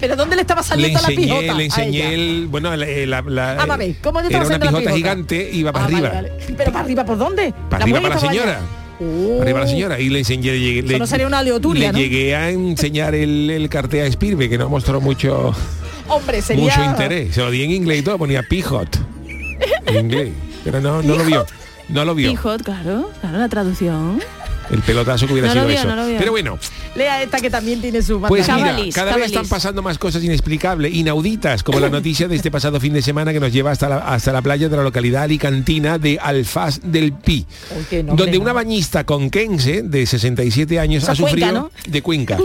Pero 0.00 0.14
¿dónde 0.16 0.36
le 0.36 0.42
estaba 0.42 0.60
Le 0.60 0.66
saliendo 0.66 1.00
la 1.00 1.08
enseñé, 1.08 1.26
pijota? 1.26 1.54
le 1.54 1.64
enseñé 1.64 2.14
el, 2.14 2.46
bueno, 2.48 2.74
la, 2.76 2.86
la- 2.86 3.22
la- 3.22 3.52
Ah, 3.62 3.76
ve, 3.76 3.96
¿cómo 4.02 4.20
le 4.20 4.28
era 4.28 4.40
una 4.40 4.48
la 4.50 4.58
pijota 4.58 4.78
pijota? 4.78 4.96
gigante 4.96 5.50
iba 5.52 5.72
para 5.72 5.84
Ah, 5.86 5.88
vale, 5.90 6.06
arriba. 6.08 6.22
vale. 6.22 6.32
Pero 6.56 6.72
para 6.72 6.84
arriba, 6.84 7.04
¿por 7.04 7.18
dónde? 7.18 7.54
Para 7.70 7.84
arriba 7.84 8.00
para 8.02 8.14
la 8.14 8.20
señora. 8.20 8.60
Oh. 9.00 9.42
Arriba 9.42 9.60
la 9.60 9.66
señora 9.66 10.00
y 10.00 10.08
le 10.08 10.18
enseñé 10.20 10.52
le, 10.52 10.58
llegué- 10.60 10.82
le- 10.82 10.98
no 10.98 11.06
sería 11.06 11.26
una 11.26 11.38
aleoturia, 11.40 11.88
le 11.88 11.92
¿no? 11.92 11.98
llegué 11.98 12.34
a 12.34 12.50
enseñar 12.50 13.14
el, 13.14 13.50
el 13.50 13.68
cartel 13.68 14.06
a 14.06 14.10
Spirbe 14.12 14.48
que 14.48 14.56
no 14.58 14.68
mostró 14.70 15.00
mucho 15.02 15.54
Hombre, 16.08 16.40
sería... 16.40 16.64
mucho 16.64 16.82
interés 16.82 17.34
se 17.34 17.40
lo 17.42 17.50
di 17.50 17.62
en 17.62 17.72
inglés 17.72 17.98
y 17.98 18.02
todo 18.02 18.16
ponía 18.16 18.42
pijot 18.42 18.88
en 19.86 19.96
inglés 20.06 20.32
pero 20.64 20.80
no, 20.80 21.02
no 21.02 21.14
lo 21.16 21.24
vio 21.24 21.44
no 21.90 22.04
lo 22.06 22.14
vio 22.14 22.30
Pijot, 22.30 22.62
claro, 22.62 23.10
claro, 23.20 23.36
la 23.38 23.48
traducción. 23.50 24.20
El 24.70 24.80
pelotazo 24.82 25.26
que 25.26 25.32
hubiera 25.34 25.48
No 25.48 25.54
sido 25.54 25.66
vio, 25.66 25.76
eso 25.78 25.94
no 25.96 26.06
pero 26.18 26.32
bueno 26.32 26.58
Lea 26.94 27.22
esta 27.22 27.38
que 27.40 27.50
también 27.50 27.80
tiene 27.80 28.00
su 28.02 28.14
banda. 28.14 28.28
pues 28.28 28.46
mira, 28.48 28.56
Cabalis, 28.68 28.94
cada 28.94 29.06
vez 29.08 29.14
cabalis. 29.16 29.36
están 29.36 29.48
pasando 29.48 29.82
más 29.82 29.98
cosas 29.98 30.24
inexplicables, 30.24 30.94
inauditas, 30.94 31.62
como 31.62 31.78
la 31.78 31.90
noticia 31.90 32.26
de 32.26 32.36
este 32.36 32.50
pasado 32.50 32.80
fin 32.80 32.92
de 32.94 33.02
semana 33.02 33.32
que 33.34 33.40
nos 33.40 33.52
lleva 33.52 33.70
hasta 33.70 33.88
la, 33.88 33.96
hasta 33.98 34.32
la 34.32 34.40
playa 34.42 34.68
de 34.68 34.76
la 34.76 34.82
localidad 34.82 35.24
alicantina 35.24 35.98
de 35.98 36.18
Alfaz 36.20 36.80
del 36.82 37.12
Pi, 37.12 37.46
Uy, 37.76 37.84
qué 37.90 38.02
nombre, 38.02 38.24
donde 38.24 38.38
una 38.38 38.52
bañista 38.54 39.04
conquense 39.04 39.82
de 39.82 40.06
67 40.06 40.78
años 40.80 41.02
O 41.02 41.06
sea, 41.06 41.12
ha 41.12 41.16
sufrido 41.16 41.70
Cuenca, 41.70 41.90
de 41.90 42.02
Cuenca, 42.02 42.38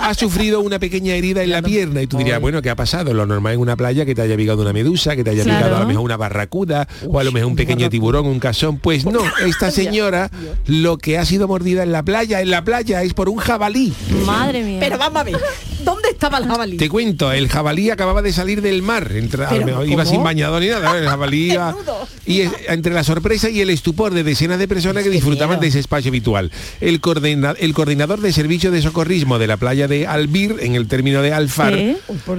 ha 0.00 0.12
sufrido 0.14 0.60
una 0.60 0.78
pequeña 0.78 1.14
herida 1.14 1.42
en 1.42 1.50
la 1.50 1.62
pierna 1.62 2.02
y 2.02 2.06
tú 2.06 2.18
dirías, 2.18 2.40
bueno, 2.40 2.60
¿qué 2.60 2.68
ha 2.70 2.76
pasado? 2.76 3.14
Lo 3.14 3.24
normal 3.26 3.54
en 3.54 3.60
una 3.60 3.76
playa 3.76 4.04
que 4.04 4.14
te 4.14 4.20
haya 4.22 4.36
picado 4.36 4.60
una 4.62 4.72
medusa, 4.74 5.16
que 5.16 5.24
te 5.24 5.30
haya 5.30 5.42
Claro. 5.42 5.58
picado 5.58 5.76
a 5.76 5.80
lo 5.80 5.86
mejor 5.86 6.02
una 6.04 6.16
barracuda 6.16 6.86
o 7.08 7.18
a 7.18 7.24
lo 7.24 7.32
mejor 7.32 7.48
un 7.50 7.56
pequeño 7.56 7.88
tiburón, 7.88 8.26
un 8.26 8.40
casón. 8.40 8.78
Pues 8.78 9.06
no, 9.06 9.20
esta 9.46 9.70
señora 9.70 10.30
lo 10.66 10.98
que 10.98 11.16
ha 11.18 11.24
sido 11.24 11.46
mordida 11.56 11.82
en 11.84 11.90
la 11.92 12.02
playa, 12.02 12.42
en 12.42 12.50
la 12.50 12.62
playa 12.62 13.02
es 13.02 13.14
por 13.14 13.30
un 13.30 13.38
jabalí. 13.38 13.90
Madre 14.26 14.62
mía. 14.62 14.76
Pero 14.78 14.98
vamos 14.98 15.20
a 15.20 15.24
ver, 15.24 15.36
¿Dónde 15.82 16.08
estaba 16.10 16.38
el 16.38 16.46
jabalí? 16.46 16.76
Te 16.76 16.88
cuento, 16.88 17.30
el 17.32 17.48
jabalí 17.48 17.88
acababa 17.90 18.20
de 18.20 18.32
salir 18.32 18.60
del 18.60 18.82
mar, 18.82 19.10
entra- 19.12 19.48
¿Pero 19.48 19.84
iba 19.84 20.04
sin 20.04 20.22
bañador 20.22 20.60
ni 20.60 20.68
nada, 20.68 20.98
el 20.98 21.06
jabalí 21.08 21.52
iba- 21.52 21.74
y 22.26 22.40
es- 22.40 22.50
entre 22.68 22.92
la 22.92 23.04
sorpresa 23.04 23.48
y 23.48 23.60
el 23.60 23.70
estupor 23.70 24.12
de 24.12 24.22
decenas 24.24 24.58
de 24.58 24.66
personas 24.68 25.02
que 25.04 25.10
disfrutaban 25.10 25.50
miedo. 25.56 25.60
de 25.62 25.68
ese 25.68 25.78
espacio 25.78 26.10
habitual. 26.10 26.50
El, 26.80 27.00
coordina- 27.00 27.54
el 27.58 27.72
coordinador 27.72 28.20
de 28.20 28.32
servicio 28.32 28.70
de 28.72 28.82
socorrismo 28.82 29.38
de 29.38 29.46
la 29.46 29.56
playa 29.58 29.86
de 29.88 30.06
Albir, 30.08 30.56
en 30.60 30.74
el 30.74 30.88
término 30.88 31.22
de 31.22 31.32
Alfar, 31.32 31.74
¿Sí? 31.74 31.96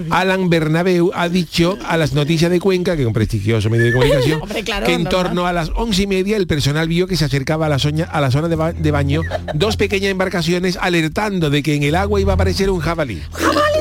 Alan 0.09 0.49
Bernabeu, 0.49 1.11
ha 1.15 1.29
dicho 1.29 1.77
a 1.87 1.95
las 1.95 2.11
noticias 2.13 2.51
de 2.51 2.59
Cuenca, 2.59 2.95
que 2.97 3.03
es 3.03 3.07
un 3.07 3.13
prestigioso 3.13 3.69
medio 3.69 3.85
de 3.85 3.91
comunicación, 3.93 4.41
Hombre, 4.43 4.63
claro, 4.63 4.85
que 4.85 4.93
en 4.93 5.05
torno 5.05 5.47
a 5.47 5.53
las 5.53 5.71
once 5.75 6.01
y 6.03 6.07
media 6.07 6.35
el 6.35 6.47
personal 6.47 6.87
vio 6.89 7.07
que 7.07 7.15
se 7.15 7.23
acercaba 7.23 7.67
a 7.67 7.69
la, 7.69 7.79
soña- 7.79 8.09
a 8.11 8.19
la 8.19 8.29
zona 8.29 8.49
de, 8.49 8.55
ba- 8.57 8.73
de 8.73 8.91
baño 8.91 9.06
dos 9.53 9.77
pequeñas 9.77 10.11
embarcaciones 10.11 10.77
alertando 10.79 11.49
de 11.49 11.63
que 11.63 11.75
en 11.75 11.83
el 11.83 11.95
agua 11.95 12.19
iba 12.21 12.33
a 12.33 12.35
aparecer 12.35 12.69
un 12.69 12.79
jabalí. 12.79 13.21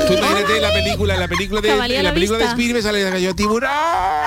Tú 0.07 0.12
imagínate 0.12 0.61
la 0.61 0.73
película, 0.73 1.15
en 1.15 1.21
la 1.21 1.29
película 1.29 1.61
de, 1.61 1.71
Jabalí 1.71 1.95
en 1.95 2.03
la 2.05 2.11
la 2.11 2.15
película 2.15 2.39
de 2.39 2.45
vista. 2.45 2.57
Spielberg 2.57 2.83
sale 2.83 3.03
canción 3.11 3.35
tiburón, 3.35 3.71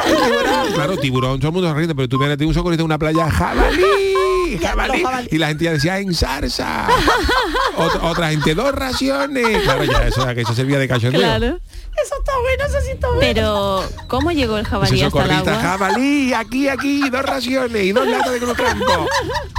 tiburón. 0.06 0.74
Claro, 0.74 0.98
tiburón, 0.98 1.40
todo 1.40 1.50
el 1.50 1.54
mundo 1.54 1.70
se 1.70 1.76
ríe, 1.76 1.96
pero 1.96 2.10
tú 2.10 2.18
imagínate 2.18 2.46
un 2.46 2.54
socorrista 2.54 2.82
en 2.82 2.86
una 2.86 3.00
playa, 3.00 3.30
jabalí, 3.32 4.58
jabalí. 4.62 5.04
Y 5.32 5.38
la 5.38 5.48
gente 5.48 5.64
ya 5.66 5.72
decía 5.72 6.00
en 6.00 6.14
zarza. 6.14 6.88
Otra, 7.78 8.04
otra 8.04 8.30
gente, 8.30 8.56
dos 8.56 8.74
raciones. 8.74 9.62
Claro, 9.64 9.86
ya 9.86 10.08
eso, 10.08 10.26
que 10.36 10.42
eso 10.42 10.54
servía 10.54 10.80
de 10.80 10.88
cachondeo. 10.88 11.22
Claro. 11.22 11.60
Eso 12.06 12.16
está 12.20 12.32
bueno, 12.42 12.64
eso 12.68 12.78
sí 12.86 12.92
está 12.94 13.08
bueno. 13.08 13.20
Pero, 13.22 13.84
¿cómo 14.08 14.32
llegó 14.32 14.58
el 14.58 14.66
jabalí 14.66 15.02
hasta 15.02 15.26
el 15.26 15.32
agua? 15.32 15.56
jabalí, 15.56 16.34
aquí, 16.34 16.68
aquí, 16.68 17.10
dos 17.10 17.22
raciones 17.24 17.84
y 17.84 17.92
dos 17.92 18.08
latas 18.08 18.34
de 18.34 18.40
cruzcampo. 18.40 19.08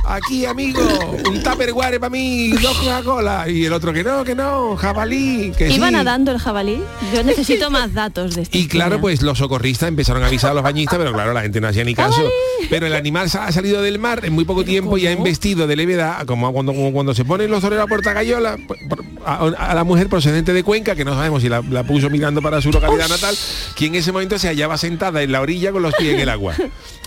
Aquí, 0.07 0.45
amigo, 0.47 0.81
un 1.29 1.43
tupperware 1.43 2.01
para 2.01 2.11
mí, 2.11 2.51
dos 2.53 2.77
Coca-Cola. 2.79 3.49
Y 3.49 3.67
el 3.67 3.73
otro 3.73 3.93
que 3.93 4.03
no, 4.03 4.25
que 4.25 4.35
no, 4.35 4.77
jabalí, 4.77 5.53
que 5.57 5.69
¿Iba 5.71 5.89
sí. 5.89 5.93
nadando 5.93 6.33
el 6.33 6.39
jabalí? 6.39 6.83
Yo 7.15 7.23
necesito 7.23 7.71
más 7.71 7.93
datos 7.95 8.35
de 8.35 8.43
esta 8.43 8.57
Y 8.57 8.67
claro, 8.69 8.97
historia. 8.97 9.01
pues 9.03 9.23
los 9.23 9.39
socorristas 9.39 9.89
empezaron 9.89 10.23
a 10.23 10.27
avisar 10.27 10.51
a 10.53 10.55
los 10.55 10.63
bañistas, 10.63 10.99
pero 10.99 11.13
claro, 11.13 11.33
la 11.33 11.43
gente 11.43 11.61
no 11.61 11.69
hacía 11.69 11.85
ni 11.85 11.95
caso. 11.95 12.17
¡Jabalí! 12.17 12.33
Pero 12.71 12.87
el 12.87 12.95
animal 12.95 13.29
ha 13.39 13.53
salido 13.53 13.83
del 13.83 13.99
mar 13.99 14.25
en 14.25 14.33
muy 14.33 14.45
poco 14.45 14.65
tiempo 14.65 14.97
y 14.99 15.07
ha 15.07 15.13
embestido 15.13 15.67
de 15.67 15.77
levedad, 15.77 16.25
como 16.27 16.53
cuando, 16.53 16.73
como 16.73 16.93
cuando 16.93 17.15
se 17.15 17.25
ponen 17.25 17.51
los 17.51 17.61
toreros 17.61 17.85
a 17.85 17.87
Portagayola, 17.89 18.57
por- 18.67 18.79
por- 18.89 19.05
a, 19.27 19.37
a 19.71 19.75
la 19.75 19.85
mujer 19.85 20.09
procedente 20.09 20.53
de 20.53 20.63
Cuenca, 20.63 20.95
que 20.95 21.05
no 21.05 21.15
sabemos 21.15 21.43
si 21.43 21.49
la, 21.49 21.63
la 21.69 21.83
puso 21.85 22.09
mirando 22.11 22.30
para 22.41 22.63
su 22.63 22.71
localidad 22.71 23.09
natal, 23.09 23.35
que 23.75 23.87
en 23.87 23.97
ese 23.97 24.13
momento 24.13 24.39
se 24.39 24.47
hallaba 24.49 24.79
sentada 24.79 25.23
en 25.23 25.33
la 25.33 25.41
orilla 25.41 25.73
con 25.73 25.83
los 25.83 25.93
pies 25.95 26.15
en 26.15 26.21
el 26.21 26.29
agua. 26.29 26.55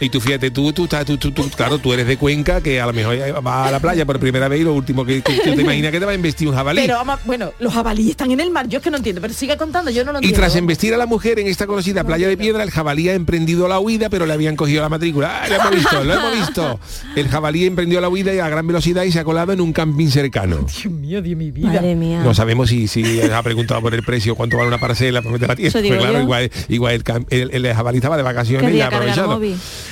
Y 0.02 0.10
tú 0.10 0.20
fíjate, 0.20 0.52
tú, 0.52 0.74
tú, 0.74 0.84
estás- 0.84 1.06
tú, 1.06 1.18
tú, 1.18 1.32
tú- 1.32 1.50
claro, 1.52 1.78
tú 1.80 1.94
eres 1.94 2.06
de 2.08 2.18
Cuenca, 2.18 2.60
que 2.62 2.82
a 2.82 2.86
lo 2.86 2.94
mejor 2.94 3.16
va 3.46 3.68
a 3.68 3.72
la 3.72 3.80
playa 3.80 4.06
por 4.06 4.20
primera 4.20 4.48
vez 4.50 4.60
y 4.62 4.64
lo 4.64 4.74
último 4.74 5.06
que, 5.06 5.22
que- 5.22 5.40
que 5.40 5.52
te 5.54 5.62
imaginas 5.62 5.92
que 5.92 6.00
te 6.00 6.06
va 6.06 6.12
a 6.12 6.16
embestir 6.16 6.48
un 6.50 6.56
jabalí. 6.56 6.82
Pero 6.82 6.98
bueno, 7.26 7.54
los 7.60 7.74
jabalíes 7.74 8.12
están 8.12 8.32
en 8.32 8.40
el 8.42 8.50
mar, 8.52 8.68
yo 8.68 8.80
es 8.80 8.84
que 8.84 8.92
no 8.92 8.98
entiendo, 8.98 9.22
pero 9.22 9.34
sigue 9.34 9.56
contando, 9.56 9.90
yo 9.92 10.04
no 10.04 10.12
lo 10.12 10.18
Y 10.20 10.26
entiendo. 10.26 10.40
tras 10.40 10.56
embestir 10.58 10.94
a 10.94 10.98
la 10.98 11.06
mujer 11.06 11.40
en 11.40 11.48
esta 11.48 11.66
conocida 11.68 12.04
playa 12.04 12.28
de 12.28 12.36
piedra, 12.38 12.64
el 12.64 12.72
jabalí 12.72 13.08
ha 13.10 13.14
emprendido 13.14 13.68
la 13.68 13.80
huida, 13.80 14.10
pero 14.10 14.26
le 14.26 14.34
habían 14.34 14.56
cogido 14.56 14.82
la 14.82 14.90
matrícula. 14.90 15.44
¡Ah, 15.44 15.48
lo 15.48 15.56
hemos 15.56 15.72
visto, 15.72 16.04
lo 16.04 16.14
hemos 16.14 16.38
visto. 16.38 16.80
El 17.16 17.30
jabalí 17.30 17.66
emprendió 17.66 18.02
la 18.02 18.10
huida 18.10 18.34
y 18.34 18.40
a 18.40 18.50
gran 18.50 18.66
velocidad 18.68 19.04
y 19.04 19.12
se 19.12 19.20
ha 19.20 19.24
colado 19.24 19.54
en 19.54 19.62
un 19.62 19.72
camping 19.74 20.08
cercano. 20.08 20.58
Dios 20.58 20.86
mío, 20.92 21.22
Dios 21.22 21.38
mi 21.38 21.52
vida. 21.52 21.68
Madre 21.68 21.96
mía. 21.96 22.22
No 22.24 22.34
sabemos 22.34 22.70
si, 22.70 22.88
si 22.88 23.22
ha 23.22 23.42
preguntado 23.44 23.82
por 23.82 23.94
el 23.94 24.04
precio, 24.04 24.36
cuánto 24.36 24.58
vale 24.58 24.68
una 24.68 24.80
parcela 24.80 25.13
para 25.22 25.34
meter 25.34 25.48
la 25.50 25.56
tierra. 25.56 25.72
Pues 25.82 25.98
claro, 26.00 26.22
igual, 26.22 26.52
igual 26.70 26.94
el, 27.30 27.50
el- 27.52 27.66
el 27.66 27.74
jabalí 27.76 27.98
estaba 27.98 28.18
de 28.18 28.24
vacaciones 28.24 28.74
y 28.74 28.82
ha 28.82 28.88
aprovechado. 28.88 29.40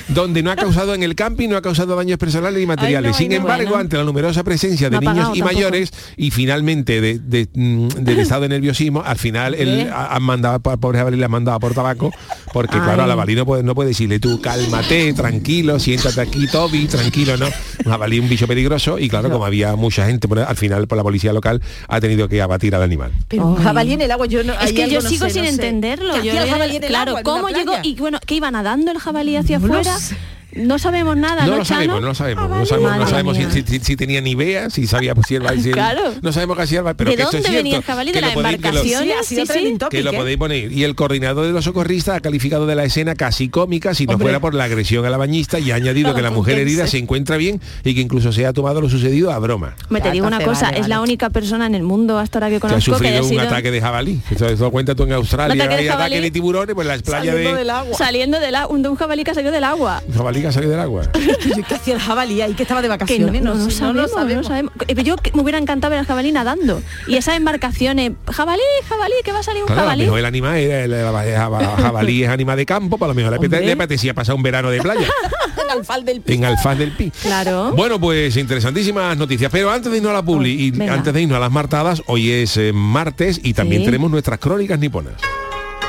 Donde 0.08 0.42
no 0.42 0.50
ha 0.50 0.56
causado 0.56 0.94
en 0.94 1.02
el 1.02 1.14
camping, 1.14 1.48
no 1.48 1.56
ha 1.56 1.62
causado 1.62 1.94
daños 1.96 2.18
personales 2.18 2.58
ni 2.60 2.66
materiales. 2.66 3.08
Ay, 3.08 3.12
no, 3.12 3.16
ay, 3.16 3.22
Sin 3.22 3.30
no. 3.30 3.36
embargo, 3.36 3.68
Bueno. 3.70 3.80
ante 3.80 3.96
la 3.96 4.04
numerosa 4.04 4.42
presencia 4.44 4.90
de 4.90 4.96
No 4.96 5.00
niños 5.00 5.14
pagado 5.14 5.34
y 5.36 5.38
tampoco. 5.38 5.54
mayores 5.54 5.92
y 6.16 6.30
finalmente 6.30 7.00
de, 7.00 7.18
de, 7.18 7.48
mm, 7.54 7.88
del 7.88 8.18
estado 8.20 8.42
de 8.42 8.48
nerviosismo, 8.48 9.02
al 9.04 9.16
final 9.18 9.54
él 9.54 9.90
han 9.94 10.22
mandado, 10.22 10.60
al 10.70 10.78
pobre 10.78 10.98
jabalí 10.98 11.16
le 11.16 11.24
han 11.24 11.30
mandado 11.30 11.58
por 11.60 11.74
tabaco, 11.74 12.10
porque 12.52 12.76
Ay. 12.76 12.82
claro, 12.82 13.02
al 13.04 13.10
jabalí 13.10 13.34
no 13.34 13.46
puede, 13.46 13.62
no 13.62 13.74
puede 13.74 13.90
decirle 13.90 14.18
tú, 14.18 14.40
cálmate, 14.40 15.12
tranquilo, 15.14 15.78
siéntate 15.78 16.20
aquí, 16.20 16.46
Toby, 16.46 16.86
tranquilo, 16.86 17.36
¿no? 17.36 17.46
Un 17.84 17.90
jabalí, 17.92 18.18
un 18.18 18.28
bicho 18.28 18.46
peligroso, 18.46 18.98
y 18.98 19.08
claro, 19.08 19.30
como 19.30 19.44
había 19.46 19.76
mucha 19.76 20.06
gente, 20.06 20.28
al 20.46 20.56
final 20.56 20.86
por 20.88 20.96
la 20.98 21.02
policía 21.04 21.32
local 21.32 21.60
ha 21.88 22.00
tenido 22.00 22.28
que 22.28 22.40
abatir 22.42 22.74
al 22.74 22.82
animal. 22.82 23.12
Pero 23.28 23.54
jabalí 23.56 23.92
en 23.94 24.02
el 24.02 24.10
agua, 24.10 24.26
yo 24.26 24.42
no. 24.44 24.52
Es 24.54 24.60
hay 24.60 24.74
que 24.74 24.90
yo 24.90 25.00
no 25.02 25.08
sigo 25.08 25.26
sé, 25.26 25.32
sin 25.32 25.42
no 25.42 25.48
entenderlo. 25.48 26.14
¿Qué 26.14 26.22
Yo 26.22 26.32
hacía 26.32 26.42
el 26.42 26.48
no- 26.48 26.52
jabalí 26.54 26.76
en 26.76 26.82
el 26.84 26.88
claro, 26.88 27.10
agua, 27.16 27.22
¿cómo 27.22 27.48
llegó? 27.48 27.72
Y 27.82 27.94
bueno, 27.96 28.18
que 28.24 28.34
iba 28.34 28.50
nadando 28.50 28.90
el 28.92 28.98
jabalí 28.98 29.36
hacia 29.36 29.56
afuera. 29.58 29.98
sé. 29.98 30.16
No 30.54 30.78
sabemos 30.78 31.16
nada, 31.16 31.46
No 31.46 31.52
¿no, 31.52 31.56
lo 31.58 31.64
sabemos, 31.64 32.00
no 32.02 32.08
lo 32.08 32.14
sabemos, 32.14 32.44
no 32.44 32.48
Madre 32.50 32.66
sabemos, 32.66 32.96
no 32.98 33.06
sabemos 33.06 33.36
si, 33.36 33.62
si- 33.62 33.78
si 33.80 33.96
tenía 33.96 34.20
ni 34.20 34.32
idea, 34.32 34.68
si 34.68 34.86
sabía 34.86 35.14
pues, 35.14 35.26
si 35.26 35.36
el 35.36 35.48
si 35.62 35.68
el- 35.70 35.74
Claro. 35.74 36.12
no 36.20 36.32
sabemos 36.32 36.56
casi 36.58 36.76
el 36.76 36.82
pero 36.94 37.10
¿De 37.10 37.16
que 37.16 37.22
esto 37.22 37.36
es 37.38 37.42
dónde 37.44 37.56
venía 37.56 37.80
cierto, 37.82 38.00
el 38.00 38.12
¿De 38.12 38.20
lo 38.20 38.26
la 38.28 38.34
podéis- 38.34 38.56
que 38.56 38.62
lo- 38.62 38.68
embarcación? 38.68 39.02
Sí, 39.04 39.12
ha 39.12 39.22
sido 39.22 39.40
Sí, 39.42 39.46
sí. 39.46 39.52
trending 39.52 39.78
topic, 39.78 39.98
que 39.98 40.04
lo 40.04 40.12
¿eh? 40.12 40.16
podéis 40.16 40.36
poner. 40.36 40.70
Y 40.72 40.84
el 40.84 40.94
coordinador 40.94 41.46
de 41.46 41.52
los 41.52 41.64
socorristas 41.64 42.16
ha 42.16 42.20
calificado 42.20 42.66
de 42.66 42.74
la 42.74 42.84
escena 42.84 43.14
casi 43.14 43.48
cómica 43.48 43.94
si 43.94 44.04
no 44.06 44.12
Hombre. 44.12 44.26
fuera 44.26 44.40
por 44.40 44.54
la 44.54 44.64
agresión 44.64 45.06
a 45.06 45.10
la 45.10 45.16
bañista 45.16 45.58
y 45.58 45.70
ha 45.70 45.76
añadido 45.76 46.08
Para 46.10 46.16
que 46.16 46.22
la 46.22 46.30
mujer 46.30 46.58
herida 46.58 46.86
se 46.86 46.98
encuentra 46.98 47.36
bien 47.38 47.60
y 47.82 47.94
que 47.94 48.00
incluso 48.02 48.30
se 48.32 48.44
ha 48.44 48.52
tomado 48.52 48.80
lo 48.82 48.90
sucedido 48.90 49.32
a 49.32 49.38
broma. 49.38 49.74
Me 49.88 50.00
te 50.02 50.10
digo 50.10 50.26
una 50.26 50.40
cosa, 50.40 50.66
vale, 50.66 50.80
es 50.80 50.88
la 50.88 51.00
única 51.00 51.30
persona 51.30 51.64
en 51.66 51.74
el 51.74 51.82
mundo 51.82 52.18
hasta 52.18 52.38
ahora 52.38 52.48
que 52.48 52.52
Que 52.60 52.66
ha 52.66 52.70
conozco 52.70 52.78
que 52.92 52.96
sufrido 52.98 53.12
haya 53.14 53.22
un 53.22 53.28
sido 53.30 53.40
ataque 53.42 53.70
de 53.70 53.80
jabalí. 53.80 54.20
Eso, 54.30 54.46
eso 54.48 54.64
lo 54.64 54.70
cuenta 54.70 54.94
tú 54.94 55.04
en 55.04 55.12
Australia. 55.12 55.54
ataque 55.54 55.76
de 55.76 55.80
Hay 55.82 55.88
ataque 55.88 56.02
jabalí. 56.10 56.20
de 56.24 56.30
tiburones, 56.30 56.74
pues 56.74 56.86
las 56.86 57.00
playas 57.02 57.26
Saliendo 57.26 57.52
de 57.52 57.58
del 57.58 57.70
agua. 57.70 57.96
saliendo 57.96 58.38
del 58.40 58.54
agua, 58.54 58.76
un 58.76 58.96
jabalí 58.96 59.24
que 59.24 59.30
ha 59.30 59.34
salido 59.34 59.52
del 59.52 59.64
agua. 59.64 60.02
jabalí 60.14 60.41
que 60.42 60.48
ha 60.48 60.52
salido 60.52 60.72
del 60.72 60.80
agua. 60.80 61.02
¿Qué 61.12 61.74
hacía 61.74 61.94
el 61.94 62.00
jabalí 62.00 62.40
ahí 62.42 62.54
que 62.54 62.62
estaba 62.64 62.82
de 62.82 62.86
Que 62.86 62.90
no, 62.90 62.94
vacaciones? 62.98 63.42
no, 63.42 63.54
no 63.54 63.70
sé, 63.70 63.76
sabemos, 63.78 64.10
no 64.12 64.42
sabemos. 64.44 64.72
Eh, 64.88 65.02
Yo 65.02 65.16
que 65.16 65.32
me 65.34 65.42
hubiera 65.42 65.58
encantado 65.58 65.90
ver 65.90 66.00
al 66.00 66.06
jabalí 66.06 66.32
nadando. 66.32 66.82
Y 67.06 67.16
esas 67.16 67.36
embarcaciones, 67.36 68.12
jabalí, 68.30 68.62
jabalí, 68.88 69.14
que 69.24 69.32
va 69.32 69.38
a 69.40 69.42
salir 69.42 69.62
un 69.62 69.66
Claro, 69.66 69.80
a 69.80 69.84
lo 69.84 69.88
jabalí. 69.90 70.04
mejor 70.04 70.18
el 70.18 70.24
animal 70.26 70.56
era 70.58 70.84
el, 70.84 70.92
el- 70.92 71.00
el 71.04 71.36
jabalí 71.82 72.24
es 72.24 72.28
animal 72.28 72.56
de 72.56 72.66
campo, 72.66 72.98
para 72.98 73.08
lo 73.08 73.14
mejor 73.14 73.32
le 73.32 73.38
apete- 73.38 73.56
Hombre. 73.56 73.66
le 73.66 73.72
apetecía 73.72 74.14
pasar 74.14 74.34
un 74.34 74.42
verano 74.42 74.70
de 74.70 74.80
playa 74.80 75.06
En 75.64 75.70
Alfal 75.78 76.04
del 76.04 76.20
Pi. 76.20 76.34
en 76.34 76.44
Alfaz 76.44 76.76
del 76.78 76.92
Pi. 76.92 77.10
Claro. 77.22 77.72
Bueno, 77.76 77.98
pues 78.00 78.36
interesantísimas 78.36 79.16
noticias. 79.16 79.50
Pero 79.50 79.70
antes 79.70 79.90
de 79.90 79.98
irnos 79.98 80.10
a 80.10 80.14
la 80.14 80.22
publi 80.22 80.50
y 80.50 80.70
Venga. 80.70 80.94
antes 80.94 81.12
de 81.14 81.22
irnos 81.22 81.36
a 81.36 81.40
las 81.40 81.50
martadas, 81.52 82.02
hoy 82.06 82.30
es 82.30 82.56
eh, 82.56 82.72
martes 82.74 83.40
y 83.42 83.54
también 83.54 83.82
Sí. 83.82 83.86
tenemos 83.86 84.10
nuestras 84.10 84.38
crónicas 84.38 84.78
niponas. 84.78 85.14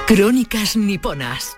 Crónicas 0.07 0.75
niponas. 0.75 1.57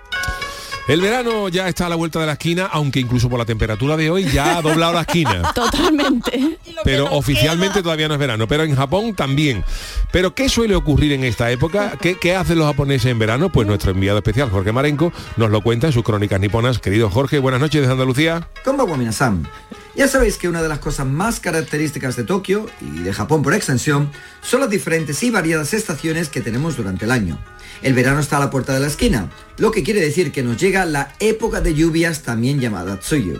El 0.87 1.01
verano 1.01 1.49
ya 1.49 1.67
está 1.67 1.87
a 1.87 1.89
la 1.89 1.95
vuelta 1.95 2.19
de 2.19 2.27
la 2.27 2.33
esquina, 2.33 2.69
aunque 2.71 2.99
incluso 2.99 3.27
por 3.27 3.39
la 3.39 3.45
temperatura 3.45 3.97
de 3.97 4.11
hoy 4.11 4.25
ya 4.25 4.57
ha 4.57 4.61
doblado 4.61 4.93
la 4.93 5.01
esquina. 5.01 5.51
Totalmente. 5.55 6.59
Pero 6.83 7.05
oficialmente 7.11 7.81
todavía 7.81 8.07
no 8.07 8.13
es 8.13 8.19
verano, 8.19 8.47
pero 8.47 8.63
en 8.63 8.75
Japón 8.75 9.15
también. 9.15 9.63
Pero 10.11 10.35
¿qué 10.35 10.47
suele 10.47 10.75
ocurrir 10.75 11.13
en 11.13 11.23
esta 11.23 11.49
época? 11.49 11.93
¿Qué, 11.99 12.17
qué 12.19 12.35
hacen 12.35 12.59
los 12.59 12.67
japoneses 12.67 13.11
en 13.11 13.17
verano? 13.17 13.51
Pues 13.51 13.67
nuestro 13.67 13.91
enviado 13.91 14.19
especial, 14.19 14.51
Jorge 14.51 14.71
Marenco, 14.71 15.11
nos 15.37 15.49
lo 15.49 15.61
cuenta 15.61 15.87
en 15.87 15.93
sus 15.93 16.03
crónicas 16.03 16.39
niponas. 16.39 16.77
Querido 16.77 17.09
Jorge, 17.09 17.39
buenas 17.39 17.61
noches 17.61 17.81
desde 17.81 17.93
Andalucía. 17.93 18.47
Minasan. 18.95 19.47
Ya 19.95 20.09
sabéis 20.09 20.37
que 20.37 20.49
una 20.49 20.61
de 20.61 20.67
las 20.67 20.79
cosas 20.79 21.07
más 21.07 21.39
características 21.39 22.17
de 22.17 22.25
Tokio 22.25 22.65
y 22.81 22.99
de 22.99 23.13
Japón 23.13 23.41
por 23.41 23.53
extensión 23.53 24.11
son 24.41 24.59
las 24.59 24.69
diferentes 24.69 25.23
y 25.23 25.29
variadas 25.29 25.73
estaciones 25.73 26.27
que 26.27 26.41
tenemos 26.41 26.75
durante 26.75 27.05
el 27.05 27.11
año. 27.11 27.39
El 27.81 27.93
verano 27.93 28.19
está 28.19 28.35
a 28.35 28.41
la 28.41 28.49
puerta 28.49 28.73
de 28.73 28.81
la 28.81 28.87
esquina, 28.87 29.29
lo 29.57 29.71
que 29.71 29.83
quiere 29.83 30.01
decir 30.01 30.33
que 30.33 30.43
nos 30.43 30.57
llega 30.57 30.85
la 30.85 31.13
época 31.19 31.61
de 31.61 31.73
lluvias 31.73 32.23
también 32.23 32.59
llamada 32.59 32.99
Tsuyu. 32.99 33.39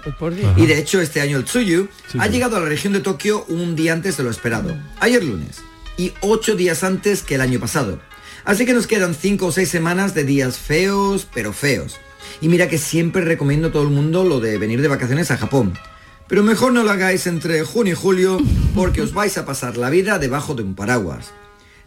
Y 0.55 0.65
de 0.65 0.79
hecho 0.79 1.01
este 1.01 1.19
año 1.19 1.37
el 1.37 1.43
Tsuyu 1.43 1.89
ha 2.17 2.27
llegado 2.27 2.55
a 2.55 2.61
la 2.61 2.67
región 2.67 2.93
de 2.93 3.01
Tokio 3.01 3.43
un 3.49 3.75
día 3.75 3.91
antes 3.91 4.15
de 4.15 4.23
lo 4.23 4.29
esperado, 4.29 4.77
ayer 5.01 5.25
lunes, 5.25 5.57
y 5.97 6.13
ocho 6.21 6.55
días 6.55 6.85
antes 6.85 7.21
que 7.21 7.35
el 7.35 7.41
año 7.41 7.59
pasado. 7.59 7.99
Así 8.45 8.65
que 8.65 8.73
nos 8.73 8.87
quedan 8.87 9.13
cinco 9.13 9.47
o 9.47 9.51
seis 9.51 9.67
semanas 9.67 10.13
de 10.13 10.23
días 10.23 10.57
feos, 10.57 11.27
pero 11.33 11.51
feos. 11.51 11.97
Y 12.39 12.47
mira 12.47 12.69
que 12.69 12.77
siempre 12.77 13.25
recomiendo 13.25 13.67
a 13.67 13.71
todo 13.73 13.83
el 13.83 13.89
mundo 13.89 14.23
lo 14.23 14.39
de 14.39 14.57
venir 14.57 14.81
de 14.81 14.87
vacaciones 14.87 15.31
a 15.31 15.37
Japón. 15.37 15.73
Pero 16.27 16.43
mejor 16.43 16.73
no 16.73 16.83
lo 16.83 16.91
hagáis 16.91 17.27
entre 17.27 17.63
junio 17.63 17.93
y 17.93 17.95
julio 17.95 18.37
porque 18.73 19.01
os 19.01 19.13
vais 19.13 19.37
a 19.37 19.45
pasar 19.45 19.77
la 19.77 19.89
vida 19.89 20.17
debajo 20.19 20.55
de 20.55 20.63
un 20.63 20.75
paraguas. 20.75 21.31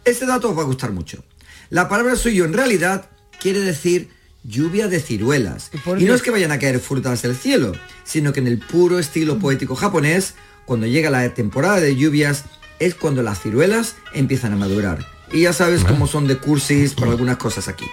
Este 0.05 0.25
dato 0.25 0.49
os 0.49 0.57
va 0.57 0.61
a 0.61 0.65
gustar 0.65 0.91
mucho. 0.91 1.23
La 1.69 1.89
palabra 1.89 2.15
suyo 2.15 2.45
en 2.45 2.53
realidad 2.53 3.09
quiere 3.39 3.59
decir 3.59 4.09
lluvia 4.43 4.87
de 4.87 4.99
ciruelas. 4.99 5.71
Y 5.97 6.05
no 6.05 6.13
es 6.13 6.21
que 6.21 6.31
vayan 6.31 6.51
a 6.51 6.59
caer 6.59 6.79
frutas 6.79 7.21
del 7.21 7.35
cielo, 7.35 7.73
sino 8.03 8.33
que 8.33 8.39
en 8.39 8.47
el 8.47 8.59
puro 8.59 8.99
estilo 8.99 9.39
poético 9.39 9.75
japonés, 9.75 10.35
cuando 10.65 10.87
llega 10.87 11.09
la 11.09 11.33
temporada 11.33 11.79
de 11.79 11.95
lluvias, 11.95 12.45
es 12.79 12.95
cuando 12.95 13.21
las 13.21 13.41
ciruelas 13.41 13.95
empiezan 14.13 14.53
a 14.53 14.55
madurar. 14.55 15.05
Y 15.31 15.41
ya 15.41 15.53
sabes 15.53 15.83
cómo 15.83 16.07
son 16.07 16.27
de 16.27 16.37
cursis 16.37 16.93
por 16.93 17.07
algunas 17.07 17.37
cosas 17.37 17.67
aquí. 17.67 17.85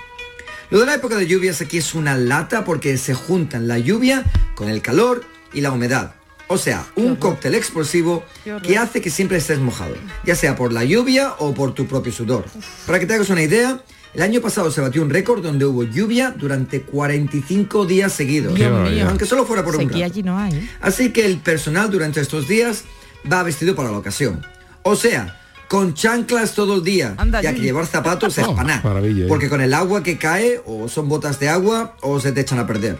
Lo 0.70 0.80
de 0.80 0.86
la 0.86 0.94
época 0.94 1.16
de 1.16 1.26
lluvias 1.26 1.60
aquí 1.60 1.78
es 1.78 1.94
una 1.94 2.16
lata 2.16 2.64
porque 2.64 2.96
se 2.98 3.14
juntan 3.14 3.68
la 3.68 3.78
lluvia 3.78 4.24
con 4.54 4.68
el 4.68 4.80
calor 4.80 5.24
y 5.52 5.60
la 5.60 5.70
humedad. 5.70 6.15
O 6.48 6.58
sea, 6.58 6.86
un 6.94 7.16
cóctel 7.16 7.54
explosivo 7.56 8.24
que 8.62 8.78
hace 8.78 9.00
que 9.00 9.10
siempre 9.10 9.38
estés 9.38 9.58
mojado, 9.58 9.94
ya 10.24 10.34
sea 10.36 10.54
por 10.54 10.72
la 10.72 10.84
lluvia 10.84 11.34
o 11.38 11.52
por 11.54 11.74
tu 11.74 11.86
propio 11.86 12.12
sudor. 12.12 12.44
Para 12.86 13.00
que 13.00 13.06
te 13.06 13.14
hagas 13.14 13.30
una 13.30 13.42
idea, 13.42 13.80
el 14.14 14.22
año 14.22 14.40
pasado 14.40 14.70
se 14.70 14.80
batió 14.80 15.02
un 15.02 15.10
récord 15.10 15.42
donde 15.42 15.64
hubo 15.64 15.82
lluvia 15.82 16.30
durante 16.36 16.82
45 16.82 17.84
días 17.86 18.12
seguidos, 18.12 18.54
Dios 18.54 18.90
mío. 18.90 19.08
aunque 19.08 19.26
solo 19.26 19.44
fuera 19.44 19.64
por 19.64 19.74
un 19.76 19.88
rato. 19.88 20.04
allí 20.04 20.22
no 20.22 20.38
hay. 20.38 20.54
¿eh? 20.54 20.70
Así 20.80 21.12
que 21.12 21.26
el 21.26 21.38
personal 21.38 21.90
durante 21.90 22.20
estos 22.20 22.46
días 22.46 22.84
va 23.30 23.42
vestido 23.42 23.74
para 23.74 23.90
la 23.90 23.98
ocasión. 23.98 24.46
O 24.84 24.94
sea, 24.94 25.40
con 25.68 25.94
chanclas 25.94 26.54
todo 26.54 26.76
el 26.76 26.84
día, 26.84 27.14
Anda, 27.16 27.42
ya 27.42 27.52
que 27.52 27.60
llevar 27.60 27.86
zapatos 27.86 28.38
es 28.38 28.44
Oh, 28.46 28.54
paná. 28.54 28.80
¿eh? 28.84 29.24
Porque 29.26 29.48
con 29.48 29.60
el 29.60 29.74
agua 29.74 30.04
que 30.04 30.16
cae, 30.16 30.60
o 30.64 30.88
son 30.88 31.08
botas 31.08 31.40
de 31.40 31.48
agua, 31.48 31.96
o 32.02 32.20
se 32.20 32.30
te 32.30 32.42
echan 32.42 32.60
a 32.60 32.66
perder. 32.68 32.98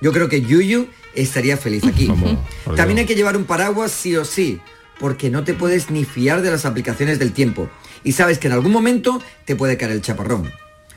Yo 0.00 0.12
creo 0.12 0.28
que 0.28 0.42
Yuyu 0.42 0.88
estaría 1.14 1.56
feliz 1.56 1.84
aquí. 1.84 2.06
Vamos, 2.06 2.38
También 2.76 2.98
hay 2.98 3.06
que 3.06 3.14
llevar 3.14 3.36
un 3.36 3.44
paraguas 3.44 3.90
sí 3.92 4.16
o 4.16 4.24
sí, 4.24 4.60
porque 4.98 5.30
no 5.30 5.44
te 5.44 5.54
puedes 5.54 5.90
ni 5.90 6.04
fiar 6.04 6.42
de 6.42 6.50
las 6.50 6.64
aplicaciones 6.64 7.18
del 7.18 7.32
tiempo. 7.32 7.68
Y 8.04 8.12
sabes 8.12 8.38
que 8.38 8.46
en 8.46 8.52
algún 8.52 8.72
momento 8.72 9.22
te 9.44 9.56
puede 9.56 9.76
caer 9.76 9.92
el 9.92 10.02
chaparrón. 10.02 10.50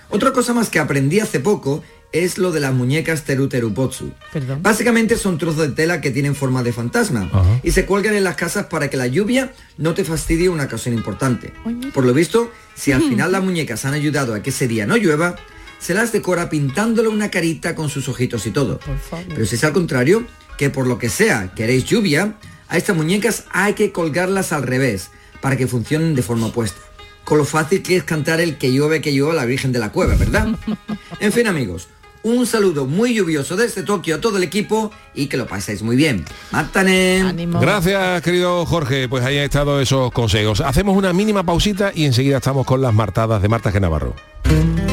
Otra 0.10 0.34
cosa 0.34 0.54
más 0.54 0.70
que 0.70 0.80
aprendí 0.80 1.20
hace 1.20 1.40
poco 1.40 1.84
es 2.12 2.40
lo 2.40 2.52
de 2.52 2.60
las 2.60 2.74
muñecas 2.74 3.24
Teru 3.24 3.48
Teru 3.48 3.70
Botsu. 3.70 4.12
Perdón. 4.34 4.64
Básicamente 4.64 5.16
son 5.16 5.38
trozos 5.38 5.68
de 5.68 5.76
tela 5.76 6.02
que 6.02 6.10
tienen 6.10 6.34
forma 6.36 6.64
de 6.64 6.74
fantasma 6.74 7.30
Ajá. 7.32 7.60
y 7.62 7.72
se 7.72 7.86
cuelgan 7.86 8.16
en 8.16 8.24
las 8.24 8.36
casas 8.36 8.66
para 8.66 8.90
que 8.90 8.98
la 8.98 9.06
lluvia 9.06 9.54
no 9.78 9.94
te 9.94 10.04
fastidie 10.04 10.50
una 10.50 10.64
ocasión 10.64 10.96
importante. 10.96 11.54
Por 11.94 12.06
lo 12.06 12.14
visto, 12.14 12.52
si 12.76 12.92
al 12.92 13.02
final 13.10 13.32
las 13.32 13.44
muñecas 13.44 13.86
han 13.86 13.94
ayudado 13.94 14.34
a 14.34 14.42
que 14.42 14.50
ese 14.50 14.68
día 14.68 14.88
no 14.88 14.98
llueva, 14.98 15.36
se 15.80 15.94
las 15.94 16.12
decora 16.12 16.50
pintándole 16.50 17.08
una 17.08 17.32
carita 17.32 17.76
con 17.76 17.90
sus 17.90 18.08
ojitos 18.10 18.46
y 18.46 18.52
todo. 18.52 18.80
Pero 19.28 19.46
si 19.46 19.56
es 19.56 19.64
al 19.64 19.74
contrario, 19.74 20.26
que 20.58 20.70
por 20.70 20.88
lo 20.88 20.98
que 20.98 21.10
sea 21.10 21.52
queréis 21.56 21.86
lluvia, 21.86 22.36
a 22.68 22.78
estas 22.78 22.96
muñecas 22.96 23.46
hay 23.52 23.74
que 23.74 23.92
colgarlas 23.92 24.52
al 24.52 24.64
revés 24.64 25.10
para 25.42 25.58
que 25.58 25.68
funcionen 25.68 26.16
de 26.16 26.22
forma 26.22 26.48
opuesta. 26.48 26.80
Con 27.24 27.38
lo 27.38 27.46
fácil 27.46 27.82
que 27.82 27.96
es 27.96 28.04
cantar 28.04 28.42
el 28.42 28.58
que 28.58 28.72
llueve, 28.72 29.02
que 29.02 29.14
llueve 29.14 29.34
a 29.34 29.36
la 29.36 29.46
Virgen 29.46 29.72
de 29.72 29.80
la 29.80 29.92
Cueva, 29.92 30.16
¿verdad? 30.16 30.50
En 31.20 31.32
fin, 31.32 31.48
amigos, 31.48 31.88
un 32.24 32.46
saludo 32.46 32.86
muy 32.86 33.14
lluvioso 33.14 33.56
desde 33.56 33.84
Tokio 33.84 34.16
a 34.16 34.22
todo 34.22 34.38
el 34.38 34.44
equipo 34.44 34.92
y 35.14 35.28
que 35.28 35.38
lo 35.38 35.48
paséis 35.48 35.82
muy 35.82 35.96
bien. 35.96 36.26
¡Mátane! 36.52 37.22
Ánimo. 37.22 37.60
Gracias, 37.60 38.22
querido 38.22 38.66
Jorge. 38.66 39.08
Pues 39.08 39.24
ahí 39.24 39.38
han 39.38 39.46
estado 39.46 39.80
esos 39.82 40.12
consejos. 40.12 40.62
Hacemos 40.62 40.98
una 40.98 41.14
mínima 41.14 41.44
pausita 41.44 41.92
y 41.94 42.06
enseguida 42.06 42.38
estamos 42.38 42.66
con 42.66 42.82
las 42.82 42.94
martadas 42.94 43.42
de 43.42 43.50
Marta 43.50 43.72
G. 43.72 43.80
Navarro. 43.80 44.16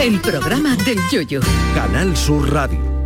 El 0.01 0.21
programa 0.21 0.77
del 0.77 0.99
yoyo. 1.11 1.41
Canal 1.75 2.17
Sur 2.17 2.53
Radio. 2.53 3.06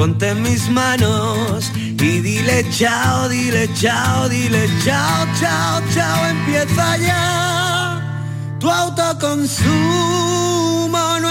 ponte 0.00 0.28
en 0.30 0.40
mis 0.40 0.66
manos 0.70 1.70
y 1.76 2.20
dile 2.20 2.64
chao, 2.70 3.28
dile 3.28 3.68
chao, 3.74 4.30
dile 4.30 4.66
chao, 4.82 5.26
chao, 5.38 5.82
chao, 5.94 6.26
empieza 6.26 6.96
ya 6.96 8.00
tu 8.58 8.70
autoconsumo, 8.70 10.49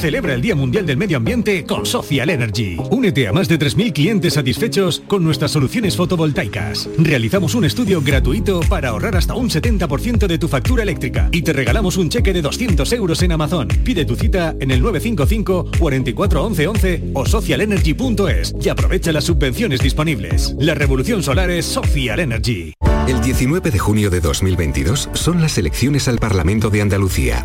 Celebra 0.00 0.32
el 0.32 0.40
Día 0.40 0.54
Mundial 0.54 0.86
del 0.86 0.96
Medio 0.96 1.16
Ambiente 1.16 1.64
con 1.64 1.84
Social 1.84 2.30
Energy. 2.30 2.76
Únete 2.92 3.26
a 3.26 3.32
más 3.32 3.48
de 3.48 3.58
3.000 3.58 3.92
clientes 3.92 4.34
satisfechos 4.34 5.02
con 5.08 5.24
nuestras 5.24 5.50
soluciones 5.50 5.96
fotovoltaicas. 5.96 6.88
Realizamos 6.98 7.56
un 7.56 7.64
estudio 7.64 8.00
gratuito 8.00 8.60
para 8.68 8.90
ahorrar 8.90 9.16
hasta 9.16 9.34
un 9.34 9.50
70% 9.50 10.28
de 10.28 10.38
tu 10.38 10.46
factura 10.46 10.84
eléctrica 10.84 11.28
y 11.32 11.42
te 11.42 11.52
regalamos 11.52 11.96
un 11.96 12.10
cheque 12.10 12.32
de 12.32 12.42
200 12.42 12.92
euros 12.92 13.22
en 13.22 13.32
Amazon. 13.32 13.66
Pide 13.82 14.04
tu 14.04 14.14
cita 14.14 14.54
en 14.60 14.70
el 14.70 14.80
955 14.82 15.72
44 15.80 16.44
11 16.44 16.66
11 16.68 17.10
o 17.14 17.26
socialenergy.es 17.26 18.54
y 18.62 18.68
aprovecha 18.68 19.10
las 19.10 19.24
subvenciones 19.24 19.80
disponibles. 19.80 20.54
La 20.60 20.74
revolución 20.74 21.24
solar 21.24 21.50
es 21.50 21.66
Social 21.66 22.20
Energy. 22.20 22.72
El 23.08 23.20
19 23.20 23.72
de 23.72 23.78
junio 23.80 24.10
de 24.10 24.20
2022 24.20 25.10
son 25.14 25.40
las 25.40 25.58
elecciones 25.58 26.06
al 26.06 26.18
Parlamento 26.18 26.70
de 26.70 26.82
Andalucía. 26.82 27.44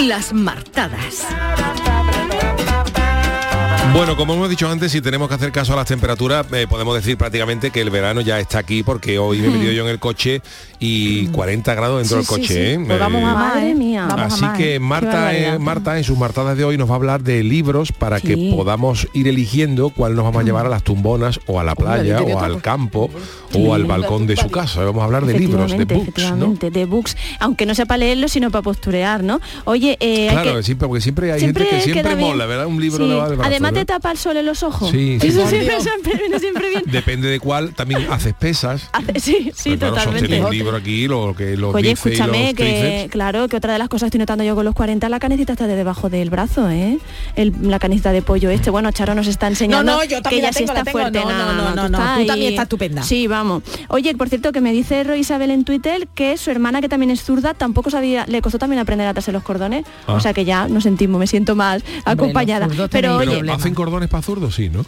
Las 0.00 0.32
martadas. 0.32 1.26
Bueno, 3.92 4.16
como 4.16 4.34
hemos 4.34 4.48
dicho 4.48 4.68
antes, 4.68 4.92
si 4.92 5.00
tenemos 5.00 5.28
que 5.28 5.34
hacer 5.34 5.50
caso 5.50 5.72
a 5.72 5.76
las 5.76 5.86
temperaturas, 5.86 6.46
eh, 6.52 6.66
podemos 6.70 6.94
decir 6.94 7.18
prácticamente 7.18 7.70
que 7.72 7.80
el 7.80 7.90
verano 7.90 8.20
ya 8.20 8.38
está 8.38 8.58
aquí 8.60 8.84
porque 8.84 9.18
hoy 9.18 9.38
me 9.40 9.48
he 9.48 9.50
metido 9.50 9.72
yo 9.72 9.82
en 9.82 9.88
el 9.90 9.98
coche 9.98 10.42
y 10.78 11.26
40 11.26 11.74
grados 11.74 11.98
dentro 11.98 12.18
del 12.18 12.26
coche. 12.26 12.74
¿eh? 12.74 12.80
Pues 12.86 12.98
vamos 13.00 13.22
a 13.24 13.34
más, 13.34 13.54
Madre 13.56 13.74
mía. 13.74 14.06
Vamos 14.08 14.20
a 14.22 14.26
Así 14.34 14.42
más, 14.42 14.56
que 14.58 14.78
Marta, 14.78 15.34
eh, 15.36 15.58
Marta 15.58 15.98
en 15.98 16.04
sus 16.04 16.16
martadas 16.16 16.56
de 16.56 16.64
hoy 16.64 16.78
nos 16.78 16.88
va 16.88 16.92
a 16.92 16.96
hablar 16.96 17.22
de 17.22 17.42
libros 17.42 17.90
para 17.90 18.20
que 18.20 18.52
podamos 18.54 19.08
ir 19.12 19.26
eligiendo 19.26 19.90
cuál 19.90 20.14
nos 20.14 20.24
vamos 20.24 20.40
a 20.42 20.44
llevar 20.44 20.66
a 20.66 20.68
las 20.68 20.84
tumbonas 20.84 21.40
o 21.46 21.58
a 21.58 21.64
la 21.64 21.74
playa 21.74 22.22
o 22.22 22.38
al 22.38 22.62
campo 22.62 23.10
o 23.54 23.74
al 23.74 23.84
balcón 23.86 24.26
de 24.28 24.36
su 24.36 24.50
casa. 24.50 24.84
Vamos 24.84 25.02
a 25.02 25.06
hablar 25.06 25.26
de 25.26 25.36
libros, 25.36 25.76
de 25.76 25.84
books, 25.84 26.32
¿no? 26.36 26.54
de 26.54 26.84
books, 26.86 27.16
aunque 27.40 27.66
no 27.66 27.74
sea 27.74 27.86
para 27.86 27.98
leerlo, 27.98 28.28
sino 28.28 28.50
para 28.52 28.62
posturear, 28.62 29.24
¿no? 29.24 29.40
Oye, 29.64 29.96
eh, 30.00 30.28
hay 30.28 30.36
Claro, 30.36 30.56
que- 30.58 30.62
siempre, 30.62 30.86
porque 30.86 31.00
siempre 31.02 31.32
hay 31.32 31.40
siempre 31.40 31.64
gente 31.64 31.76
que 31.84 31.92
siempre 31.92 32.14
mola, 32.16 32.46
¿verdad? 32.46 32.66
Un 32.66 32.80
libro 32.80 33.04
Sí. 33.04 33.10
le 33.10 33.16
va 33.16 33.28
de 33.28 33.34
brazo, 33.36 33.48
Además. 33.50 33.79
Te 33.80 33.92
tapa 33.92 34.10
el 34.12 34.18
sol 34.18 34.36
en 34.36 34.46
los 34.46 34.62
ojos. 34.62 34.90
Sí, 34.90 35.18
sí, 35.20 35.28
Eso 35.28 35.42
sí. 35.44 35.56
siempre, 35.56 35.80
siempre 35.80 36.12
viene 36.18 36.38
siempre 36.38 36.68
bien. 36.70 36.82
Depende 36.86 37.28
de 37.28 37.40
cuál, 37.40 37.74
también 37.74 38.06
haces 38.10 38.34
pesas. 38.34 38.88
Hace- 38.92 39.20
Sí, 39.20 39.50
sí, 39.54 39.76
claro, 39.76 39.94
totalmente. 39.96 40.40
un 40.40 40.50
libro 40.50 40.76
aquí, 40.76 41.06
lo 41.08 41.34
que 41.36 41.56
los 41.56 41.74
Oye, 41.74 41.88
y 41.90 41.92
escúchame, 41.92 42.46
los 42.46 42.54
que 42.54 42.54
tríceps. 42.54 43.10
claro, 43.12 43.48
que 43.48 43.56
otra 43.56 43.72
de 43.72 43.78
las 43.78 43.88
cosas 43.88 44.02
que 44.02 44.06
estoy 44.08 44.18
notando 44.20 44.44
yo 44.44 44.54
con 44.54 44.64
los 44.64 44.74
40, 44.74 45.08
la 45.08 45.18
canecita 45.20 45.52
está 45.52 45.66
de 45.66 45.76
debajo 45.76 46.08
del 46.10 46.30
brazo, 46.30 46.68
¿eh? 46.70 46.98
El- 47.36 47.52
la 47.62 47.78
canecita 47.78 48.12
de 48.12 48.22
pollo 48.22 48.50
este. 48.50 48.70
Bueno, 48.70 48.90
Charo 48.92 49.14
nos 49.14 49.26
está 49.26 49.46
enseñando 49.48 49.92
No, 49.92 49.98
no, 49.98 50.04
yo 50.04 50.20
también 50.22 50.40
que 50.40 50.42
la 50.42 50.48
ella 50.48 50.58
sí 50.58 50.64
está 50.64 50.84
tengo. 50.84 50.90
fuerte. 50.98 51.20
No, 51.20 51.30
no, 51.30 51.52
no, 51.52 51.74
no, 51.74 51.82
tú 51.86 51.92
no, 51.92 51.98
estás 51.98 52.18
tú 52.20 52.26
también 52.26 52.50
estás 52.52 52.62
estupenda. 52.64 53.02
Sí, 53.02 53.26
vamos. 53.26 53.62
Oye, 53.88 54.14
por 54.14 54.28
cierto, 54.28 54.52
que 54.52 54.60
me 54.60 54.72
dice 54.72 55.02
Ro 55.04 55.14
Isabel 55.16 55.50
en 55.50 55.64
Twitter 55.64 56.08
que 56.14 56.36
su 56.36 56.50
hermana, 56.50 56.80
que 56.80 56.88
también 56.88 57.10
es 57.10 57.22
zurda, 57.22 57.54
tampoco 57.54 57.90
sabía, 57.90 58.24
le 58.26 58.42
costó 58.42 58.58
también 58.58 58.80
aprender 58.80 59.06
a 59.06 59.10
atarse 59.10 59.32
los 59.32 59.42
cordones. 59.42 59.84
Ah. 60.06 60.14
O 60.14 60.20
sea 60.20 60.32
que 60.32 60.44
ya 60.44 60.68
nos 60.68 60.82
sentimos, 60.84 61.18
me 61.18 61.26
siento 61.26 61.54
más 61.56 61.82
acompañada. 62.04 62.68
Pero 62.68 62.88
Pero 62.88 63.16
oye, 63.18 63.42
hacen 63.70 63.74
cordones 63.74 64.08
para 64.08 64.22
zurdos, 64.22 64.54
sí, 64.54 64.68
¿no? 64.68 64.84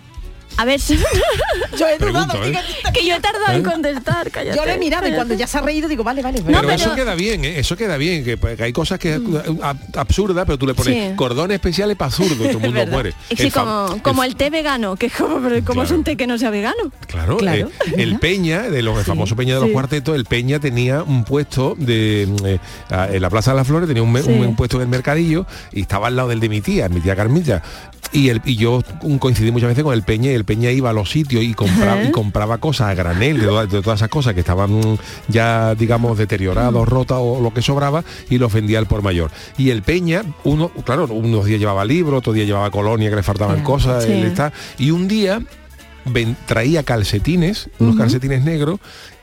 a 0.58 0.66
ver, 0.66 0.78
Yo 1.78 1.88
he 1.88 1.96
Pregunto, 1.96 2.36
¿eh? 2.44 2.52
que 2.92 3.06
yo 3.06 3.14
he 3.14 3.20
tardado 3.20 3.52
en 3.56 3.60
¿Eh? 3.60 3.62
contestar, 3.62 4.30
cállate. 4.30 4.54
Yo 4.54 4.66
le 4.66 4.74
he 4.74 4.78
mirado 4.78 5.08
y 5.08 5.12
cuando 5.12 5.32
ya 5.32 5.46
se 5.46 5.56
ha 5.56 5.62
reído 5.62 5.88
digo, 5.88 6.04
vale, 6.04 6.20
vale. 6.20 6.42
pero, 6.44 6.70
eso 6.70 6.94
queda 6.94 7.14
bien, 7.14 7.42
¿eh? 7.46 7.58
eso 7.58 7.74
queda 7.74 7.96
bien, 7.96 8.22
que, 8.22 8.36
pues, 8.36 8.58
que 8.58 8.64
hay 8.64 8.72
cosas 8.74 8.98
que 8.98 9.16
ab- 9.18 9.78
absurdas, 9.96 10.44
pero 10.44 10.58
tú 10.58 10.66
le 10.66 10.74
pones 10.74 10.92
Sí. 11.10 11.16
cordones 11.16 11.54
especiales 11.54 11.96
para 11.96 12.10
zurdos, 12.10 12.36
todo 12.36 12.50
el 12.50 12.58
mundo 12.58 12.86
muere. 12.88 13.14
Es 13.30 13.38
que 13.38 13.44
El 13.46 13.52
como, 13.52 13.98
como 14.02 14.24
el 14.24 14.36
té 14.36 14.50
vegano, 14.50 14.94
que 14.96 15.06
es 15.06 15.14
como, 15.14 15.40
pero 15.40 15.64
¿cómo 15.64 15.84
es 15.84 15.90
un 15.90 16.04
té 16.04 16.18
que 16.18 16.26
no 16.26 16.36
sea 16.36 16.50
vegano? 16.50 16.92
Claro, 17.06 17.38
Claro. 17.38 17.68
eh, 17.86 17.94
el 17.96 18.18
Peña, 18.18 18.64
de 18.64 18.82
los 18.82 18.98
el 18.98 19.04
famoso 19.06 19.34
Peña 19.34 19.54
de 19.54 19.60
los 19.60 19.68
sí. 19.68 19.72
cuartetos, 19.72 20.14
el 20.14 20.26
Peña 20.26 20.60
tenía 20.60 21.02
un 21.02 21.24
puesto 21.24 21.74
de 21.78 22.24
eh, 22.44 22.58
a- 22.90 23.08
en 23.08 23.22
la 23.22 23.30
Plaza 23.30 23.52
de 23.52 23.56
las 23.56 23.66
Flores, 23.66 23.88
tenía 23.88 24.02
un, 24.02 24.14
Sí. 24.22 24.28
un 24.30 24.54
puesto 24.54 24.76
en 24.76 24.82
el 24.82 24.88
mercadillo 24.88 25.46
y 25.72 25.80
estaba 25.80 26.08
al 26.08 26.16
lado 26.16 26.28
del 26.28 26.40
de 26.40 26.50
mi 26.50 26.60
tía, 26.60 26.90
mi 26.90 27.00
tía 27.00 27.16
Carmilla. 27.16 27.62
Y, 28.14 28.28
el, 28.28 28.42
y 28.44 28.56
yo 28.56 28.82
coincidí 29.18 29.50
muchas 29.50 29.70
veces 29.70 29.84
con 29.84 29.94
el 29.94 30.02
Peña 30.02 30.30
y 30.30 30.34
el 30.34 30.44
Peña 30.44 30.70
iba 30.70 30.90
a 30.90 30.92
los 30.92 31.10
sitios 31.10 31.42
y 31.42 31.54
compraba, 31.54 32.04
y 32.04 32.10
compraba 32.10 32.58
cosas 32.58 32.88
a 32.88 32.94
granel 32.94 33.40
de, 33.40 33.46
todas- 33.46 33.70
de 33.70 33.80
todas 33.80 34.00
esas 34.00 34.10
cosas 34.10 34.34
que 34.34 34.40
estaban 34.40 34.70
mm, 34.70 34.98
ya 35.28 35.74
digamos 35.74 36.18
deterioradas, 36.18 36.86
rotas 36.86 37.16
o 37.20 37.40
lo 37.40 37.54
que 37.54 37.62
sobraba 37.62 38.04
y 38.28 38.36
los 38.36 38.52
vendía 38.52 38.78
al 38.78 38.86
por 38.86 39.02
mayor. 39.02 39.30
Y 39.56 39.70
el 39.70 39.82
Peña, 39.82 40.24
uno, 40.44 40.68
claro, 40.84 41.06
unos 41.06 41.46
días 41.46 41.58
llevaba 41.58 41.86
libros, 41.86 42.18
otros 42.18 42.34
días 42.34 42.46
llevaba 42.46 42.70
colonia 42.70 43.08
que 43.08 43.16
le 43.16 43.22
faltaban 43.22 43.62
cosas, 43.62 44.04
sí. 44.04 44.12
él 44.12 44.24
está, 44.24 44.52
y 44.78 44.90
un 44.90 45.08
día 45.08 45.40
ven- 46.04 46.36
traía 46.44 46.82
calcetines, 46.82 47.70
unos 47.78 47.96
calcetines 47.96 48.44
negros, 48.44 48.78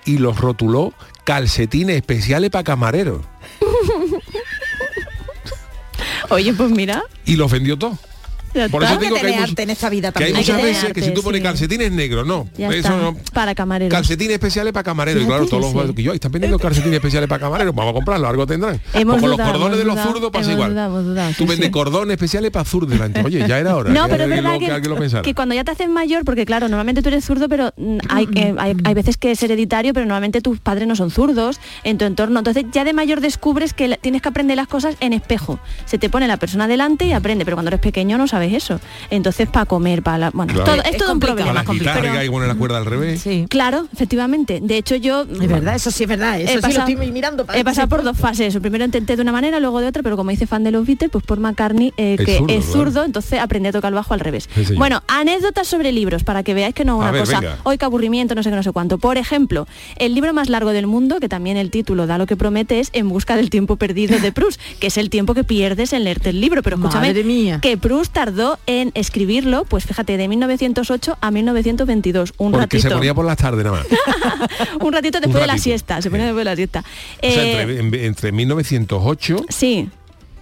y 0.06 0.18
los 0.18 0.40
rotuló 0.40 0.94
calcetines 1.26 1.96
especiales 1.98 2.50
para 2.50 2.64
camareros. 2.64 3.22
Oye, 6.30 6.54
pues 6.54 6.72
mira. 6.72 7.04
Y 7.26 7.36
los 7.36 7.52
vendió 7.52 7.78
todos. 7.78 7.98
Por 8.72 8.84
eso 8.84 8.98
digo 8.98 9.16
que 9.16 9.28
hay, 9.28 9.34
much- 9.36 9.60
en 9.60 9.70
esta 9.70 9.90
vida 9.90 10.12
que 10.12 10.24
hay 10.24 10.34
también. 10.34 10.38
muchas 10.38 10.56
Hay 10.56 10.62
que 10.62 10.68
veces 10.68 10.94
que 10.94 11.02
si 11.02 11.14
tú 11.14 11.22
pones 11.22 11.40
arte, 11.46 11.58
sí. 11.58 11.66
calcetines 11.68 11.92
negros, 11.92 12.26
no. 12.28 12.48
Ya 12.58 12.68
eso 12.70 12.78
está. 12.78 12.98
no. 12.98 13.16
Para 13.34 13.56
camareros. 13.56 13.94
Calcetines 13.94 14.34
especiales 14.34 14.74
para 14.74 14.84
camareros. 14.84 15.24
Y 15.24 15.26
claro, 15.26 15.46
todos 15.46 15.74
los 15.74 15.88
sí. 15.88 15.94
que 15.94 16.04
yo, 16.04 16.14
están 16.14 16.32
vendiendo 16.32 16.58
calcetines 16.60 16.96
especiales 16.96 17.30
para 17.30 17.40
camareros, 17.42 17.74
vamos 17.76 17.92
a 17.92 17.94
comprarlo, 17.94 18.28
algo 18.28 18.46
tendrán. 18.48 18.80
Hemos 18.94 19.16
Como 19.16 19.28
los 19.28 19.38
dudado, 19.38 19.52
cordones 19.54 19.78
de 19.80 19.86
los 19.86 20.00
zurdos 20.00 20.32
pasa 20.32 20.52
igual. 20.52 20.72
dudado, 20.72 21.30
Tú 21.38 21.44
sí, 21.44 21.50
vendes 21.50 21.70
cordones 21.70 22.14
especiales 22.14 22.52
para 22.52 22.66
zurdos. 22.66 22.92
delante. 22.92 23.22
Oye, 23.24 23.46
ya 23.48 23.60
era 23.60 23.76
hora. 23.76 23.90
No, 24.00 24.08
pero 24.08 24.24
es 24.24 24.30
verdad 24.30 24.58
que, 25.24 25.34
cuando 25.34 25.54
ya 25.56 25.64
te 25.64 25.72
haces 25.72 25.90
mayor, 25.90 26.24
porque 26.24 26.46
claro, 26.46 26.70
normalmente 26.70 27.02
tú 27.02 27.10
eres 27.10 27.26
zurdo, 27.26 27.50
pero 27.50 27.74
mm, 27.76 27.98
hay, 28.10 28.28
hay, 28.58 28.76
hay 28.84 28.94
veces 28.94 29.18
que 29.18 29.32
es 29.32 29.44
hereditario, 29.44 29.94
pero 29.94 30.06
normalmente 30.06 30.42
tus 30.42 30.60
padres 30.60 30.88
no 30.88 30.96
son 30.96 31.12
zurdos 31.12 31.60
en 31.84 31.98
tu 31.98 32.06
entorno. 32.06 32.40
Entonces 32.40 32.66
ya 32.72 32.84
de 32.84 32.94
mayor 32.94 33.20
descubres 33.22 33.74
que 33.74 33.98
tienes 34.02 34.22
que 34.22 34.30
aprender 34.30 34.56
las 34.58 34.68
cosas 34.68 34.96
en 35.02 35.14
espejo. 35.14 35.60
Se 35.86 35.98
te 35.98 36.10
pone 36.10 36.28
la 36.28 36.38
persona 36.38 36.68
delante 36.68 37.06
y 37.06 37.12
aprende, 37.14 37.44
pero 37.46 37.58
cuando 37.58 37.70
eres 37.70 37.82
pequeño 37.82 38.18
no 38.18 38.28
sabes 38.28 38.39
eso. 38.54 38.80
Entonces 39.10 39.48
para 39.50 39.66
comer, 39.66 40.04
para 40.04 40.18
la... 40.18 40.30
Bueno, 40.32 40.54
Claro. 40.54 40.72
todo, 40.72 40.82
es, 40.84 40.92
Es 40.92 40.98
todo 40.98 41.08
un 41.10 41.20
complicado, 41.20 41.38
problema. 41.38 41.64
Para 41.64 41.68
la 41.74 41.80
guitarra 41.80 42.02
Pero- 42.02 42.14
que 42.14 42.20
hay 42.20 42.26
que 42.28 42.32
poner 42.32 42.48
la 42.48 42.56
cuerda 42.56 42.78
al 42.78 42.86
revés. 42.86 43.22
Sí. 43.22 43.46
Claro, 43.50 43.88
efectivamente. 43.94 44.60
De 44.62 44.78
hecho, 44.78 44.96
yo... 44.96 45.24
Es 45.24 45.48
verdad, 45.48 45.76
eso 45.76 45.92
sí 45.92 46.04
es 46.04 46.10
verdad. 46.10 46.40
Eso 46.40 46.54
sí 46.68 46.74
lo 46.74 46.80
estoy 46.80 46.96
mirando. 47.12 47.46
He 47.54 47.64
pasado 47.64 47.88
por 47.90 48.04
dos 48.04 48.18
fases. 48.18 48.48
Eso, 48.48 48.62
Primero 48.62 48.86
intenté 48.86 49.16
de 49.16 49.22
una 49.22 49.32
manera, 49.32 49.60
luego 49.60 49.80
de 49.82 49.88
otra, 49.88 50.04
pero 50.04 50.16
como 50.18 50.32
dice 50.32 50.48
fan 50.48 50.64
de 50.64 50.72
los 50.72 50.86
Beatles, 50.86 51.12
pues 51.12 51.24
por 51.26 51.40
McCartney, 51.40 51.94
eh, 51.98 52.16
Es 52.20 52.26
que 52.26 52.38
zurdo, 52.38 52.54
es 52.54 52.66
claro. 52.66 52.72
zurdo, 52.80 53.04
entonces 53.06 53.40
aprendí 53.40 53.70
a 53.70 53.72
tocar 53.72 53.90
el 53.90 53.96
bajo 53.96 54.14
al 54.14 54.20
revés. 54.20 54.50
Sí, 54.56 54.76
bueno, 54.76 55.02
anécdotas 55.08 55.68
sobre 55.68 55.92
libros, 55.92 56.24
para 56.24 56.44
que 56.44 56.54
veáis 56.54 56.74
que 56.76 56.86
no 56.86 56.96
es 56.98 57.02
una 57.02 57.12
ver, 57.12 57.22
cosa, 57.22 57.40
venga. 57.40 57.58
hoy 57.64 57.78
qué 57.78 57.86
aburrimiento, 57.86 58.36
no 58.36 58.44
sé 58.44 58.50
qué, 58.50 58.56
no 58.56 58.64
sé 58.64 58.72
cuánto. 58.72 58.98
Por 58.98 59.18
ejemplo, 59.18 59.68
el 59.98 60.14
libro 60.16 60.34
más 60.34 60.50
largo 60.50 60.72
del 60.72 60.88
mundo, 60.88 61.20
que 61.20 61.30
también 61.30 61.58
el 61.58 61.72
título 61.72 62.08
da 62.08 62.18
lo 62.18 62.26
que 62.28 62.36
promete, 62.38 62.80
es 62.80 62.90
En 62.94 63.10
busca 63.10 63.36
del 63.36 63.50
tiempo 63.50 63.76
perdido 63.78 64.20
de 64.20 64.32
Proust, 64.32 64.60
que 64.80 64.88
es 64.88 64.98
el 64.98 65.10
tiempo 65.10 65.34
que 65.34 65.44
pierdes 65.44 65.94
en 65.94 66.04
leerte 66.04 66.30
el 66.30 66.42
libro. 66.42 66.62
Pero 66.64 66.76
escúchame, 66.78 67.08
Madre 67.08 67.24
mía. 67.24 67.60
que 67.62 67.78
Proust 67.78 68.12
tardó 68.14 68.29
en 68.66 68.92
escribirlo, 68.96 69.66
pues 69.66 69.86
fíjate, 69.86 70.18
de 70.18 70.28
1908 70.28 71.18
a 71.22 71.32
1922, 71.32 72.34
un 72.38 72.52
Porque 72.52 72.78
ratito. 72.78 72.90
se 72.90 72.96
ponía 72.96 73.14
por 73.14 73.26
las 73.26 73.38
tardes 73.38 73.64
nada 73.66 73.78
más. 73.80 73.88
un 74.82 74.94
ratito 74.94 75.20
después 75.20 75.42
de 75.42 75.48
la 75.48 75.54
ratito. 75.54 75.64
siesta, 75.64 76.02
se 76.02 76.10
ponía 76.10 76.26
después 76.26 76.42
de 76.42 76.52
la 76.52 76.56
siesta. 76.56 76.80
O 76.80 77.32
sea, 77.32 77.44
Eh, 77.44 77.62
entre, 77.62 77.80
en- 77.80 78.06
entre 78.06 78.32
1908, 78.32 79.46
Sí, 79.50 79.90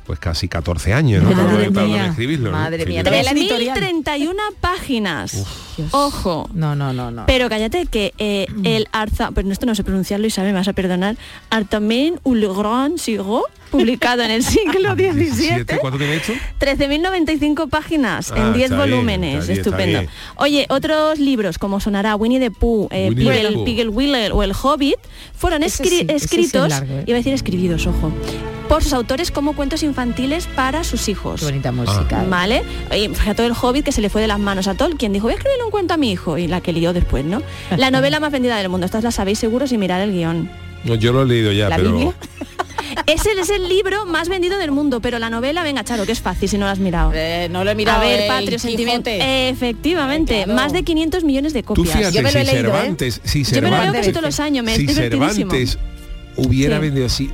pues 0.08 0.20
casi 0.20 0.48
14 0.48 0.94
años, 0.94 1.22
¿no? 1.22 1.30
Madre 1.32 1.70
mía. 1.70 2.08
escribirlo. 2.08 2.50
¿no? 2.52 2.58
Madre 2.58 2.86
mía, 2.86 3.04
la 3.04 3.32
editorial. 3.32 3.78
3031 3.78 4.42
páginas. 4.62 5.44
Ojo. 5.92 6.50
No, 6.54 6.76
no, 6.76 6.94
no, 6.94 7.12
no. 7.12 7.26
Pero 7.28 7.50
cállate 7.50 7.86
que 7.86 8.14
eh, 8.18 8.48
el 8.64 8.88
Arza, 8.94 9.32
pero 9.36 9.52
esto 9.52 9.66
no 9.66 9.76
sé 9.76 9.84
pronunciarlo 9.84 10.26
y 10.26 10.30
sabe, 10.32 10.48
me 10.54 10.58
vas 10.60 10.68
a 10.70 10.74
perdonar, 10.74 11.18
Artamen 11.50 12.20
Grand 12.24 12.98
Sigo, 12.98 13.44
publicado 13.70 14.24
en 14.24 14.32
el 14.32 14.44
siglo 14.46 14.94
XVII. 14.96 15.66
¿Cuánto 15.80 15.98
tiene 16.00 16.16
esto? 16.16 16.34
13.095 16.60 17.70
páginas 17.70 18.32
Ah, 18.32 18.38
en 18.48 18.54
10 18.54 18.64
está 18.72 18.76
bien, 18.86 18.92
volúmenes, 18.98 19.46
bien, 19.48 19.58
está 19.60 19.70
estupendo. 19.70 20.10
Oye, 20.38 20.66
otros 20.70 21.20
libros 21.20 21.58
como 21.60 21.80
sonará 21.80 22.16
Winnie 22.16 22.40
the 22.40 22.50
Pooh, 22.52 22.88
eh, 22.92 23.12
Pigel, 23.14 23.54
Pooh. 23.54 23.66
Pigel 23.66 23.90
Wheeler 23.90 24.32
o 24.32 24.42
El 24.42 24.54
Hobbit, 24.54 24.96
fueron 25.36 25.62
escri- 25.64 25.90
sí, 25.90 26.06
es 26.08 26.24
escritos, 26.24 26.70
largo, 26.70 26.94
¿eh? 27.00 27.04
iba 27.08 27.18
a 27.18 27.20
decir 27.20 27.34
escribidos, 27.34 27.86
ojo, 27.88 28.12
por 28.68 28.84
sus 28.84 28.94
autores 28.94 29.32
como 29.32 29.56
cuentos 29.56 29.84
infantiles 29.84 30.48
para 30.48 30.84
sus 30.84 31.08
hijos. 31.10 31.40
Qué 31.40 31.46
bonita 31.46 31.72
música. 31.72 32.24
¿Vale? 32.28 32.64
Y 32.96 33.08
fíjate 33.10 33.46
el 33.46 33.54
Hobbit 33.60 33.86
que 33.86 33.92
se 33.92 34.02
le 34.02 34.10
fue 34.10 34.22
de 34.22 34.28
las 34.28 34.40
manos 34.40 34.68
a 34.68 34.76
Tolkien. 34.76 35.14
Dijo, 35.14 35.24
voy 35.26 35.34
a 35.34 35.36
escribirle 35.38 35.64
un 35.64 35.72
cuento 35.72 35.94
a 35.94 35.98
mi 35.98 36.12
hijo. 36.12 36.38
Y 36.38 36.48
la 36.48 36.62
que 36.62 36.74
lió 36.74 36.94
después, 36.94 37.24
¿no? 37.26 37.42
La 37.78 37.92
novela 37.92 38.20
más 38.20 38.32
vendida 38.32 38.58
del 38.58 38.70
mundo. 38.70 38.86
Estas 38.86 39.04
la 39.04 39.12
sabéis 39.12 39.40
seguro 39.40 39.68
sin 39.68 39.80
mirar 39.80 40.02
el 40.02 40.12
guion. 40.12 40.50
No, 40.84 40.96
yo 40.96 41.12
lo 41.14 41.24
he 41.24 41.26
leído 41.26 41.52
ya, 41.52 41.70
¿La 41.70 41.78
pero... 41.78 41.92
Biblia? 41.92 42.14
Ese 43.06 43.32
es 43.40 43.50
el 43.50 43.68
libro 43.70 44.06
más 44.06 44.28
vendido 44.28 44.58
del 44.58 44.72
mundo, 44.72 45.00
pero 45.02 45.20
la 45.20 45.30
novela, 45.30 45.64
venga, 45.64 45.84
Charo, 45.84 46.06
que 46.06 46.12
es 46.12 46.20
fácil 46.22 46.50
si 46.50 46.58
no 46.58 46.66
la 46.66 46.72
has 46.74 46.80
mirado. 46.80 47.12
Eh, 47.14 47.48
no 47.50 47.64
lo 47.64 47.72
he 47.72 47.76
mirado. 47.76 48.02
a 48.02 48.06
ver, 48.06 48.22
el 48.22 48.28
Patrio, 48.28 48.60
sentimiento. 48.60 49.10
Efectivamente, 49.14 50.44
Claro. 50.44 50.54
más 50.54 50.74
de 50.74 50.84
500 50.84 51.24
millones 51.24 51.54
de 51.54 51.62
Tú 51.64 51.68
copias. 51.76 51.96
fíjate, 51.98 52.16
Yo 52.16 52.24
me 52.24 52.32
lo 52.32 52.40
he 52.40 52.46
si 52.46 52.52
leído, 52.52 52.70
¿eh? 52.70 52.72
Cervantes, 52.74 53.22
si 53.24 53.44
Yo 53.44 53.62
me 53.62 53.70
lo 53.72 53.82
leo 53.84 53.94
casi 53.94 54.10
todos 54.12 54.24
los 54.26 54.40
años, 54.40 54.64
me 54.66 54.76
si 54.76 54.82
es 54.86 54.88
divertidísimo. 54.96 55.52
Cervantes 55.52 55.78
hubiera 56.38 56.76
Sí. 56.78 56.82
vendido 56.82 57.06
así, 57.06 57.30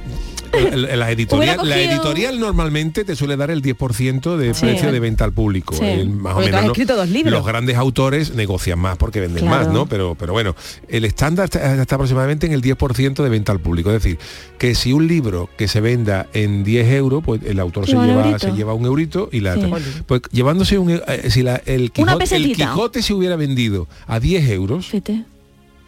la, 0.76 0.96
la 0.96 1.12
editorial, 1.12 1.68
la 1.68 1.80
editorial 1.80 2.40
normalmente 2.40 3.04
te 3.04 3.16
suele 3.16 3.36
dar 3.38 3.52
el 3.52 3.62
10% 3.62 4.38
de 4.38 4.54
Sí. 4.54 4.62
precio 4.62 4.92
de 4.92 5.00
venta 5.00 5.24
al 5.26 5.34
público. 5.34 5.74
Sí. 5.76 5.84
El- 5.86 6.10
más 6.10 6.36
o 6.36 6.40
menos, 6.40 6.56
has 6.60 6.66
¿no? 6.66 6.72
escrito 6.72 6.96
dos 6.96 7.10
libros. 7.10 7.32
Los 7.34 7.46
grandes 7.46 7.76
autores 7.78 8.34
negocian 8.36 8.80
más 8.80 8.98
porque 8.98 9.20
venden 9.20 9.46
Claro. 9.46 9.66
más, 9.66 9.74
¿no? 9.74 9.86
Pero, 9.88 10.16
pero 10.16 10.34
bueno, 10.34 10.56
el 10.88 11.06
estándar 11.06 11.46
está, 11.46 11.82
está 11.82 11.96
aproximadamente 11.96 12.46
en 12.46 12.54
el 12.54 12.62
10% 12.62 13.24
de 13.24 13.30
venta 13.30 13.52
al 13.52 13.60
público. 13.60 13.90
Es 13.92 14.04
decir, 14.04 14.20
que 14.58 14.76
si 14.76 14.94
un 14.94 15.08
libro 15.08 15.50
que 15.58 15.68
se 15.68 15.82
venda 15.82 16.28
en 16.34 16.64
10 16.64 16.88
euros, 16.94 17.24
pues 17.24 17.42
el 17.46 17.60
autor 17.60 17.86
se 17.86 17.92
Lleva 17.94 18.04
un 18.04 18.08
lleva, 18.10 18.22
eurito. 18.26 18.40
se 18.48 18.52
lleva 18.54 18.74
un 18.74 18.86
eurito 18.86 19.30
y 19.32 19.40
la 19.40 19.56
Sí. 19.56 19.62
pues 20.06 20.22
llevándose 20.32 20.78
un 20.78 20.92
eh, 20.92 21.02
si 21.30 21.42
la- 21.44 21.62
el, 21.66 21.92
Quijote, 21.92 22.36
el. 22.36 22.54
Quijote 22.56 23.02
se 23.02 23.14
hubiera 23.14 23.36
vendido 23.36 23.88
a 24.08 24.20
10 24.20 24.50
euros, 24.50 24.88
Fíjate. 24.88 25.24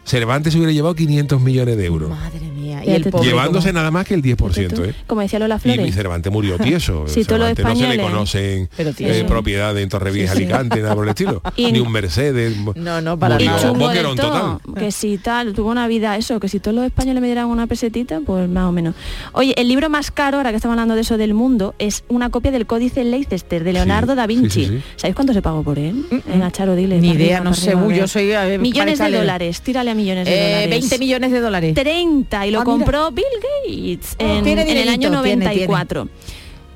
Cervantes 0.06 0.52
se 0.52 0.58
hubiera 0.58 0.72
llevado 0.72 0.94
500 0.94 1.40
millones 1.40 1.76
de 1.76 1.84
euros. 1.84 2.08
Madre 2.08 2.40
mía. 2.40 2.82
Y 2.86 2.90
el 2.90 3.04
pobre 3.10 3.26
Llevándose 3.26 3.72
nada 3.72 3.90
más 3.90 4.06
que 4.06 4.14
el 4.14 4.22
10%, 4.22 4.84
¿eh? 4.86 4.94
Como 5.06 5.20
decía 5.20 5.38
Lola 5.40 5.56
Y, 5.56 5.58
Flores. 5.58 5.88
y 5.88 5.92
Cervantes 5.92 6.32
murió 6.32 6.58
tieso. 6.58 7.04
Sí, 7.16 7.24
todos 7.24 7.40
los 7.40 7.48
Cervantes 7.56 7.64
no 7.64 7.70
se 7.74 7.76
le 7.80 7.94
españoles. 7.94 8.10
conocen 8.12 8.68
Pero 8.76 8.90
eh, 8.98 9.24
propiedades 9.26 9.82
en 9.82 9.88
Torrevieja, 9.88 10.32
Sí, 10.34 10.38
sí. 10.38 10.44
Alicante, 10.44 10.80
nada 10.82 10.94
por 10.94 11.04
el 11.04 11.10
estilo. 11.10 11.42
Y- 11.56 11.72
Ni 11.72 11.80
un 11.80 11.90
Mercedes. 11.90 12.56
No, 12.76 13.00
no, 13.00 13.18
para 13.18 13.34
murió 13.34 13.50
y 13.50 13.76
boquerón 13.78 14.16
todo, 14.16 14.60
total. 14.64 14.74
que 14.84 14.92
si 14.92 15.18
tal, 15.18 15.52
tuvo 15.54 15.70
una 15.70 15.88
vida 15.88 16.16
eso, 16.16 16.38
que 16.38 16.48
si 16.48 16.60
todos 16.60 16.74
los 16.76 16.84
españoles 16.86 17.20
me 17.20 17.26
dieran 17.26 17.46
una 17.46 17.66
pesetita, 17.66 18.20
pues 18.24 18.48
más 18.48 18.64
o 18.66 18.72
menos. 18.72 18.94
Oye, 19.32 19.54
el 19.56 19.66
libro 19.68 19.90
más 19.90 20.10
caro, 20.12 20.36
ahora 20.36 20.50
que 20.50 20.56
estamos 20.56 20.74
hablando 20.74 20.94
de 20.94 21.00
eso 21.00 21.16
del 21.18 21.34
mundo, 21.34 21.74
es 21.80 22.04
una 22.08 22.30
copia 22.30 22.52
del 22.52 22.66
Códice 22.66 23.02
Leicester 23.04 23.64
de 23.64 23.72
Leonardo 23.72 24.14
da 24.14 24.26
Vinci. 24.28 24.66
sí, 24.66 24.70
sí. 24.70 24.82
¿Sabéis 24.96 25.16
cuánto 25.16 25.32
se 25.32 25.42
pagó 25.42 25.62
por 25.64 25.78
él? 25.80 26.04
Venga, 26.26 26.50
Charo, 26.52 26.76
dile. 26.76 27.00
Ni 27.00 27.08
para 27.08 27.18
idea, 27.20 27.36
arriba, 27.38 27.50
no 27.50 27.56
sé, 27.56 27.74
yo 27.96 28.06
soy, 28.06 28.26
ver, 28.28 28.60
Millones 28.60 28.98
de 28.98 29.10
dólares, 29.10 29.60
tírale 29.62 29.90
a 29.90 29.94
millones 29.96 30.26
de 30.26 30.32
Eh, 30.34 30.44
dólares. 30.66 30.70
20 30.70 30.98
millones 30.98 31.32
de 31.32 31.40
dólares. 31.40 31.74
30 31.74 32.46
y 32.46 32.50
lo 32.50 32.60
Ah, 32.60 32.64
mira. 32.64 32.72
compró 32.72 33.10
Bill 33.10 33.24
Gates 33.42 34.14
en, 34.18 34.44
Tiene 34.44 34.62
en 34.70 34.76
el 34.78 34.88
año 34.88 34.98
tiene, 35.10 35.16
94. 35.16 36.08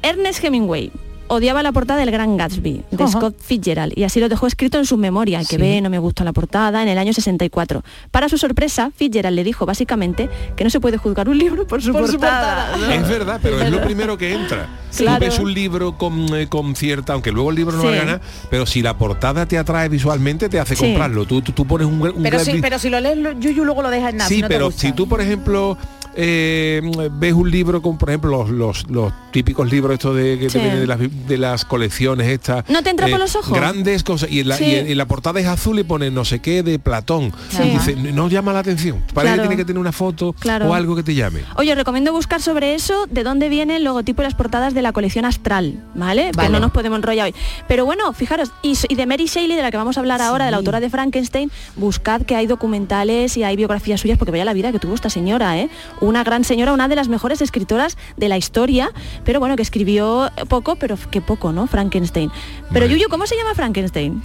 Ernest 0.03 0.43
Hemingway 0.43 0.91
odiaba 1.31 1.63
la 1.63 1.73
portada 1.73 2.01
del 2.01 2.11
Gran 2.11 2.37
Gatsby 2.37 2.83
de 2.91 3.03
Ajá. 3.05 3.13
Scott 3.13 3.37
Fitzgerald 3.41 3.93
y 3.97 4.03
así 4.05 4.19
lo 4.21 4.29
dejó 4.29 4.47
escrito 4.47 4.79
en 4.79 4.85
su 4.85 4.97
memoria, 4.97 5.39
que 5.41 5.45
Sí. 5.45 5.57
ve, 5.57 5.81
no 5.81 5.89
me 5.89 5.99
gusta 5.99 6.25
la 6.25 6.33
portada, 6.33 6.83
en 6.83 6.89
el 6.89 6.99
año 6.99 7.13
64. 7.13 7.83
Para 8.11 8.29
su 8.29 8.37
sorpresa, 8.37 8.91
Fitzgerald 8.95 9.37
le 9.37 9.45
dijo 9.45 9.65
básicamente 9.65 10.29
que 10.57 10.65
no 10.65 10.71
se 10.71 10.81
puede 10.81 10.97
juzgar 10.99 11.29
un 11.29 11.39
libro 11.39 11.67
por 11.67 11.81
su 11.83 11.93
Por 11.93 12.07
su 12.07 12.13
portada. 12.19 12.75
Es 12.95 13.09
verdad, 13.09 13.39
pero 13.43 13.59
Es 13.59 13.67
es 13.67 13.71
lo 13.71 13.81
primero 13.83 14.19
que 14.19 14.35
entra. 14.35 14.69
Claro. 14.91 15.21
Tú 15.21 15.25
ves 15.27 15.39
un 15.39 15.55
libro 15.55 15.97
con, 15.97 16.35
eh, 16.35 16.49
con 16.49 16.75
cierta, 16.75 17.13
aunque 17.13 17.31
luego 17.31 17.51
el 17.51 17.57
libro 17.57 17.77
no 17.77 17.83
Sí. 17.83 17.87
va 17.87 17.93
a 17.95 17.97
ganar, 17.97 18.21
pero 18.51 18.67
si 18.67 18.83
la 18.83 18.99
portada 18.99 19.47
te 19.47 19.57
atrae 19.57 19.89
visualmente, 19.89 20.49
te 20.49 20.59
hace 20.59 20.75
Sí. 20.75 20.83
comprarlo. 20.85 21.27
Tú, 21.27 21.43
tú, 21.43 21.53
tú 21.53 21.65
pones 21.65 21.87
un, 21.87 22.03
un 22.03 22.23
Pero 22.25 22.39
gran 22.39 22.45
si, 22.45 22.61
pero 22.61 22.77
si 22.81 22.91
lo 22.91 22.99
lees, 22.99 23.17
Yuyu 23.39 23.65
luego 23.65 23.83
lo 23.83 23.91
dejas 23.91 24.11
en 24.11 24.17
nada. 24.17 24.29
Sí, 24.29 24.35
si 24.37 24.43
no 24.43 24.49
te 24.49 24.55
pero 24.55 24.65
gusta. 24.67 24.81
si 24.81 24.93
tú, 24.93 25.09
por 25.09 25.21
ejemplo, 25.21 25.79
eh, 26.17 26.81
ves 27.13 27.33
un 27.33 27.51
libro 27.51 27.81
con, 27.83 27.99
por 27.99 28.11
ejemplo, 28.11 28.31
los, 28.31 28.51
los, 28.51 28.91
los 28.91 29.13
típicos 29.33 29.71
libros 29.71 29.95
estos 29.95 30.17
de, 30.17 30.39
que 30.39 30.49
te 30.49 30.59
vienen 30.59 30.81
de, 30.81 30.87
las, 30.87 30.99
de 31.01 31.39
las 31.39 31.65
colecciones 31.65 32.29
estas. 32.29 32.69
¿No 32.69 32.83
te 32.83 32.91
entra 32.91 33.09
por 33.09 33.19
los 33.19 33.35
ojos? 33.37 33.53
Grandes 33.57 34.03
cosas. 34.03 34.31
Y 34.31 34.41
en, 34.41 34.49
la, 34.49 34.57
Sí. 34.57 34.65
y 34.65 34.75
en- 34.75 34.89
y 34.89 34.93
en 34.93 34.99
la 34.99 35.07
portada 35.07 35.41
es 35.41 35.47
azul 35.47 35.79
y 35.79 35.85
pone 35.85 36.11
no 36.11 36.25
sé 36.25 36.41
qué 36.41 36.63
de 36.63 36.79
Platón. 36.79 37.33
Sí. 37.51 37.63
Y 37.63 37.71
dice, 37.71 37.95
no 37.97 38.29
llama 38.29 38.53
la 38.53 38.59
atención. 38.61 39.03
Parece 39.15 39.35
Claro. 39.35 39.43
que 39.43 39.49
tiene 39.49 39.63
que 39.63 39.67
tener 39.67 39.81
una 39.81 39.93
foto 39.93 40.33
Claro. 40.33 40.69
o 40.69 40.75
algo 40.75 40.97
que 40.97 41.03
te 41.03 41.15
llame. 41.15 41.41
Oye, 41.57 41.71
os 41.73 41.79
recomiendo 41.79 42.13
buscar 42.13 42.41
sobre 42.43 42.75
eso, 42.75 43.07
de 43.11 43.23
dónde 43.23 43.49
viene 43.49 43.77
el 43.77 43.85
logotipo 43.85 44.23
y 44.23 44.25
las 44.25 44.35
portadas 44.35 44.75
de 44.75 44.83
la 44.83 44.93
colección 44.93 45.25
Astral, 45.25 45.83
¿vale? 45.95 46.31
Vale. 46.35 46.49
Que 46.49 46.53
no 46.53 46.61
nos 46.61 46.73
podemos 46.73 46.97
enrollar 46.99 47.27
hoy. 47.27 47.35
Pero 47.69 47.85
bueno, 47.85 48.13
fijaros, 48.13 48.51
y, 48.63 48.75
y 48.89 48.95
de 48.97 49.07
Mary 49.07 49.27
Shelley, 49.27 49.57
de 49.57 49.63
la 49.63 49.71
que 49.71 49.77
vamos 49.77 49.97
a 49.97 50.01
hablar 50.01 50.21
ahora, 50.23 50.45
de 50.47 50.51
la 50.51 50.57
autora 50.57 50.81
de 50.81 50.91
Frankenstein, 50.91 51.51
buscad 51.77 52.23
que 52.23 52.35
hay 52.35 52.47
documentales 52.47 53.37
y 53.37 53.45
hay 53.45 53.57
biografías 53.57 54.01
suyas, 54.01 54.19
porque 54.19 54.33
vaya 54.33 54.45
la 54.45 54.53
vida 54.55 54.73
que 54.73 54.79
tuvo 54.79 54.95
esta 54.95 55.09
señora, 55.11 55.59
¿eh? 55.59 55.69
Una 56.01 56.10
gran 56.25 56.43
señora, 56.45 56.73
una 56.73 56.89
de 56.89 56.97
las 56.97 57.09
mejores 57.09 57.41
escritoras 57.41 57.97
de 58.17 58.29
la 58.29 58.37
historia, 58.37 58.91
pero 59.25 59.39
bueno, 59.41 59.57
que 59.57 59.63
escribió 59.63 60.31
poco, 60.49 60.77
pero 60.77 60.97
que 61.11 61.21
poco, 61.21 61.53
¿no? 61.53 61.67
Frankenstein. 61.67 62.31
Pero. 62.73 62.87
Yuyu, 62.87 63.09
¿cómo 63.09 63.27
se 63.27 63.37
llama 63.37 63.55
Frankenstein? 63.55 64.23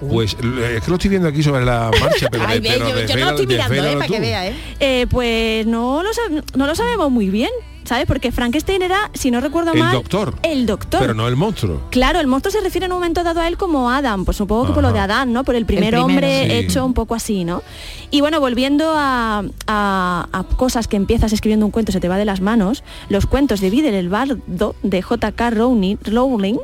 Pues 0.00 0.34
es 0.34 0.82
que 0.84 0.88
lo 0.90 0.96
estoy 0.96 1.10
viendo 1.10 1.28
aquí 1.28 1.42
sobre 1.42 1.64
la 1.64 1.90
marcha, 2.00 2.28
pero, 2.30 2.44
Ay, 2.48 2.60
de- 2.60 2.68
pero 2.68 2.88
yo, 2.90 3.06
yo 3.06 3.16
no 3.16 3.24
lo 3.24 3.30
estoy 3.30 3.46
mirando, 3.46 3.74
eh, 3.84 3.92
para 3.96 4.06
que 4.06 4.20
vea, 4.20 4.46
¿eh? 4.48 4.54
Eh, 4.78 5.06
pues 5.10 5.66
no 5.66 6.02
lo, 6.02 6.10
no 6.54 6.66
lo 6.66 6.74
sabemos 6.74 7.10
muy 7.10 7.30
bien, 7.30 7.50
¿sabes? 7.86 8.06
Porque 8.06 8.32
Frankenstein 8.32 8.82
era, 8.82 9.10
si 9.14 9.30
no 9.30 9.40
recuerdo 9.40 9.72
El 9.72 9.78
mal, 9.80 9.92
doctor. 9.94 10.34
el 10.42 10.66
doctor. 10.66 11.00
Pero 11.00 11.14
no 11.14 11.26
el 11.28 11.36
monstruo. 11.36 11.82
Claro, 11.90 12.20
el 12.20 12.26
monstruo 12.26 12.52
se 12.52 12.60
refiere 12.60 12.86
en 12.86 12.92
un 12.92 12.98
momento 12.98 13.22
dado 13.24 13.40
a 13.40 13.48
él 13.48 13.56
como 13.56 13.90
Adam, 13.90 14.24
pues 14.24 14.36
supongo 14.36 14.66
que 14.66 14.72
por 14.72 14.82
lo 14.82 14.92
de 14.92 14.98
Adán, 14.98 15.32
¿no? 15.32 15.44
Por 15.44 15.54
el 15.54 15.64
primer 15.66 15.90
primero, 15.94 16.04
hombre 16.04 16.44
sí. 16.46 16.52
hecho 16.52 16.84
un 16.84 16.94
poco 16.94 17.14
así, 17.14 17.44
¿no? 17.44 17.62
Y 18.10 18.20
bueno, 18.20 18.40
volviendo 18.40 18.92
a, 18.94 19.44
a- 19.66 20.28
a 20.32 20.44
cosas 20.56 20.88
que 20.88 20.96
empiezas 20.96 21.32
escribiendo 21.32 21.64
un 21.66 21.72
cuento, 21.72 21.92
se 21.92 22.00
te 22.00 22.08
va 22.08 22.16
de 22.18 22.24
las 22.24 22.40
manos, 22.40 22.84
los 23.08 23.26
cuentos 23.26 23.60
de 23.60 23.70
Videl 23.70 23.94
el 23.94 24.08
Bardo 24.08 24.74
de 24.82 25.02
J.K. 25.02 25.50
Rowling, 25.50 25.96
Rowling 26.04 26.56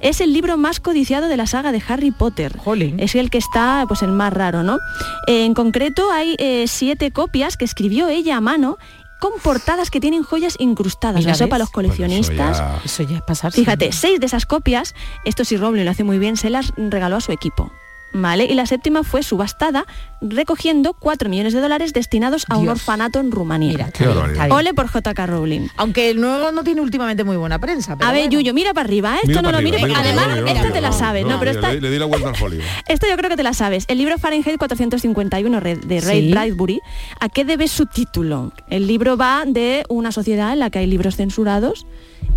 es 0.00 0.20
el 0.20 0.32
libro 0.32 0.56
más 0.56 0.80
codiciado 0.80 1.28
de 1.28 1.36
la 1.36 1.46
saga 1.46 1.72
de 1.72 1.82
Harry 1.88 2.10
Potter. 2.10 2.56
Jolín. 2.58 2.98
Es 3.00 3.14
el 3.14 3.30
que 3.30 3.38
está, 3.38 3.84
pues 3.88 4.02
el 4.02 4.12
más 4.12 4.32
raro, 4.32 4.62
¿no? 4.62 4.78
Eh, 5.26 5.44
en 5.44 5.54
concreto 5.54 6.10
hay 6.10 6.36
eh, 6.38 6.64
siete 6.68 7.10
copias 7.10 7.56
que 7.56 7.64
escribió 7.64 8.08
ella 8.08 8.36
a 8.36 8.40
mano 8.40 8.78
con 9.20 9.32
portadas 9.42 9.90
que 9.90 10.00
tienen 10.00 10.22
joyas 10.22 10.56
incrustadas. 10.58 11.20
Mira, 11.20 11.32
Eso 11.32 11.44
¿ves? 11.44 11.50
para 11.50 11.58
los 11.64 11.72
Bueno, 11.72 11.92
eso 11.92 11.96
coleccionistas. 11.98 12.58
ya- 12.58 12.80
Eso 12.84 13.02
ya 13.02 13.16
es 13.18 13.22
pasarse. 13.22 13.58
Fíjate, 13.58 13.92
seis 13.92 14.20
de 14.20 14.26
esas 14.26 14.46
copias, 14.46 14.94
esto 15.24 15.44
sí 15.44 15.56
Rowling 15.56 15.84
lo 15.84 15.90
hace 15.90 16.04
muy 16.04 16.18
bien, 16.18 16.36
se 16.36 16.50
las 16.50 16.72
regaló 16.76 17.16
a 17.16 17.20
su 17.20 17.32
equipo. 17.32 17.72
¿Vale? 18.18 18.44
Y 18.46 18.54
la 18.54 18.64
séptima 18.64 19.02
fue 19.02 19.22
subastada 19.22 19.84
recogiendo 20.22 20.94
4 20.94 21.28
millones 21.28 21.52
de 21.52 21.60
dólares 21.60 21.92
destinados 21.92 22.46
a 22.48 22.56
un 22.56 22.68
orfanato 22.68 23.20
en 23.20 23.30
Rumanía. 23.30 23.72
Mira, 23.72 23.90
Qué 23.90 24.06
bien. 24.06 24.50
Ole 24.52 24.72
por 24.72 24.86
JK 24.90 25.18
Rowling. 25.26 25.68
Aunque 25.76 26.08
el 26.10 26.20
nuevo 26.20 26.50
no 26.50 26.64
tiene 26.64 26.80
últimamente 26.80 27.24
muy 27.24 27.36
buena 27.36 27.58
prensa. 27.58 27.94
pero 27.96 28.08
A 28.08 28.12
ver, 28.12 28.22
bueno. 28.22 28.32
Yuyo, 28.40 28.54
mira 28.54 28.72
para 28.72 28.86
arriba, 28.86 29.14
¿eh? 29.16 29.20
esto 29.24 29.28
Mira 29.28 29.42
no 29.42 29.50
lo 29.50 29.58
arriba, 29.58 29.76
mira 29.76 29.88
para 29.94 30.00
Además, 30.08 30.24
arriba, 30.28 30.46
mira 30.48 30.60
esta 30.62 30.72
te 30.72 30.80
la 30.80 30.92
sabes, 30.92 31.26
¿no? 31.26 31.38
Pero 31.38 31.50
esta, 31.50 31.72
le, 31.74 31.80
le 31.82 31.90
di 31.90 31.98
la 31.98 32.06
vuelta 32.06 32.28
al 32.30 32.36
folio. 32.36 32.62
Esto 32.88 33.06
yo 33.06 33.16
creo 33.18 33.28
que 33.28 33.36
te 33.36 33.42
la 33.42 33.52
sabes. 33.52 33.84
El 33.88 33.98
libro 33.98 34.16
Fahrenheit 34.16 34.56
451 34.58 35.60
re- 35.60 35.76
de 35.76 36.00
Ray 36.00 36.22
Sí. 36.22 36.30
Bradbury, 36.30 36.80
¿a 37.20 37.28
qué 37.28 37.44
debe 37.44 37.68
su 37.68 37.84
título? 37.84 38.52
El 38.70 38.86
libro 38.86 39.16
va 39.18 39.44
de 39.46 39.84
una 39.90 40.10
sociedad 40.10 40.54
en 40.54 40.60
la 40.60 40.70
que 40.70 40.78
hay 40.78 40.86
libros 40.86 41.16
censurados 41.16 41.86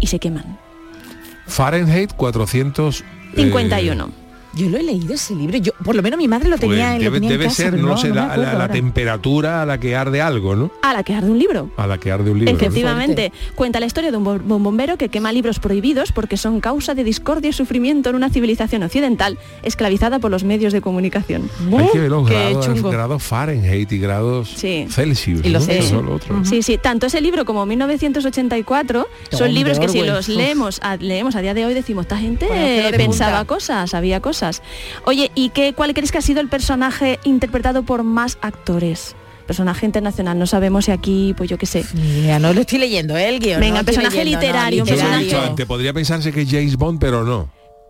y 0.02 0.08
se 0.08 0.20
queman. 0.20 0.58
Fahrenheit 1.48 2.12
400... 2.14 3.02
eh, 3.02 3.06
51. 3.36 4.10
Yo 4.54 4.70
lo 4.70 4.78
he 4.78 4.84
leído 4.84 5.14
ese 5.14 5.36
libro. 5.36 5.58
Yo, 5.58 5.72
por 5.84 5.95
lo 5.95 6.02
menos 6.02 6.18
mi 6.18 6.28
madre 6.28 6.50
lo 6.50 6.58
pues 6.58 6.70
tenía, 6.72 6.93
lo 6.97 7.00
debe 7.04 7.12
tenía 7.20 7.30
en 7.30 7.34
debe 7.34 7.43
casa, 7.45 7.56
ser, 7.56 7.72
pero 7.72 7.84
no, 7.88 7.97
sé, 7.97 8.10
la, 8.10 8.68
temperatura 8.70 9.62
a 9.62 9.66
la 9.66 9.80
que 9.80 9.95
arde 9.95 10.22
algo, 10.22 10.56
¿no? 10.56 10.72
A 10.82 10.93
la 10.93 11.04
que 11.04 11.14
arde 11.14 11.30
un 11.30 11.38
libro. 11.39 11.70
A 11.78 11.86
la 11.88 11.97
que 11.97 12.12
arde 12.12 12.32
un 12.32 12.39
libro. 12.39 12.52
¿no? 12.54 12.58
Efectivamente, 12.58 13.32
cuenta 13.56 13.80
la 13.80 13.86
historia 13.86 14.12
de 14.12 14.18
un 14.18 14.24
bo- 14.24 14.39
un 14.56 14.64
bombero 14.64 14.97
que 14.97 15.10
quema 15.10 15.32
libros 15.32 15.60
prohibidos 15.60 16.12
porque 16.12 16.36
son 16.38 16.60
causa 16.62 16.93
de 16.95 17.04
discordia 17.04 17.50
y 17.50 17.54
sufrimiento 17.54 18.10
en 18.10 18.16
una 18.16 18.30
civilización 18.30 18.84
occidental 18.84 19.38
esclavizada 19.64 20.20
por 20.20 20.32
los 20.32 20.43
medios 20.43 20.74
de 20.74 20.82
comunicación. 20.82 21.50
Hay 21.78 21.88
que 21.91 22.00
ver 22.00 22.10
los 22.10 22.28
Qué 22.28 22.34
grados, 22.54 22.84
grados 22.84 23.24
Fahrenheit 23.24 23.91
y 23.91 24.00
grados 24.00 24.50
Sí. 24.56 24.88
Celsius. 24.89 25.45
Y 25.45 25.50
los 25.50 25.68
¿no? 25.68 26.02
Lo 26.02 26.16
otro. 26.16 26.43
Sí, 26.45 26.62
sí, 26.64 26.78
tanto 26.78 27.06
ese 27.08 27.22
libro 27.22 27.45
como 27.45 27.66
1984 27.66 29.08
son 29.32 29.54
libros 29.54 29.80
que 29.80 29.89
si 29.89 30.02
los 30.02 30.28
leemos 30.28 30.80
a, 30.82 30.95
leemos 30.97 31.36
a 31.36 31.41
día 31.41 31.54
de 31.54 31.66
hoy 31.66 31.74
decimos, 31.74 32.04
esta 32.06 32.18
gente 32.18 32.47
pensaba 32.97 33.39
punta". 33.39 33.45
cosas, 33.45 33.89
sabía 33.91 34.20
cosas. 34.22 34.39
Oye, 35.06 35.32
¿y 35.36 35.50
qué, 35.50 35.74
cuál 35.74 35.94
crees 35.94 36.12
que 36.12 36.18
ha 36.18 36.22
sido 36.22 36.42
el 36.42 36.50
personaje 36.50 37.20
interpretado 37.24 37.84
por 37.84 38.04
más 38.04 38.38
actores? 38.42 39.16
Personaje 39.48 39.86
internacional, 39.86 40.38
no 40.38 40.46
sabemos 40.46 40.86
si 40.86 40.92
aquí, 40.92 41.34
pues 41.36 41.50
yo 41.50 41.58
qué 41.58 41.66
sé. 41.66 41.84
Idea, 41.96 42.38
no 42.40 42.54
lo 42.54 42.62
estoy 42.62 42.78
leyendo, 42.80 43.18
¿eh? 43.18 43.28
el 43.30 43.40
guion. 43.40 43.60
Venga, 43.60 43.80
no 43.80 43.86
personaje 43.86 44.18
leyendo, 44.24 44.38
no, 44.38 44.42
literario, 44.46 44.84
un 44.84 44.90
Yo 44.90 44.94
lo 44.96 45.00
he 45.00 45.04
personaje- 45.04 45.26
dicho 45.26 45.42
antes, 45.42 45.66
podría 45.66 45.92
pensarse 45.94 46.32
que 46.32 46.42
es 46.42 46.50
James 46.52 46.76
Bond, 46.78 47.00
pero 47.00 47.24
no. 47.24 47.50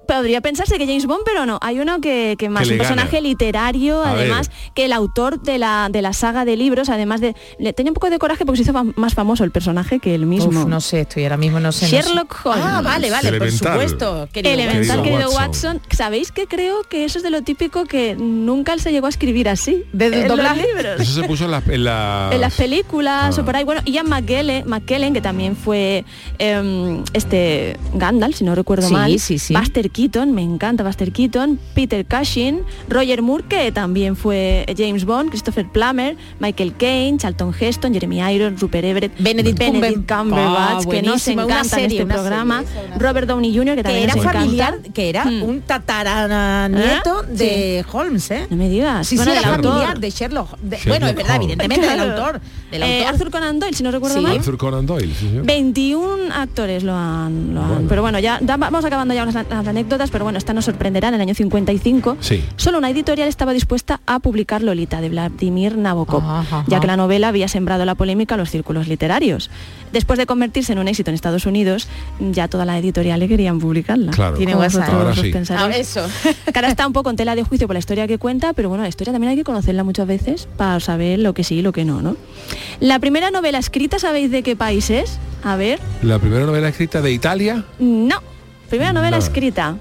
Podría 0.09 0.41
pensarse 0.41 0.77
que 0.77 0.85
James 0.87 1.05
Bond, 1.05 1.21
pero 1.25 1.45
no. 1.45 1.59
Hay 1.61 1.79
uno 1.79 2.01
que, 2.01 2.35
que 2.37 2.49
más 2.49 2.67
Que 2.67 2.73
un 2.73 2.77
personaje 2.79 3.17
gana. 3.17 3.27
literario, 3.27 4.01
A 4.03 4.11
además, 4.11 4.49
que 4.73 4.85
el 4.85 4.93
autor 4.93 5.41
de 5.41 5.57
la, 5.57 5.89
de 5.91 6.01
la 6.01 6.13
saga 6.13 6.45
de 6.45 6.57
libros, 6.57 6.89
además 6.89 7.21
de. 7.21 7.35
Le 7.59 7.73
tenía 7.73 7.91
un 7.91 7.93
poco 7.93 8.09
de 8.09 8.17
coraje 8.19 8.45
porque 8.45 8.57
se 8.57 8.63
hizo 8.63 8.73
fam- 8.73 8.93
más 8.95 9.13
famoso 9.13 9.43
el 9.43 9.51
personaje 9.51 9.99
que 9.99 10.15
él 10.15 10.25
mismo. 10.25 10.61
Uf, 10.61 10.67
no 10.67 10.81
sé, 10.81 11.01
estoy 11.01 11.23
ahora 11.23 11.37
mismo 11.37 11.59
no 11.59 11.71
sé. 11.71 11.85
no 11.85 11.89
sé. 11.89 11.95
Sherlock 12.09 12.35
Holmes. 12.45 12.63
Ah, 12.65 12.81
vale, 12.83 13.09
vale, 13.11 13.37
por 13.37 13.51
supuesto. 13.51 14.27
querido 14.33 14.53
Elemental, 14.53 15.03
Querido 15.03 15.29
Watson. 15.29 15.75
Watson. 15.77 15.81
¿Sabéis 15.95 16.31
que 16.31 16.47
creo 16.47 16.81
que 16.83 17.05
eso 17.05 17.17
es 17.19 17.23
de 17.23 17.29
lo 17.29 17.41
típico 17.43 17.85
que 17.85 18.15
nunca 18.15 18.73
él 18.73 18.79
se 18.81 18.91
llegó 18.91 19.05
a 19.05 19.09
escribir 19.09 19.47
así? 19.49 19.83
¿De 19.93 20.07
en 20.07 20.27
los 20.27 20.29
doblaje? 20.29 20.65
libros. 20.67 20.99
Eso 21.01 21.21
se 21.21 21.27
puso 21.27 21.45
en, 21.45 21.51
la, 21.51 21.61
en, 21.67 21.83
la- 21.83 22.29
En 22.31 22.41
las 22.41 22.55
películas 22.55 23.37
Ah. 23.37 23.41
o 23.41 23.45
por 23.45 23.55
ahí. 23.55 23.63
Bueno, 23.63 23.81
Ian 23.85 24.07
McKellen, 24.09 24.67
McKellen 24.67 25.13
que 25.13 25.21
también 25.21 25.55
fue 25.55 26.03
em, 26.39 27.03
este 27.13 27.77
Gandalf, 27.93 28.35
si 28.37 28.43
no 28.43 28.55
recuerdo 28.55 28.87
Sí, 28.87 28.93
mal. 28.93 29.19
sí, 29.19 29.37
sí. 29.39 29.53
Buster 29.53 29.89
Keaton, 29.99 30.31
me 30.33 30.41
encanta 30.41 30.81
Buster 30.85 31.11
Keaton. 31.11 31.59
Peter 31.73 32.05
Cushing, 32.05 32.61
Roger 32.87 33.21
Moore, 33.21 33.43
que 33.49 33.69
también 33.73 34.15
fue 34.15 34.65
James 34.77 35.03
Bond, 35.03 35.29
Christopher 35.29 35.67
Plummer, 35.69 36.15
Michael 36.39 36.73
Caine, 36.75 37.17
Charlton 37.17 37.53
Heston, 37.59 37.91
Jeremy 37.93 38.19
Irons, 38.33 38.61
Rupert 38.61 38.85
Everett, 38.85 39.11
Benedict 39.19 39.59
Benedict 39.59 40.07
Cumberbatch. 40.09 40.17
Cumberbatch, 40.29 40.85
Ah, 40.87 40.89
que 40.89 41.01
nos 41.01 41.27
encanta 41.27 41.79
en 41.81 41.91
este 41.91 42.05
programa. 42.05 42.63
serie, 42.63 42.97
Robert 42.97 43.27
Downey 43.27 43.53
Jr., 43.53 43.71
que 43.71 43.75
que 43.75 43.83
también 43.83 44.03
era 44.05 44.15
nos 44.15 44.23
encanta. 44.23 44.39
familiar, 44.39 44.79
que 44.93 45.09
era 45.09 45.25
Hmm. 45.25 45.43
un 45.43 45.61
tataranieto 45.61 47.23
¿Eh? 47.23 47.27
de 47.35 47.85
Holmes, 47.91 48.31
¿eh? 48.31 48.47
No 48.49 48.55
me 48.55 48.69
digas. 48.69 49.05
Sí, 49.05 49.17
Bueno, 49.17 49.31
sí, 49.33 49.37
era 49.37 49.49
autor. 49.55 49.71
familiar 49.73 49.99
de 49.99 50.09
Sherlock. 50.11 50.57
de- 50.59 50.77
Sherlock 50.77 50.87
bueno, 50.87 51.07
es 51.07 51.15
verdad, 51.15 51.35
evidentemente 51.35 51.89
del 51.89 52.15
Claro. 52.69 52.83
autor. 52.85 52.89
¿Del 52.97 53.01
Eh? 53.03 53.05
Arthur 53.05 53.31
Conan 53.31 53.59
Doyle, 53.59 53.75
si 53.75 53.83
no 53.83 53.91
recuerdo 53.91 54.17
Sí. 54.17 54.21
mal. 54.21 54.37
Arthur 54.37 54.57
Conan 54.57 54.85
Doyle, 54.85 55.13
sí, 55.13 55.27
señor. 55.27 55.45
21 55.45 56.31
actores 56.33 56.83
lo 56.83 56.93
han, 56.95 57.53
lo 57.53 57.61
han- 57.63 57.87
pero 57.87 58.01
bueno, 58.01 58.19
ya 58.19 58.39
da- 58.41 58.57
vamos 58.57 58.83
acabando 58.85 59.13
ya 59.13 59.23
unas 59.23 59.35
las 59.35 59.67
anécdotas, 59.67 60.09
pero 60.11 60.23
bueno, 60.23 60.37
esta 60.37 60.53
nos 60.53 60.65
sorprenderá 60.65 61.09
en 61.09 61.15
el 61.15 61.21
año 61.21 61.33
55. 61.33 62.17
Sí. 62.19 62.43
Solo 62.55 62.77
una 62.77 62.89
editorial 62.89 63.27
estaba 63.27 63.53
dispuesta 63.53 64.01
a 64.05 64.19
publicar 64.19 64.61
Lolita 64.63 65.01
de 65.01 65.09
Vladimir 65.09 65.77
Nabokov, 65.77 66.21
Ajá, 66.23 66.63
ya 66.67 66.79
que 66.79 66.87
la 66.87 66.97
novela 66.97 67.29
había 67.29 67.47
sembrado 67.47 67.85
la 67.85 67.95
polémica 67.95 68.35
en 68.35 68.39
los 68.39 68.49
círculos 68.49 68.87
literarios. 68.87 69.49
Después 69.91 70.19
de 70.19 70.25
convertirse 70.27 70.73
en 70.73 70.79
un 70.79 70.87
éxito 70.87 71.09
en 71.09 71.15
Estados 71.15 71.45
Unidos, 71.47 71.87
ya 72.19 72.47
toda 72.47 72.65
la 72.65 72.77
editorial 72.77 73.19
le 73.19 73.27
querían 73.27 73.59
publicarla. 73.59 74.11
Claro. 74.11 74.37
Tiene 74.37 74.55
WhatsApp. 74.55 74.89
Ahora 74.89 75.15
sí. 75.15 75.31
pensaréis. 75.31 75.97
Ah, 75.97 76.05
eso. 76.05 76.31
Ahora 76.53 76.67
está 76.67 76.85
un 76.85 76.93
poco 76.93 77.09
en 77.09 77.15
tela 77.15 77.35
de 77.35 77.43
juicio 77.43 77.67
por 77.67 77.73
la 77.75 77.79
historia 77.79 78.07
que 78.07 78.17
cuenta, 78.19 78.53
pero 78.53 78.69
bueno, 78.69 78.83
la 78.83 78.89
historia 78.89 79.11
también 79.13 79.31
hay 79.31 79.37
que 79.37 79.43
conocerla 79.43 79.83
muchas 79.83 80.05
veces 80.07 80.47
para 80.57 80.79
saber 80.79 81.19
lo 81.19 81.33
que 81.33 81.43
sí 81.43 81.55
y 81.55 81.61
lo 81.61 81.71
que 81.71 81.85
no, 81.85 82.01
¿no? 82.01 82.15
La 82.79 82.99
primera 82.99 83.31
novela 83.31 83.57
escrita, 83.59 83.99
¿sabéis 83.99 84.31
de 84.31 84.43
qué 84.43 84.55
país 84.55 84.89
es? 84.89 85.19
A 85.43 85.55
ver. 85.55 85.79
La 86.01 86.19
primera 86.19 86.45
novela 86.45 86.67
escrita 86.69 87.01
de 87.01 87.11
Italia. 87.11 87.63
No. 87.79 88.17
Primera 88.69 88.93
novela 88.93 89.17
No. 89.17 89.23
escrita. 89.23 89.77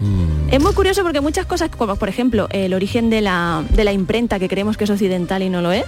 Mm, 0.00 0.48
Es 0.52 0.62
muy 0.62 0.72
curioso 0.74 1.02
porque 1.02 1.20
muchas 1.20 1.44
cosas, 1.46 1.70
como 1.76 1.96
por 1.96 2.08
ejemplo 2.08 2.46
el 2.52 2.72
origen 2.72 3.10
de 3.10 3.20
la, 3.20 3.64
de 3.70 3.84
la 3.84 3.92
imprenta, 3.92 4.38
que 4.38 4.48
creemos 4.48 4.76
que 4.76 4.84
es 4.84 4.90
occidental 4.90 5.42
y 5.42 5.48
no 5.50 5.60
lo 5.60 5.72
es, 5.72 5.84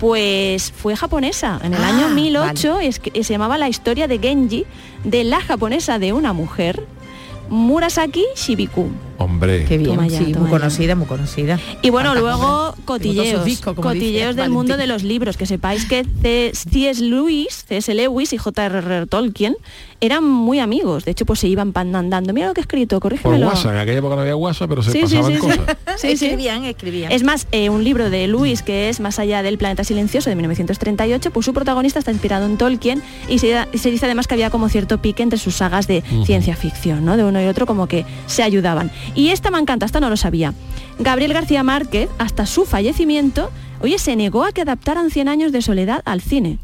pues 0.00 0.72
fue 0.72 0.96
japonesa. 0.96 1.60
En 1.62 1.74
el 1.74 1.82
Ah, 1.84 1.88
año 1.88 2.08
1008 2.08 2.80
es 2.80 2.98
que- 2.98 3.22
se 3.22 3.32
llamaba 3.34 3.58
La 3.58 3.68
historia 3.68 4.08
de 4.08 4.18
Genji, 4.18 4.64
de 5.04 5.22
la 5.24 5.40
japonesa 5.40 5.98
de 5.98 6.12
una 6.12 6.32
mujer, 6.32 6.86
Murasaki 7.50 8.24
Shibiku. 8.34 8.88
Hombre. 9.24 9.64
Qué 9.64 9.78
bien, 9.78 9.90
Toma 9.90 10.06
ya, 10.08 10.18
sí, 10.18 10.32
toma 10.32 10.40
muy 10.40 10.50
ya. 10.50 10.58
conocida, 10.58 10.94
muy 10.96 11.06
conocida. 11.06 11.58
Y 11.82 11.90
bueno, 11.90 12.14
luego 12.14 12.74
cotilleos, 12.84 13.44
discos, 13.44 13.74
dice 13.76 13.82
cotilleos 13.82 14.36
del 14.36 14.50
mundo 14.50 14.76
de 14.76 14.86
los 14.86 15.02
libros, 15.02 15.36
que 15.36 15.46
sepáis 15.46 15.84
que 15.86 16.04
C- 16.22 16.52
C.S. 16.54 17.02
Lewis, 17.02 17.64
C.S. 17.68 17.94
Lewis 17.94 18.32
y 18.32 18.38
J.R.R. 18.38 19.06
Tolkien 19.06 19.56
eran 20.00 20.24
muy 20.24 20.58
amigos. 20.58 21.04
De 21.04 21.12
hecho, 21.12 21.24
pues 21.24 21.38
se 21.38 21.46
iban 21.48 21.72
andando. 21.76 22.32
Mira 22.32 22.48
lo 22.48 22.54
que 22.54 22.60
he 22.60 22.62
escrito, 22.62 22.96
Por 22.96 23.02
corrígemelo. 23.12 23.46
WhatsApp, 23.46 23.72
en 23.72 23.78
aquella 23.78 23.98
época 23.98 24.16
no 24.16 24.22
había 24.22 24.34
WhatsApp, 24.36 24.68
pero 24.68 24.82
se 24.82 24.90
Sí, 24.90 25.00
pasaban 25.02 25.26
sí, 25.32 25.34
sí. 25.34 25.40
cosas. 25.40 25.60
Sí, 25.96 26.16
sí. 26.16 26.24
escribían, 26.26 26.64
escribían. 26.64 27.12
Es 27.12 27.22
más, 27.22 27.46
eh, 27.52 27.68
un 27.70 27.84
libro 27.84 28.10
de 28.10 28.26
Lewis 28.26 28.62
que 28.62 28.88
es 28.88 28.98
Más 28.98 29.18
allá 29.20 29.42
del 29.42 29.58
planeta 29.58 29.84
silencioso 29.84 30.28
de 30.30 30.36
1938, 30.36 31.30
pues 31.30 31.46
su 31.46 31.52
protagonista 31.54 31.98
está 32.00 32.10
inspirado 32.10 32.46
en 32.46 32.56
Tolkien 32.56 33.02
y 33.28 33.38
se, 33.38 33.66
dice 33.72 34.06
además 34.06 34.26
que 34.26 34.34
había 34.34 34.50
como 34.50 34.68
cierto 34.68 35.00
pique 35.00 35.22
entre 35.22 35.38
sus 35.38 35.54
sagas 35.56 35.86
de 35.86 36.02
ciencia 36.24 36.56
ficción, 36.56 37.04
¿no? 37.04 37.16
De 37.16 37.24
uno 37.24 37.40
y 37.40 37.46
otro 37.46 37.66
como 37.66 37.86
que 37.86 38.04
se 38.26 38.42
ayudaban. 38.42 38.90
Y 39.14 39.28
esta 39.28 39.50
me 39.50 39.58
encanta, 39.58 39.86
esta 39.86 40.00
no 40.00 40.08
lo 40.10 40.16
sabía. 40.16 40.54
Gabriel 40.98 41.32
García 41.34 41.62
Márquez, 41.62 42.08
hasta 42.18 42.46
su 42.46 42.64
fallecimiento, 42.64 43.50
oye, 43.80 43.98
se 43.98 44.16
negó 44.16 44.44
a 44.44 44.52
que 44.52 44.62
adaptaran 44.62 45.10
100 45.10 45.28
años 45.28 45.52
de 45.52 45.62
soledad 45.62 46.02
al 46.04 46.20
cine. 46.20 46.58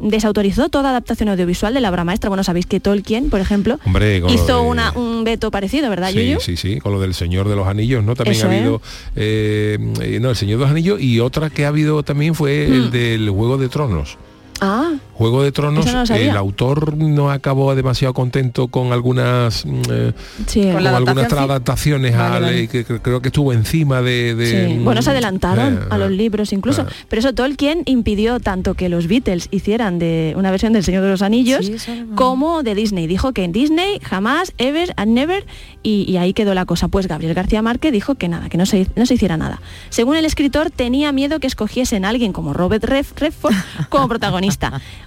Desautorizó 0.00 0.68
toda 0.70 0.90
adaptación 0.90 1.28
audiovisual 1.28 1.72
de 1.72 1.80
la 1.80 1.88
obra 1.88 2.02
maestra. 2.02 2.28
Bueno, 2.28 2.42
sabéis 2.42 2.66
que 2.66 2.80
Tolkien, 2.80 3.30
por 3.30 3.40
ejemplo, 3.40 3.78
Hombre, 3.86 4.20
hizo 4.28 4.60
de- 4.60 4.68
una, 4.68 4.90
un 4.92 5.22
veto 5.22 5.52
parecido, 5.52 5.88
¿verdad, 5.88 6.10
Sí, 6.10 6.16
Yuyu? 6.16 6.40
sí, 6.40 6.56
sí, 6.56 6.80
con 6.80 6.92
lo 6.92 7.00
del 7.00 7.14
Señor 7.14 7.48
de 7.48 7.54
los 7.54 7.68
Anillos, 7.68 8.02
¿no? 8.02 8.16
También 8.16 8.36
Eso 8.36 8.48
ha 8.48 8.50
habido, 8.52 8.82
eh, 9.14 9.78
eh, 10.00 10.18
no, 10.20 10.30
el 10.30 10.36
Señor 10.36 10.58
de 10.58 10.64
los 10.64 10.70
Anillos 10.72 11.00
y 11.00 11.20
otra 11.20 11.48
que 11.48 11.64
ha 11.64 11.68
habido 11.68 12.02
también 12.02 12.34
fue 12.34 12.64
el 12.66 12.88
Mm. 12.88 12.90
del 12.90 13.30
Juego 13.30 13.56
de 13.56 13.68
Tronos. 13.68 14.18
Ah, 14.60 14.92
Juego 15.14 15.42
de 15.42 15.52
Tronos, 15.52 15.84
no 15.86 16.02
el 16.14 16.30
autor 16.36 16.96
no 16.96 17.30
acabó 17.30 17.74
demasiado 17.74 18.14
contento 18.14 18.68
con 18.68 18.92
algunas 18.92 19.64
mm, 19.66 19.82
eh, 19.90 20.12
sí. 20.46 20.62
con, 20.72 20.82
la 20.84 20.96
algunas 20.96 21.28
sí. 21.28 21.36
adaptaciones 21.36 22.16
Vale, 22.16 22.36
al- 22.36 22.42
vale. 22.42 22.68
Que, 22.68 22.84
que 22.84 23.00
creo 23.00 23.20
que 23.20 23.28
estuvo 23.28 23.52
encima 23.52 24.00
de, 24.02 24.34
de- 24.34 24.74
Sí. 24.76 24.78
Bueno, 24.82 25.02
se 25.02 25.10
adelantaron 25.10 25.74
Eh, 25.74 25.86
a 25.90 25.98
los 25.98 26.10
libros 26.10 26.52
incluso. 26.52 26.82
eh. 26.82 26.86
Pero 27.08 27.20
eso 27.20 27.32
Tolkien 27.34 27.82
impidió 27.86 28.40
tanto 28.40 28.74
que 28.74 28.88
los 28.88 29.06
Beatles 29.06 29.48
hicieran 29.50 29.98
de 29.98 30.34
una 30.36 30.50
versión 30.50 30.72
del 30.72 30.84
Señor 30.84 31.02
de 31.02 31.10
los 31.10 31.22
Anillos 31.22 31.70
como 32.14 32.62
de 32.62 32.74
Disney. 32.74 33.06
Dijo 33.06 33.32
que 33.32 33.44
en 33.44 33.52
Disney 33.52 33.98
jamás, 34.02 34.52
ever 34.58 34.94
and 34.96 35.12
never, 35.12 35.44
y, 35.82 36.10
y 36.10 36.16
ahí 36.16 36.32
quedó 36.32 36.54
la 36.54 36.64
cosa. 36.64 36.88
Pues 36.88 37.06
Gabriel 37.08 37.34
García 37.34 37.60
Márquez 37.62 37.92
dijo 37.92 38.14
que 38.14 38.28
nada, 38.28 38.48
que 38.48 38.56
no 38.58 38.66
se, 38.66 38.86
no 38.96 39.04
se 39.06 39.14
hiciera 39.14 39.36
nada. 39.36 39.60
Según 39.90 40.16
el 40.16 40.24
escritor, 40.24 40.70
tenía 40.70 41.12
miedo 41.12 41.40
que 41.40 41.46
escogiesen 41.46 42.04
a 42.04 42.08
alguien 42.08 42.32
como 42.32 42.52
Robert 42.52 42.84
Ref- 42.84 43.14
Redford 43.16 43.54
como 43.90 44.08
protagonista. 44.08 44.43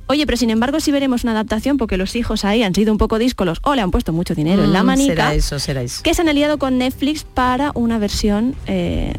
Oye, 0.07 0.25
pero 0.25 0.37
sin 0.37 0.49
embargo 0.49 0.79
sí 0.79 0.91
veremos 0.91 1.23
una 1.23 1.33
adaptación 1.33 1.77
porque 1.77 1.97
los 1.97 2.15
hijos 2.15 2.45
ahí 2.45 2.63
han 2.63 2.73
sido 2.73 2.91
un 2.91 2.97
poco 2.97 3.19
díscolos 3.19 3.59
o 3.63 3.75
le 3.75 3.81
han 3.81 3.91
puesto 3.91 4.13
mucho 4.13 4.35
dinero 4.35 4.63
en 4.63 4.73
la 4.73 4.83
Mm, 4.83 4.85
manica 4.85 5.13
Será 5.13 5.33
eso, 5.33 5.59
será 5.59 5.81
eso. 5.81 6.01
que 6.03 6.13
se 6.13 6.21
han 6.21 6.29
aliado 6.29 6.57
con 6.57 6.77
Netflix 6.77 7.23
para 7.23 7.71
una 7.75 7.97
versión 7.99 8.55
eh, 8.67 9.13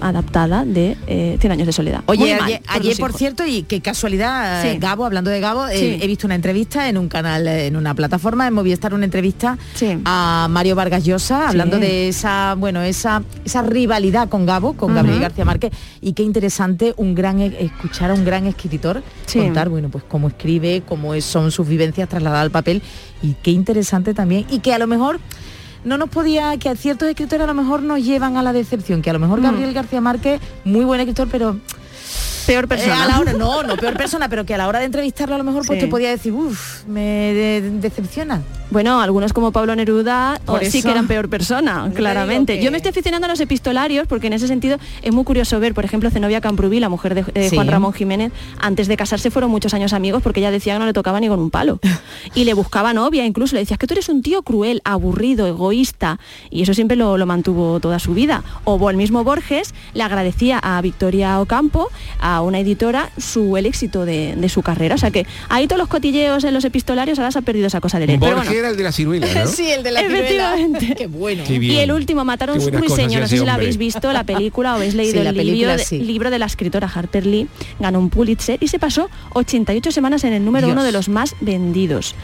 adaptada 0.00 0.64
de 0.64 0.96
eh, 1.06 1.36
100 1.40 1.52
años 1.52 1.66
de 1.66 1.72
soledad. 1.72 2.02
Muy 2.06 2.22
Oye, 2.22 2.36
mal 2.36 2.60
ayer, 2.68 2.96
por 2.98 3.10
ayer, 3.10 3.18
cierto, 3.18 3.46
y 3.46 3.62
qué 3.62 3.80
casualidad, 3.80 4.62
Sí. 4.62 4.78
Gabo, 4.78 5.04
hablando 5.04 5.30
de 5.30 5.40
Gabo, 5.40 5.68
eh, 5.68 5.98
he 6.02 6.06
visto 6.06 6.26
una 6.26 6.34
entrevista 6.34 6.88
en 6.88 6.98
un 6.98 7.08
canal, 7.08 7.46
en 7.46 7.76
una 7.76 7.94
plataforma, 7.94 8.46
en 8.46 8.54
Movistar, 8.54 8.94
una 8.94 9.04
entrevista 9.04 9.58
Sí. 9.74 9.98
a 10.04 10.46
Mario 10.50 10.74
Vargas 10.76 11.04
Llosa, 11.04 11.48
hablando 11.48 11.78
de 11.78 12.08
esa, 12.08 12.54
bueno, 12.56 12.82
esa, 12.82 13.22
esa 13.44 13.62
rivalidad 13.62 14.28
con 14.28 14.46
Gabo, 14.46 14.74
con 14.74 14.94
Gabriel. 14.94 15.20
García 15.20 15.44
Márquez, 15.44 15.72
y 16.00 16.12
qué 16.12 16.22
interesante 16.22 16.94
un 16.96 17.14
gran 17.14 17.40
e- 17.40 17.56
escuchar 17.64 18.10
a 18.10 18.14
un 18.14 18.24
gran 18.24 18.46
escritor. 18.46 19.02
Contar, 19.54 19.68
bueno, 19.68 19.88
pues 19.88 20.02
cómo 20.08 20.28
escribe, 20.28 20.82
cómo 20.86 21.14
es- 21.14 21.24
son 21.24 21.50
sus 21.50 21.66
vivencias 21.68 22.08
trasladadas 22.08 22.42
al 22.44 22.50
papel, 22.50 22.82
y 23.22 23.34
qué 23.42 23.50
interesante 23.52 24.12
también, 24.14 24.46
y 24.50 24.58
que 24.58 24.74
a 24.74 24.78
lo 24.78 24.86
mejor 24.86 25.20
no 25.84 25.96
nos 25.98 26.08
podía, 26.08 26.56
que 26.58 26.68
a 26.68 26.74
ciertos 26.76 27.08
escritores 27.08 27.44
a 27.44 27.46
lo 27.46 27.54
mejor 27.54 27.82
nos 27.82 28.02
llevan 28.04 28.36
a 28.36 28.42
la 28.42 28.52
decepción, 28.52 29.00
que 29.02 29.10
a 29.10 29.12
lo 29.12 29.18
mejor 29.18 29.40
Mm. 29.40 29.44
Gabriel 29.44 29.72
García 29.74 30.00
Márquez, 30.00 30.40
muy 30.64 30.84
buen 30.84 31.00
escritor, 31.00 31.28
pero 31.30 31.56
Peor 32.46 32.64
eh, 32.64 32.68
persona. 32.68 33.04
a 33.04 33.08
la 33.08 33.20
hora, 33.20 33.32
no, 33.32 33.62
no 33.62 33.76
peor 33.76 33.94
persona, 33.96 34.28
pero 34.28 34.44
que 34.44 34.54
a 34.54 34.58
la 34.58 34.68
hora 34.68 34.78
de 34.78 34.86
entrevistarlo 34.86 35.34
a 35.34 35.38
lo 35.38 35.44
mejor 35.44 35.66
pues 35.66 35.78
te 35.80 35.86
podía 35.86 36.10
decir, 36.10 36.32
uff, 36.32 36.84
me 36.86 37.00
de- 37.00 37.70
decepciona. 37.80 38.42
Bueno, 38.70 39.00
algunos 39.00 39.32
como 39.32 39.52
Pablo 39.52 39.76
Neruda 39.76 40.40
Por 40.44 40.56
oh, 40.62 40.64
sí 40.68 40.78
eso. 40.78 40.88
que 40.88 40.92
eran 40.92 41.06
peor 41.06 41.28
persona, 41.28 41.90
claramente. 41.94 42.58
que- 42.58 42.64
Yo 42.64 42.70
me 42.70 42.78
estoy 42.78 42.90
aficionando 42.90 43.26
a 43.26 43.28
los 43.28 43.38
epistolarios 43.40 44.06
porque 44.08 44.26
en 44.26 44.32
ese 44.32 44.48
sentido 44.48 44.78
es 45.02 45.12
muy 45.12 45.22
curioso 45.24 45.60
ver, 45.60 45.74
por 45.74 45.84
ejemplo, 45.84 46.10
Zenobia 46.10 46.40
Camprubí, 46.40 46.80
la 46.80 46.88
mujer 46.88 47.14
de, 47.14 47.22
de 47.22 47.50
Sí. 47.50 47.54
Juan 47.56 47.68
Ramón 47.68 47.92
Jiménez, 47.92 48.32
antes 48.58 48.88
de 48.88 48.96
casarse 48.96 49.30
fueron 49.30 49.50
muchos 49.50 49.74
años 49.74 49.92
amigos 49.92 50.22
porque 50.22 50.40
ella 50.40 50.50
decía 50.50 50.72
que 50.74 50.78
no 50.80 50.86
le 50.86 50.92
tocaba 50.92 51.20
ni 51.20 51.28
con 51.28 51.38
un 51.40 51.50
palo. 51.50 51.78
Y 52.34 52.44
le 52.44 52.54
buscaba 52.54 52.92
novia, 52.94 53.24
incluso 53.26 53.54
le 53.54 53.60
decía 53.60 53.74
"Es 53.74 53.78
que 53.78 53.86
tú 53.86 53.94
eres 53.94 54.08
un 54.08 54.22
tío 54.22 54.42
cruel, 54.42 54.80
aburrido, 54.84 55.46
egoísta. 55.46 56.18
Y 56.50 56.62
eso 56.62 56.74
siempre 56.74 56.96
lo, 56.96 57.16
lo 57.18 57.26
mantuvo 57.26 57.78
toda 57.80 57.98
su 57.98 58.14
vida. 58.14 58.42
O 58.64 58.90
el 58.90 58.96
mismo 58.96 59.22
Borges 59.24 59.72
le 59.92 60.02
agradecía 60.02 60.58
a 60.58 60.80
Victoria 60.80 61.40
Ocampo, 61.40 61.90
a 62.20 62.33
una 62.42 62.60
editora, 62.60 63.10
su 63.18 63.56
el 63.56 63.66
éxito 63.66 64.04
de, 64.04 64.34
de 64.36 64.48
su 64.48 64.62
carrera. 64.62 64.94
O 64.94 64.98
sea 64.98 65.10
que 65.10 65.26
ahí 65.48 65.66
todos 65.66 65.78
los 65.78 65.88
cotilleos 65.88 66.44
en 66.44 66.54
los 66.54 66.64
epistolarios 66.64 67.18
ahora 67.18 67.30
se 67.30 67.38
ha 67.38 67.42
perdido 67.42 67.66
esa 67.66 67.80
cosa 67.80 67.98
de 67.98 68.06
leer. 68.06 68.18
Borges 68.18 68.36
bueno. 68.36 68.52
era 68.52 68.68
el 68.70 68.76
de 68.76 68.82
la 68.82 68.92
ciruela, 68.92 69.26
¿no? 69.26 69.46
sí, 69.46 69.70
el 69.70 69.82
de 69.82 69.90
la 69.90 70.00
ciruela. 70.00 70.18
Efectivamente. 70.24 70.94
Qué 70.96 71.06
bueno. 71.06 71.44
Qué. 71.46 71.54
Y 71.54 71.78
el 71.78 71.92
último, 71.92 72.24
Mataron 72.24 72.60
a 72.60 72.64
un 72.64 72.72
ruiseñor. 72.72 73.22
No 73.22 73.28
sé 73.28 73.38
si 73.38 73.44
la 73.44 73.54
habéis 73.54 73.76
visto, 73.76 74.12
la 74.12 74.24
película 74.24 74.72
o 74.72 74.76
habéis 74.76 74.94
leído 74.94 75.18
Sí, 75.18 75.24
la 75.24 75.30
el, 75.30 75.36
libro 75.36 75.76
de, 75.76 75.98
libro 75.98 76.30
de 76.30 76.38
la 76.38 76.46
escritora 76.46 76.90
Harper 76.92 77.26
Lee. 77.26 77.48
Ganó 77.78 77.98
un 77.98 78.10
Pulitzer 78.10 78.58
y 78.60 78.68
se 78.68 78.78
pasó 78.78 79.10
88 79.34 79.90
semanas 79.92 80.24
en 80.24 80.32
el 80.32 80.44
número 80.44 80.66
Dios. 80.66 80.74
uno 80.74 80.84
de 80.84 80.92
los 80.92 81.08
más 81.08 81.34
vendidos. 81.40 82.14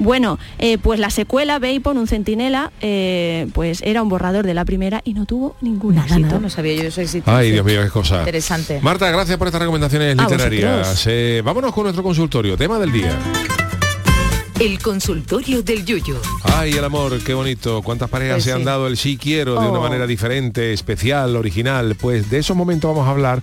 Bueno, 0.00 0.38
eh, 0.58 0.78
pues 0.78 0.98
la 0.98 1.10
secuela, 1.10 1.58
Bacon, 1.58 1.96
un 1.98 2.06
centinela, 2.08 2.72
eh, 2.80 3.46
pues 3.52 3.82
era 3.84 4.02
un 4.02 4.08
borrador 4.08 4.46
de 4.46 4.54
la 4.54 4.64
primera 4.64 5.02
y 5.04 5.12
no 5.14 5.26
tuvo 5.26 5.54
ningún 5.60 5.94
Nada, 5.94 6.06
éxito. 6.08 6.26
nada, 6.26 6.38
no 6.40 6.50
sabía 6.50 6.74
yo 6.74 6.82
de 6.82 6.88
eso 6.88 7.00
existencia. 7.02 7.36
Ay, 7.36 7.50
Dios 7.52 7.64
mío, 7.64 7.82
qué 7.82 7.90
cosa. 7.90 8.18
Interesante. 8.20 8.80
Marta, 8.82 9.10
gracias 9.10 9.36
por 9.36 9.46
estas 9.48 9.60
recomendaciones 9.60 10.18
A 10.18 10.22
literarias. 10.22 11.04
Eh, 11.06 11.42
vámonos 11.44 11.72
con 11.72 11.84
nuestro 11.84 12.02
consultorio, 12.02 12.56
tema 12.56 12.78
del 12.78 12.90
día. 12.92 13.16
El 14.58 14.78
consultorio 14.82 15.62
del 15.62 15.84
Yuyu. 15.86 16.16
Ay, 16.44 16.72
el 16.72 16.84
amor, 16.84 17.18
qué 17.24 17.32
bonito. 17.32 17.80
¿Cuántas 17.82 18.10
parejas 18.10 18.36
Pues 18.36 18.44
se 18.44 18.52
han 18.52 18.64
dado 18.64 18.88
el 18.88 18.98
sí 18.98 19.16
quiero 19.16 19.52
de 19.60 19.66
una 19.68 19.78
Oh. 19.78 19.82
manera 19.82 20.06
diferente, 20.06 20.72
especial, 20.74 21.34
original? 21.36 21.94
Pues 21.98 22.28
de 22.30 22.38
esos 22.38 22.54
momentos 22.56 22.90
vamos 22.90 23.08
a 23.08 23.10
hablar 23.10 23.42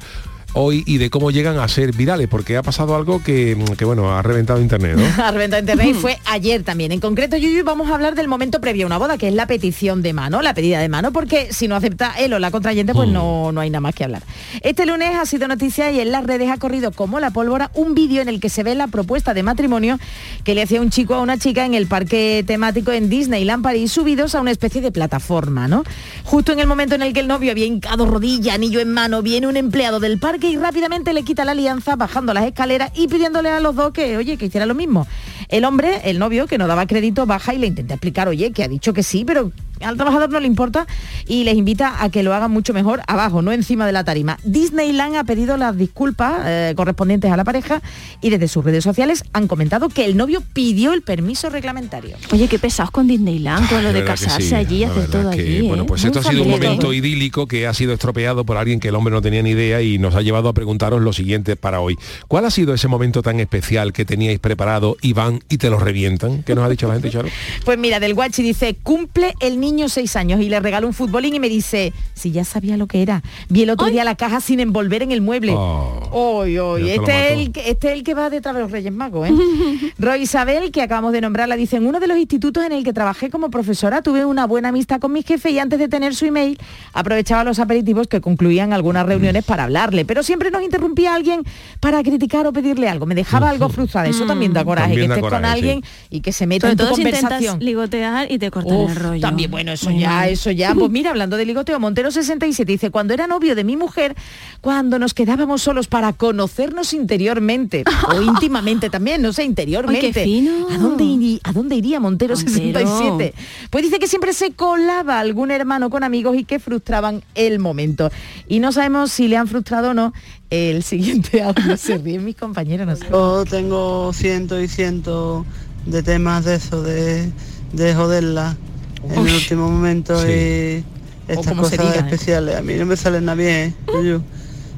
hoy 0.59 0.83
y 0.87 0.97
de 0.97 1.09
cómo 1.09 1.29
llegan 1.31 1.59
a 1.59 1.67
ser 1.67 1.93
virales, 1.95 2.27
porque 2.27 2.57
ha 2.57 2.63
pasado 2.63 2.95
algo 2.95 3.21
que, 3.23 3.55
que, 3.77 3.85
bueno, 3.85 4.11
ha 4.17 4.21
reventado 4.23 4.59
internet, 4.59 4.95
¿no? 4.97 5.23
Ha 5.23 5.31
reventado 5.31 5.59
internet 5.61 5.87
y 5.89 5.93
fue 5.93 6.17
ayer 6.25 6.63
también. 6.63 6.91
En 6.91 6.99
concreto, 6.99 7.37
Yuyu, 7.37 7.63
vamos 7.63 7.89
a 7.89 7.93
hablar 7.95 8.15
del 8.15 8.27
momento 8.27 8.59
previo 8.59 8.85
a 8.85 8.87
una 8.87 8.97
boda, 8.97 9.17
que 9.17 9.27
es 9.27 9.33
la 9.33 9.45
petición 9.45 10.01
de 10.01 10.13
mano, 10.13 10.41
la 10.41 10.53
pedida 10.53 10.79
de 10.79 10.89
mano, 10.89 11.11
porque 11.11 11.53
si 11.53 11.67
no 11.67 11.75
acepta 11.75 12.13
él 12.17 12.33
o 12.33 12.39
la 12.39 12.49
contrayente, 12.51 12.93
pues 12.93 13.07
Mm. 13.09 13.13
no, 13.13 13.51
no 13.51 13.61
hay 13.61 13.69
nada 13.69 13.81
más 13.81 13.93
que 13.95 14.03
hablar. 14.03 14.23
Este 14.61 14.85
lunes 14.85 15.11
ha 15.15 15.25
sido 15.25 15.47
noticia 15.47 15.91
y 15.91 15.99
en 15.99 16.11
las 16.11 16.25
redes 16.25 16.49
ha 16.49 16.57
corrido 16.57 16.91
como 16.91 17.19
la 17.19 17.29
pólvora 17.31 17.69
un 17.75 17.93
vídeo 17.93 18.21
en 18.21 18.27
el 18.29 18.39
que 18.39 18.49
se 18.49 18.63
ve 18.63 18.73
la 18.75 18.87
propuesta 18.87 19.33
de 19.33 19.43
matrimonio 19.43 19.99
que 20.43 20.55
le 20.55 20.63
hacía 20.63 20.81
un 20.81 20.89
chico 20.89 21.13
a 21.13 21.21
una 21.21 21.37
chica 21.37 21.65
en 21.65 21.73
el 21.75 21.87
parque 21.87 22.43
temático 22.47 22.91
en 22.91 23.09
Disneyland 23.09 23.63
París, 23.63 23.91
subidos 23.91 24.33
a 24.35 24.41
una 24.41 24.51
especie 24.51 24.81
de 24.81 24.91
plataforma, 24.91 25.67
¿no? 25.67 25.83
Justo 26.23 26.51
en 26.51 26.59
el 26.59 26.67
momento 26.67 26.95
en 26.95 27.01
el 27.03 27.13
que 27.13 27.19
el 27.19 27.27
novio 27.27 27.51
había 27.51 27.65
hincado 27.65 28.05
rodilla, 28.05 28.55
anillo 28.55 28.79
en 28.79 28.91
mano, 28.91 29.21
viene 29.21 29.47
un 29.47 29.57
empleado 29.57 29.99
del 29.99 30.17
parque 30.19 30.46
y 30.47 30.57
rápidamente 30.57 31.13
le 31.13 31.23
quita 31.23 31.45
la 31.45 31.51
alianza 31.51 31.95
bajando 31.95 32.33
las 32.33 32.45
escaleras 32.45 32.91
y 32.95 33.07
pidiéndole 33.07 33.49
a 33.49 33.59
los 33.59 33.75
dos 33.75 33.91
que, 33.91 34.17
oye, 34.17 34.37
que 34.37 34.45
hiciera 34.45 34.65
lo 34.65 34.75
mismo. 34.75 35.07
El 35.49 35.65
hombre, 35.65 36.01
el 36.05 36.19
novio, 36.19 36.47
que 36.47 36.57
no 36.57 36.67
daba 36.67 36.87
crédito, 36.87 37.25
baja 37.25 37.53
y 37.53 37.57
le 37.57 37.67
intenta 37.67 37.95
explicar, 37.95 38.27
oye, 38.27 38.51
que 38.51 38.63
ha 38.63 38.67
dicho 38.67 38.93
que 38.93 39.03
sí, 39.03 39.25
pero 39.25 39.51
al 39.81 39.95
trabajador 39.95 40.29
no 40.29 40.39
le 40.39 40.47
importa 40.47 40.87
y 41.27 41.43
les 41.43 41.55
invita 41.55 42.03
a 42.03 42.09
que 42.09 42.23
lo 42.23 42.33
hagan 42.33 42.51
mucho 42.51 42.73
mejor 42.73 43.01
abajo, 43.07 43.41
no 43.41 43.51
encima 43.51 43.85
de 43.85 43.91
la 43.91 44.03
tarima. 44.03 44.37
Disneyland 44.43 45.15
ha 45.15 45.23
pedido 45.23 45.57
las 45.57 45.77
disculpas 45.77 46.41
eh, 46.45 46.73
correspondientes 46.75 47.31
a 47.31 47.37
la 47.37 47.43
pareja 47.43 47.81
y 48.21 48.29
desde 48.29 48.47
sus 48.47 48.63
redes 48.63 48.83
sociales 48.83 49.23
han 49.33 49.47
comentado 49.47 49.89
que 49.89 50.05
el 50.05 50.17
novio 50.17 50.41
pidió 50.53 50.93
el 50.93 51.01
permiso 51.01 51.49
reglamentario. 51.49 52.17
Oye, 52.31 52.47
qué 52.47 52.59
pesados 52.59 52.91
con 52.91 53.07
Disneyland, 53.07 53.69
con 53.69 53.83
lo 53.83 53.93
de 53.93 54.03
casarse 54.03 54.49
sí, 54.49 54.55
allí, 54.55 54.83
hacer 54.83 55.09
todo 55.09 55.31
que, 55.31 55.41
allí. 55.41 55.67
Bueno, 55.67 55.83
¿eh? 55.83 55.85
pues 55.87 56.01
Muy 56.01 56.09
esto 56.09 56.19
ha 56.19 56.31
sido 56.31 56.43
un 56.43 56.49
momento 56.49 56.93
idílico 56.93 57.47
que 57.47 57.67
ha 57.67 57.73
sido 57.73 57.93
estropeado 57.93 58.45
por 58.45 58.57
alguien 58.57 58.79
que 58.79 58.89
el 58.89 58.95
hombre 58.95 59.13
no 59.13 59.21
tenía 59.21 59.41
ni 59.41 59.51
idea 59.51 59.81
y 59.81 59.97
nos 59.97 60.15
ha 60.15 60.21
llevado 60.21 60.49
a 60.49 60.53
preguntaros 60.53 61.01
lo 61.01 61.13
siguiente 61.13 61.55
para 61.55 61.79
hoy. 61.79 61.97
¿Cuál 62.27 62.45
ha 62.45 62.51
sido 62.51 62.73
ese 62.73 62.87
momento 62.87 63.21
tan 63.21 63.39
especial 63.39 63.93
que 63.93 64.05
teníais 64.05 64.39
preparado 64.39 64.97
y 65.01 65.13
van 65.13 65.41
y 65.49 65.57
te 65.57 65.69
lo 65.69 65.79
revientan? 65.79 66.43
¿Qué 66.43 66.55
nos 66.55 66.65
ha 66.65 66.69
dicho 66.69 66.87
la 66.87 66.93
gente, 66.93 67.09
Charo? 67.11 67.29
Pues 67.65 67.77
mira, 67.77 67.99
del 67.99 68.13
guachi 68.13 68.43
dice, 68.43 68.77
cumple 68.81 69.33
el 69.41 69.59
niño 69.59 69.66
seis 69.87 70.15
años 70.15 70.39
y 70.41 70.49
le 70.49 70.59
regalo 70.59 70.87
un 70.87 70.93
futbolín 70.93 71.35
y 71.35 71.39
me 71.39 71.49
dice, 71.49 71.93
si 72.13 72.31
ya 72.31 72.43
sabía 72.45 72.77
lo 72.77 72.87
que 72.87 73.01
era. 73.01 73.21
Vi 73.49 73.63
el 73.63 73.69
otro 73.69 73.87
día 73.87 74.03
la 74.03 74.15
caja 74.15 74.39
sin 74.41 74.59
envolver 74.59 75.03
en 75.03 75.11
el 75.11 75.21
mueble. 75.21 75.53
Oy, 75.55 76.57
oy, 76.57 76.81
lo 76.81 76.87
Este, 76.87 77.33
es 77.33 77.39
el, 77.39 77.51
que- 77.51 77.69
este 77.69 77.87
es 77.89 77.93
el 77.95 78.03
que 78.03 78.13
va 78.13 78.29
detrás 78.29 78.55
de 78.55 78.61
los 78.61 78.71
Reyes 78.71 78.93
Magos, 78.93 79.29
¿eh? 79.29 79.33
Roy 79.99 80.21
Isabel, 80.21 80.71
que 80.71 80.81
acabamos 80.81 81.11
de 81.13 81.21
nombrarla, 81.21 81.55
dice, 81.55 81.77
en 81.77 81.85
uno 81.85 81.99
de 81.99 82.07
los 82.07 82.17
institutos 82.17 82.63
en 82.65 82.71
el 82.71 82.83
que 82.83 82.93
trabajé 82.93 83.29
como 83.29 83.49
profesora 83.49 84.01
tuve 84.01 84.25
una 84.25 84.45
buena 84.47 84.69
amistad 84.69 84.99
con 84.99 85.11
mi 85.11 85.23
jefe 85.23 85.51
y 85.51 85.59
antes 85.59 85.79
de 85.79 85.87
tener 85.87 86.15
su 86.15 86.25
email 86.25 86.57
aprovechaba 86.93 87.43
los 87.43 87.59
aperitivos 87.59 88.07
que 88.07 88.21
concluían 88.21 88.73
algunas 88.73 89.05
reuniones 89.05 89.43
para 89.43 89.63
hablarle. 89.65 90.05
Pero 90.05 90.23
siempre 90.23 90.49
nos 90.51 90.63
interrumpía 90.63 91.13
alguien 91.15 91.43
para 91.79 92.01
criticar 92.03 92.47
o 92.47 92.53
pedirle 92.53 92.87
algo. 92.89 93.05
Me 93.05 93.15
dejaba 93.15 93.49
algo 93.49 93.69
frustrada. 93.77 94.07
Eso 94.07 94.25
también 94.25 94.53
da 94.53 94.63
coraje, 94.63 94.89
También 94.89 95.09
que 95.11 95.15
estés 95.15 95.29
con 95.31 95.41
sí. 95.41 95.45
alguien 95.49 95.83
y 96.09 96.21
que 96.21 96.31
se 96.31 96.47
meta 96.47 96.67
Sobre 96.67 96.71
en 96.73 96.77
tu 96.77 96.83
todo 96.85 96.95
si 96.95 97.01
conversación. 97.03 97.41
intentas 97.41 97.63
ligotear 97.63 98.31
y 98.31 98.39
te 98.39 98.51
cortan 98.51 98.75
Uf, 98.77 98.89
el 98.91 98.95
rollo. 98.95 99.21
También, 99.21 99.51
bueno, 99.57 99.71
eso 99.71 99.89
Muy 99.89 100.01
ya, 100.01 100.09
mal. 100.09 100.29
eso 100.29 100.51
ya. 100.51 100.75
Pues 100.75 100.91
mira, 100.91 101.09
hablando 101.09 101.35
de 101.35 101.43
ligoteo, 101.45 101.79
Montero 101.79 102.11
67 102.11 102.71
dice, 102.71 102.91
cuando 102.91 103.15
era 103.15 103.25
novio 103.25 103.55
de 103.55 103.63
mi 103.63 103.75
mujer, 103.75 104.15
cuando 104.61 104.99
nos 104.99 105.15
quedábamos 105.15 105.63
solos 105.63 105.87
para 105.87 106.13
conocernos 106.13 106.93
interiormente, 106.93 107.83
o 108.15 108.21
íntimamente 108.21 108.91
también, 108.91 109.23
no 109.23 109.33
sé, 109.33 109.45
interiormente. 109.45 110.05
Ay, 110.05 110.13
qué 110.13 110.23
fino. 110.25 110.67
¿A 110.69 110.77
dónde, 110.77 111.03
iri- 111.05 111.39
¿A 111.43 111.53
dónde 111.53 111.75
iría 111.75 111.99
Montero, 111.99 112.35
67? 112.35 113.33
Pues 113.71 113.83
dice 113.83 113.97
que 113.97 114.07
siempre 114.07 114.33
se 114.33 114.51
colaba 114.51 115.19
algún 115.19 115.49
hermano 115.49 115.89
con 115.89 116.03
amigos 116.03 116.37
y 116.37 116.43
que 116.43 116.59
frustraban 116.59 117.23
el 117.33 117.57
momento. 117.57 118.11
Y 118.47 118.59
no 118.59 118.71
sabemos 118.71 119.11
si 119.11 119.27
le 119.27 119.37
han 119.37 119.47
frustrado 119.47 119.89
o 119.89 119.93
no 119.95 120.13
el 120.51 120.83
siguiente 120.83 121.41
audio. 121.41 121.77
Se 121.77 121.97
ríen 121.97 122.23
mis 122.23 122.35
compañeros, 122.35 122.85
no 122.85 122.95
sé. 122.95 123.05
Yo 123.09 123.43
tengo 123.45 124.13
cientos 124.13 124.61
y 124.61 124.67
cientos 124.67 125.45
de 125.87 126.03
temas 126.03 126.45
de 126.45 126.55
eso, 126.55 126.83
de, 126.83 127.31
de 127.73 127.95
joderla 127.95 128.55
en 129.03 129.19
Uy. 129.19 129.29
el 129.29 129.35
último 129.35 129.69
momento 129.69 130.19
Sí. 130.21 130.27
y 130.27 130.83
estas 131.31 131.53
cosas 131.55 131.71
diga, 131.71 131.95
¿eh? 131.95 131.99
especiales. 131.99 132.55
A 132.55 132.61
mí 132.61 132.73
no 132.75 132.85
me 132.85 132.95
salen 132.97 133.25
nada 133.25 133.35
bien, 133.35 133.75
yo, 134.03 134.21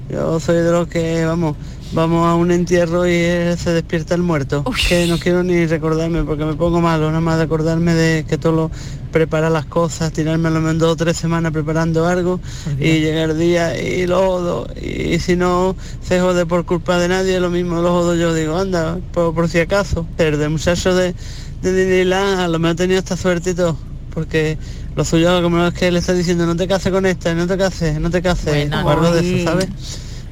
yo 0.09 0.39
soy 0.39 0.57
de 0.57 0.71
los 0.71 0.87
que, 0.87 1.23
vamos, 1.25 1.55
vamos 1.91 2.27
a 2.27 2.33
un 2.35 2.51
entierro 2.51 3.07
y 3.07 3.11
eh, 3.13 3.55
se 3.57 3.71
despierta 3.71 4.15
el 4.15 4.21
muerto. 4.23 4.63
Que 4.87 5.05
no 5.07 5.17
quiero 5.19 5.43
ni 5.43 5.65
recordarme 5.67 6.23
porque 6.23 6.45
me 6.45 6.55
pongo 6.55 6.81
malo, 6.81 7.07
nada 7.07 7.21
más 7.21 7.37
de 7.37 7.43
acordarme 7.43 7.93
de 7.93 8.25
que 8.27 8.37
todo 8.37 8.53
lo 8.53 8.71
prepara 9.11 9.49
las 9.49 9.65
cosas, 9.65 10.11
tirarme 10.13 10.51
lo 10.51 10.59
menos 10.61 10.77
dos 10.79 10.91
o 10.93 10.95
tres 10.95 11.17
semanas 11.17 11.51
preparando 11.51 12.05
algo 12.07 12.39
y 12.79 12.99
llega 12.99 13.23
el 13.23 13.37
día 13.39 13.79
y 13.79 14.05
lo 14.05 14.19
jodo. 14.19 14.67
Y 14.79 15.17
si 15.19 15.35
no 15.35 15.75
se 16.03 16.19
jode 16.19 16.45
por 16.45 16.65
culpa 16.65 16.97
de 16.99 17.07
nadie, 17.07 17.39
lo 17.39 17.49
mismo 17.49 17.81
lo 17.81 17.91
jodo 17.91 18.15
yo. 18.15 18.33
Digo, 18.35 18.57
anda, 18.57 18.99
por, 19.11 19.33
por 19.33 19.49
si 19.49 19.59
acaso. 19.59 20.05
Pero 20.15 20.37
de 20.37 20.47
muchacho 20.49 20.93
de, 20.95 21.15
de 21.63 21.73
Disneyland 21.73 22.39
a 22.39 22.47
lo 22.47 22.59
mejor 22.59 22.75
tenido 22.75 22.99
esta 22.99 23.17
suerte 23.17 23.51
y 23.51 23.53
todo. 23.55 23.75
Porque 24.19 24.57
lo 24.97 25.05
suyo 25.05 25.41
como 25.41 25.65
es 25.67 25.73
que 25.73 25.91
le 25.91 25.99
está 25.99 26.11
diciendo 26.13 26.45
no 26.45 26.55
te 26.57 26.67
cases 26.67 26.91
con 26.91 27.05
esta, 27.05 27.33
no 27.33 27.47
te 27.47 27.57
cases, 27.57 27.99
no 28.01 28.09
te 28.09 28.21
cases. 28.21 28.69
Bueno, 28.69 28.89
algo 28.89 29.11
de 29.11 29.37
eso, 29.39 29.49
¿sabes? 29.49 29.69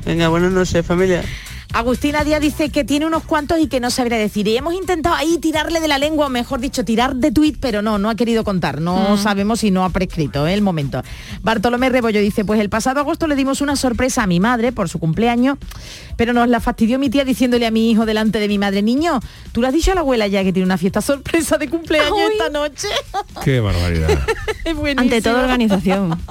Venga, 0.05 0.27
buenas 0.27 0.51
noches 0.51 0.85
familia. 0.85 1.23
Agustina 1.73 2.23
Díaz 2.23 2.39
dice 2.41 2.69
que 2.69 2.85
tiene 2.85 3.05
unos 3.05 3.23
cuantos 3.23 3.59
y 3.59 3.67
que 3.67 3.79
no 3.81 3.89
sabría 3.91 4.17
decir. 4.17 4.47
Y 4.47 4.55
hemos 4.57 4.73
intentado 4.73 5.15
ahí 5.15 5.37
tirarle 5.37 5.81
de 5.81 5.87
la 5.89 5.97
lengua, 5.97 6.27
o 6.27 6.29
mejor 6.29 6.59
dicho, 6.61 6.85
tirar 6.85 7.15
de 7.15 7.31
tuit, 7.31 7.57
pero 7.59 7.81
no, 7.81 7.97
no 7.97 8.09
ha 8.09 8.15
querido 8.15 8.43
contar. 8.45 8.79
No 8.81 9.15
Mm. 9.15 9.17
sabemos 9.17 9.59
si 9.59 9.69
no 9.69 9.83
ha 9.83 9.89
prescrito 9.89 10.47
¿eh? 10.47 10.53
el 10.53 10.61
momento. 10.61 11.01
Bartolomé 11.43 11.89
Rebollo 11.89 12.21
dice, 12.21 12.45
pues 12.45 12.59
el 12.61 12.69
pasado 12.69 13.01
agosto 13.01 13.27
le 13.27 13.35
dimos 13.35 13.59
una 13.61 13.75
sorpresa 13.75 14.23
a 14.23 14.27
mi 14.27 14.39
madre 14.39 14.71
por 14.71 14.87
su 14.87 14.97
cumpleaños, 14.97 15.57
pero 16.17 16.33
nos 16.33 16.49
la 16.49 16.59
fastidió 16.59 16.99
mi 16.99 17.09
tía 17.09 17.23
diciéndole 17.23 17.65
a 17.65 17.71
mi 17.71 17.89
hijo 17.89 18.05
delante 18.05 18.39
de 18.39 18.47
mi 18.47 18.57
madre, 18.57 18.81
niño, 18.81 19.19
¿tú 19.53 19.61
le 19.61 19.67
has 19.67 19.73
dicho 19.73 19.91
a 19.91 19.95
la 19.95 20.01
abuela 20.01 20.27
ya 20.27 20.43
que 20.43 20.51
tiene 20.51 20.65
una 20.65 20.77
fiesta 20.77 21.01
sorpresa 21.01 21.57
de 21.57 21.69
cumpleaños 21.69 22.17
esta 22.31 22.49
noche? 22.49 22.87
Qué 23.43 23.59
barbaridad. 23.61 24.19
Es 24.65 24.75
buenísimo. 24.75 25.03
Ante 25.03 25.21
toda 25.21 25.43
organización. 25.43 26.19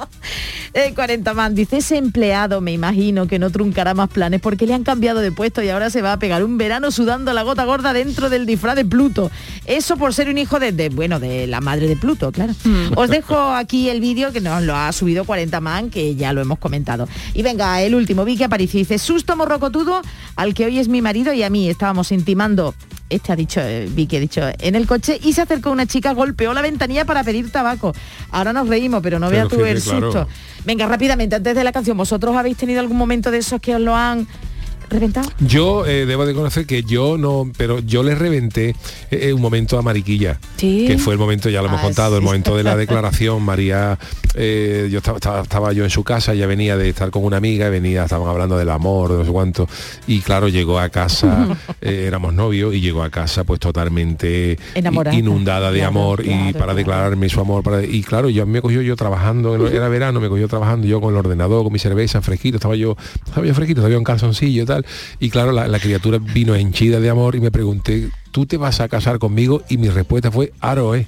Eh, 0.75 0.93
40 0.95 1.33
man, 1.33 1.55
dice 1.55 1.79
ese 1.79 1.97
empleado, 1.97 2.61
me 2.61 2.71
imagino 2.71 3.27
que 3.27 3.39
no 3.39 3.49
truncará 3.49 3.95
más 3.95 4.11
planes 4.11 4.43
porque 4.43 4.67
le 4.67 4.75
han 4.75 4.85
cambiado 4.85 5.21
de 5.21 5.33
puesto 5.33 5.63
y 5.63 5.71
ahora 5.71 5.89
se 5.89 6.03
va 6.03 6.13
a 6.13 6.19
pegar 6.19 6.45
un 6.45 6.59
verano 6.59 6.91
sudando 6.91 7.33
la 7.33 7.45
gota 7.45 7.65
gorda 7.65 7.95
dentro 7.95 8.29
del 8.29 8.45
disfraz 8.45 8.77
de 8.77 8.85
Pluto. 8.85 9.31
Eso 9.65 9.97
por 9.97 10.13
ser 10.13 10.29
un 10.29 10.37
hijo 10.37 10.59
de, 10.61 10.73
de, 10.73 10.91
bueno, 10.91 11.19
de 11.19 11.47
la 11.47 11.63
madre 11.63 11.89
de 11.89 11.97
Pluto, 11.97 12.31
claro. 12.31 12.53
Os 12.95 13.09
dejo 13.09 13.39
aquí 13.55 13.89
el 13.89 14.03
vídeo 14.03 14.33
que 14.33 14.43
nos 14.43 14.63
lo 14.65 14.77
ha 14.77 14.93
subido 14.93 15.25
40 15.25 15.59
man, 15.63 15.89
que 15.89 16.15
ya 16.15 16.35
lo 16.35 16.43
hemos 16.43 16.59
comentado. 16.59 17.09
Y 17.33 17.43
venga, 17.43 17.81
el 17.81 17.95
último, 17.95 18.27
Vicky 18.27 18.43
Aparicio, 18.43 18.79
dice, 18.79 18.99
susto 18.99 19.35
morrocotudo 19.35 19.76
al 20.37 20.55
que 20.55 20.67
hoy 20.67 20.79
es 20.79 20.89
mi 20.89 21.03
marido 21.03 21.33
y 21.33 21.43
a 21.43 21.51
mí 21.51 21.69
estábamos 21.69 22.13
intimando 22.13 22.75
este 23.09 23.33
ha 23.33 23.37
dicho, 23.37 23.61
eh, 23.61 23.89
Vicky 23.89 24.17
ha 24.17 24.21
dicho, 24.21 24.41
en 24.59 24.75
el 24.75 24.87
coche 24.87 25.19
y 25.23 25.33
se 25.33 25.43
acercó 25.43 25.71
una 25.71 25.87
chica, 25.87 26.13
golpeó 26.13 26.53
la 26.53 26.63
ventanilla 26.63 27.05
para 27.05 27.23
pedir 27.23 27.51
tabaco. 27.51 27.93
Ahora 28.31 28.53
nos 28.53 28.69
reímos, 28.69 29.01
pero 29.03 29.19
no 29.19 29.31
veas 29.31 29.49
tú 29.49 29.65
el 29.65 29.81
claro. 29.81 30.13
susto. 30.13 30.29
Venga, 30.65 30.87
rápidamente, 30.87 31.37
antes 31.37 31.55
de 31.55 31.65
la 31.65 31.73
canción, 31.73 31.97
¿vosotros 31.97 32.35
habéis 32.37 32.57
tenido 32.57 32.81
algún 32.81 32.97
momento 32.97 33.31
de 33.31 33.39
esos 33.39 33.61
que 33.61 33.77
os 33.77 33.81
lo 33.81 33.95
han 33.95 34.27
reventado? 34.91 35.29
Yo 35.41 35.87
eh, 35.87 36.07
debo 36.07 36.27
de 36.27 36.35
conocer 36.35 36.67
que 36.67 36.83
yo 36.83 37.19
no, 37.19 37.51
pero 37.57 37.81
yo 37.81 38.03
le 38.03 38.15
reventé 38.15 38.75
eh, 39.11 39.33
un 39.33 39.41
momento 39.41 39.79
a 39.79 39.83
Mariquilla, 39.83 40.39
Sí. 40.57 40.85
que 40.87 40.99
fue 40.99 41.13
el 41.15 41.19
momento, 41.19 41.49
ya 41.51 41.61
lo 41.63 41.69
hemos 41.69 41.81
Ah, 41.81 41.85
contado, 41.85 42.17
el 42.17 42.23
momento 42.23 42.57
de 42.57 42.63
la 42.65 42.77
declaración. 42.77 43.43
María, 43.43 43.99
eh, 44.35 44.89
yo 44.91 44.99
estaba, 44.99 45.17
estaba, 45.19 45.43
estaba 45.43 45.73
yo 45.73 45.85
en 45.85 45.91
su 45.91 46.05
casa, 46.05 46.33
ella 46.35 46.47
venía 46.47 46.77
de 46.77 46.89
estar 46.89 47.11
con 47.11 47.25
una 47.25 47.37
amiga, 47.37 47.69
venía, 47.69 48.05
estaban 48.05 48.29
hablando 48.29 48.57
del 48.59 48.71
amor, 48.71 49.13
de 49.13 49.19
no 49.19 49.25
sé 49.25 49.31
cuánto, 49.31 49.69
y 50.07 50.21
claro, 50.21 50.49
llegó 50.49 50.79
a 50.79 50.89
casa, 50.89 51.49
eh, 51.81 52.05
éramos 52.07 52.35
novios, 52.35 52.75
y 52.75 52.81
llegó 52.81 53.03
a 53.03 53.11
casa 53.11 53.45
pues 53.45 53.61
totalmente 53.61 54.59
Enamorada. 54.75 55.17
inundada 55.17 55.71
de 55.71 55.79
Claro, 55.79 55.89
amor 55.91 56.21
y 56.23 56.29
claro, 56.29 56.59
para 56.59 56.75
declararme 56.75 57.29
su 57.29 57.41
amor. 57.41 57.63
Para, 57.63 57.83
y 57.85 58.03
claro, 58.03 58.29
yo 58.29 58.47
me 58.47 58.61
cogió 58.63 58.83
yo 58.83 58.97
trabajando, 58.97 59.67
era 59.69 59.89
verano, 59.89 60.21
me 60.21 60.29
cogió 60.29 60.49
trabajando 60.49 60.87
yo 60.87 61.01
con 61.01 61.13
el 61.13 61.19
ordenador, 61.19 61.63
con 61.65 61.73
mi 61.73 61.79
cerveza, 61.79 62.21
fresquito, 62.23 62.57
estaba 62.57 62.77
yo, 62.77 62.97
estaba 63.27 63.47
yo 63.47 63.55
fresquito, 63.55 63.81
estaba 63.81 63.91
yo 63.93 63.99
en 63.99 64.05
calzoncillo 64.05 64.63
y 64.63 64.67
tal. 64.67 64.76
Y 65.21 65.31
claro, 65.31 65.53
la, 65.53 65.69
la 65.69 65.79
criatura 65.79 66.19
vino 66.19 66.55
henchida 66.55 67.01
de 67.01 67.09
amor 67.11 67.37
y 67.37 67.41
me 67.41 67.51
pregunté, 67.51 68.11
¿tú 68.31 68.47
te 68.47 68.57
vas 68.57 68.81
a 68.81 68.89
casar 68.89 69.19
conmigo? 69.19 69.63
Y 69.69 69.79
mi 69.79 69.89
respuesta 69.89 70.31
fue, 70.31 70.53
Aro, 70.61 70.95
¿eh? 70.95 71.07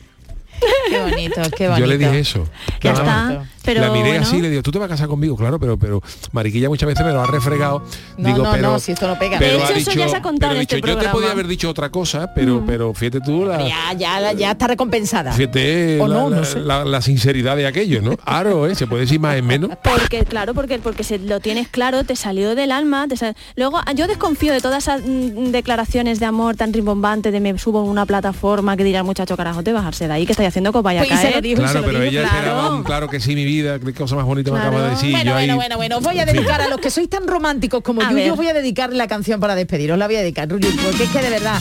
Qué 0.91 1.01
bonito, 1.03 1.43
qué 1.57 1.69
bonito. 1.69 1.79
Yo 1.79 1.87
le 1.87 1.99
dije 1.99 2.19
eso. 2.19 2.49
Ya 2.83 2.93
está. 2.93 3.45
Pero 3.75 3.81
la 3.83 3.91
miré 3.93 4.09
bueno. 4.11 4.23
así 4.23 4.41
le 4.41 4.51
digo, 4.51 4.63
tú 4.63 4.71
te 4.71 4.79
vas 4.79 4.87
a 4.87 4.89
casar 4.91 5.09
conmigo, 5.09 5.37
claro, 5.37 5.59
pero 5.59 5.77
pero 5.79 6.03
Mariquilla 6.33 6.69
muchas 6.69 6.87
veces 6.87 7.05
me 7.05 7.13
lo 7.13 7.21
ha 7.23 7.27
refregado. 7.27 7.83
No, 8.17 8.29
digo, 8.29 8.45
no, 8.45 8.51
pero, 8.53 8.63
no, 8.73 8.79
si 8.79 8.93
esto 8.93 9.07
no 9.07 9.19
pega. 9.19 9.39
pero 9.39 9.59
De 9.59 9.63
ha 9.63 9.65
hecho, 9.67 9.75
eso 9.79 9.91
dicho, 9.91 10.01
ya 10.03 10.09
se 10.09 10.17
ha 10.17 10.23
contado 10.23 10.51
pero 10.51 10.53
en 10.53 10.59
ha 10.59 10.63
este 10.63 10.77
dicho, 10.77 10.87
yo 10.89 10.97
te 10.99 11.09
podía 11.09 11.31
haber 11.33 11.47
dicho 11.47 11.69
otra 11.69 11.91
cosa, 11.91 12.33
pero, 12.35 12.63
pero 12.67 12.95
fíjate 12.95 13.21
tú 13.21 13.45
la, 13.45 13.59
Ya, 13.69 13.93
ya, 13.97 14.33
ya 14.33 14.51
está 14.53 14.67
recompensada. 14.69 15.33
fíjate 15.33 15.99
la, 15.99 16.07
no, 16.07 16.31
no 16.31 16.37
la- 16.41 16.45
sé. 16.45 16.61
la- 16.61 16.85
la 16.85 17.03
sinceridad 17.03 17.57
de 17.57 17.67
aquello, 17.67 18.01
¿no? 18.03 18.17
Aro, 18.25 18.67
¿eh? 18.67 18.75
Se 18.75 18.87
puede 18.87 19.03
decir 19.03 19.21
más 19.21 19.37
en 19.37 19.47
menos. 19.47 19.71
Porque, 19.83 20.25
claro, 20.25 20.55
porque, 20.55 20.79
porque 20.79 21.05
se 21.05 21.19
lo 21.19 21.41
tienes 21.41 21.69
claro, 21.69 22.05
te 22.05 22.17
salió 22.17 22.55
del 22.55 22.73
alma. 22.73 23.07
te 23.09 23.17
sal- 23.17 23.37
Luego, 23.57 23.81
yo 23.95 24.07
desconfío 24.07 24.53
de 24.53 24.61
todas 24.61 24.85
esas 24.85 25.03
mm, 25.05 25.51
declaraciones 25.51 26.21
de 26.21 26.27
amor 26.27 26.57
tan 26.57 26.73
rimbombantes 26.73 27.33
de 27.33 27.41
me 27.41 27.59
subo 27.59 27.83
en 27.83 27.89
una 27.91 28.07
plataforma 28.07 28.77
que 28.77 28.85
dirá 28.85 29.01
el 29.01 29.05
muchacho, 29.05 29.37
carajo, 29.37 29.63
te 29.63 29.73
bajarse 29.73 30.07
de 30.09 30.15
ahí, 30.15 30.27
que 30.27 30.33
estoy 30.33 30.47
haciendo 30.47 30.73
que 30.73 30.79
os 30.79 30.85
vaya 30.85 31.03
a 31.03 31.05
Pues, 31.05 31.21
se 31.21 31.31
lo 31.31 31.41
Claro, 31.59 31.81
lo 31.81 31.87
pero 31.87 31.99
dijo, 32.01 32.11
ella 32.13 32.21
claro. 32.23 32.37
esperaba 32.39 32.75
un 32.75 32.83
claro 32.83 33.09
que 33.09 33.21
sí, 33.21 33.35
mi 33.35 33.45
vida, 33.45 33.58
qué 33.63 33.93
cosa 33.95 34.17
más 34.17 34.25
bonita 34.25 34.51
me 34.53 34.59
acaba 34.59 34.83
de 34.83 34.91
decir. 34.91 35.11
bueno, 35.11 35.31
yo 35.31 35.37
ahí- 35.37 35.47
bueno, 35.47 35.57
bueno, 35.57 35.77
bueno, 35.77 35.97
os 35.99 36.03
voy 36.05 36.19
a 36.21 36.25
dedicar 36.27 36.61
a 36.61 36.69
los 36.69 36.79
que 36.81 36.91
sois 36.91 37.09
tan 37.09 37.27
románticos 37.27 37.83
como 37.83 38.03
A 38.03 38.11
yo, 38.11 38.15
ver. 38.17 38.27
yo 38.27 38.33
os 38.33 38.37
voy 38.37 38.49
a 38.49 38.53
dedicar 38.55 38.93
la 38.93 39.07
canción 39.09 39.41
para 39.41 39.55
despediros, 39.55 39.99
la 39.99 40.07
voy 40.07 40.17
a 40.17 40.21
dedicar, 40.21 40.49
Rulli, 40.49 40.69
porque 40.85 41.05
es 41.05 41.11
que 41.11 41.23
de 41.23 41.31
verdad. 41.31 41.61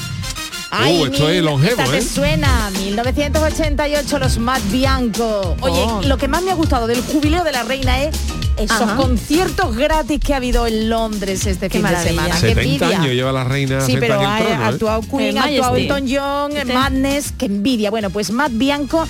Uh, 0.70 1.06
esto 1.06 1.30
es 1.30 1.41
longevo, 1.41 1.80
esta 1.82 1.91
te 1.91 1.98
¿eh? 2.00 2.02
suena, 2.02 2.70
1988, 2.84 4.20
los 4.20 4.38
Matt 4.38 4.62
Bianco. 4.70 5.56
Oye, 5.62 5.82
Oh. 5.88 6.02
lo 6.04 6.18
que 6.18 6.28
más 6.28 6.43
me 6.43 6.52
ha 6.52 6.56
gustado 6.56 6.88
del 6.88 7.02
jubileo 7.02 7.43
de 7.45 7.54
la 7.54 7.64
reina 7.64 8.04
es 8.04 8.16
esos 8.58 8.82
Ajá. 8.82 8.95
conciertos 8.98 9.76
gratis 9.78 10.20
que 10.20 10.34
ha 10.34 10.38
habido 10.38 10.68
en 10.68 10.89
Londres 10.89 11.45
este 11.45 11.70
Qué 11.70 11.80
fin 11.80 11.88
de 11.88 11.95
semana. 12.04 12.34
¡Qué 12.41 12.54
70 12.54 12.62
envidia! 12.64 12.88
años 13.00 13.14
lleva 13.14 13.32
la 13.32 13.43
reina 13.45 13.80
Sí, 13.82 13.95
pero 14.00 14.20
el 14.20 14.26
ha 14.26 14.39
¿eh? 14.41 14.54
actuado 14.66 15.02
Queen, 15.04 15.22
El 15.30 15.38
ha 15.38 15.43
actuado. 15.45 15.76
Elton 15.78 16.06
John. 16.10 16.52
Madness, 16.74 17.32
que 17.32 17.45
envidia. 17.45 17.89
Bueno, 17.89 18.10
pues 18.10 18.32
Matt 18.32 18.52
Bianco 18.56 19.08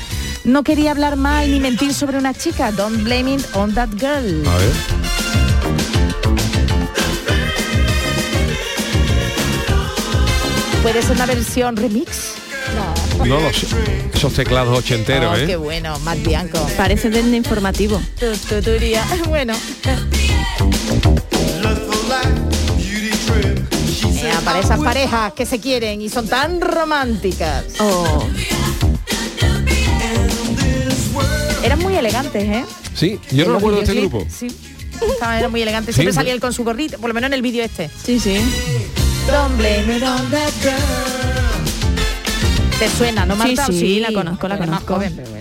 no 0.48 0.64
quería 0.64 0.92
hablar 0.92 1.18
mal 1.18 1.52
ni 1.52 1.60
mentir 1.60 1.94
sobre 1.94 2.18
una 2.18 2.34
chica. 2.34 2.72
Don't 2.72 3.04
blame 3.04 3.36
it 3.36 3.46
on 3.54 3.74
that 3.76 3.90
girl. 4.00 4.48
A 4.48 4.58
ver. 4.58 4.72
Puede 10.82 11.02
ser 11.02 11.12
una 11.12 11.26
versión 11.26 11.76
remix. 11.76 12.34
No 13.26 13.40
lo 13.40 13.52
sé. 13.54 13.68
Esos 14.14 14.34
teclados 14.34 14.78
ochenteros, 14.78 15.34
Oh, 15.34 15.38
¿eh? 15.38 15.46
qué 15.48 15.56
bueno, 15.58 16.00
Matt 16.00 16.20
Bianco. 16.20 16.66
Parece 16.78 17.10
de 17.10 17.20
informativo. 17.36 18.02
Tu, 18.20 18.32
tu, 18.48 18.62
turía. 18.62 19.04
Bueno. 19.28 19.54
Ea, 24.24 24.40
para 24.44 24.60
esas 24.60 24.80
parejas 24.80 25.34
que 25.34 25.46
se 25.46 25.60
quieren 25.60 26.02
y 26.02 26.10
son 26.10 26.28
tan 26.28 26.62
románticas. 26.62 27.66
Oh. 27.80 28.26
Eran 31.68 31.80
muy 31.80 31.96
elegantes, 31.96 32.44
¿eh? 32.46 32.64
Sí, 32.94 33.20
yo 33.30 33.44
no 33.44 33.48
me 33.48 33.54
los 33.56 33.58
acuerdo 33.58 33.78
de 33.80 33.84
este 33.84 33.96
grupo. 34.00 34.26
Sí. 34.30 34.48
Estaban, 35.12 35.38
eran 35.38 35.52
muy 35.52 35.62
elegantes. 35.62 35.94
Sí, 35.94 35.98
Siempre 36.00 36.14
salía 36.14 36.32
él 36.32 36.40
con 36.40 36.54
su 36.54 36.64
gorrito, 36.64 36.98
por 36.98 37.10
lo 37.10 37.14
menos 37.14 37.28
en 37.28 37.34
el 37.34 37.42
vídeo 37.42 37.62
este. 37.62 37.90
Sí, 38.06 38.22
sí. 38.22 38.38
Don't 39.30 39.58
blame 39.58 39.98
it 39.98 40.02
on 40.04 40.32
that 40.32 40.54
girl. 40.62 40.74
¿Te 42.80 42.88
suena, 42.88 43.26
no, 43.26 43.34
Sí, 43.36 43.40
Marta? 43.56 43.66
sí, 43.68 44.00
la 44.00 44.14
conozco, 44.14 44.48
la 44.48 44.56
más 44.56 44.66
conozco. 44.66 44.96
joven, 44.96 45.14
pero 45.14 45.30
bueno. 45.30 45.37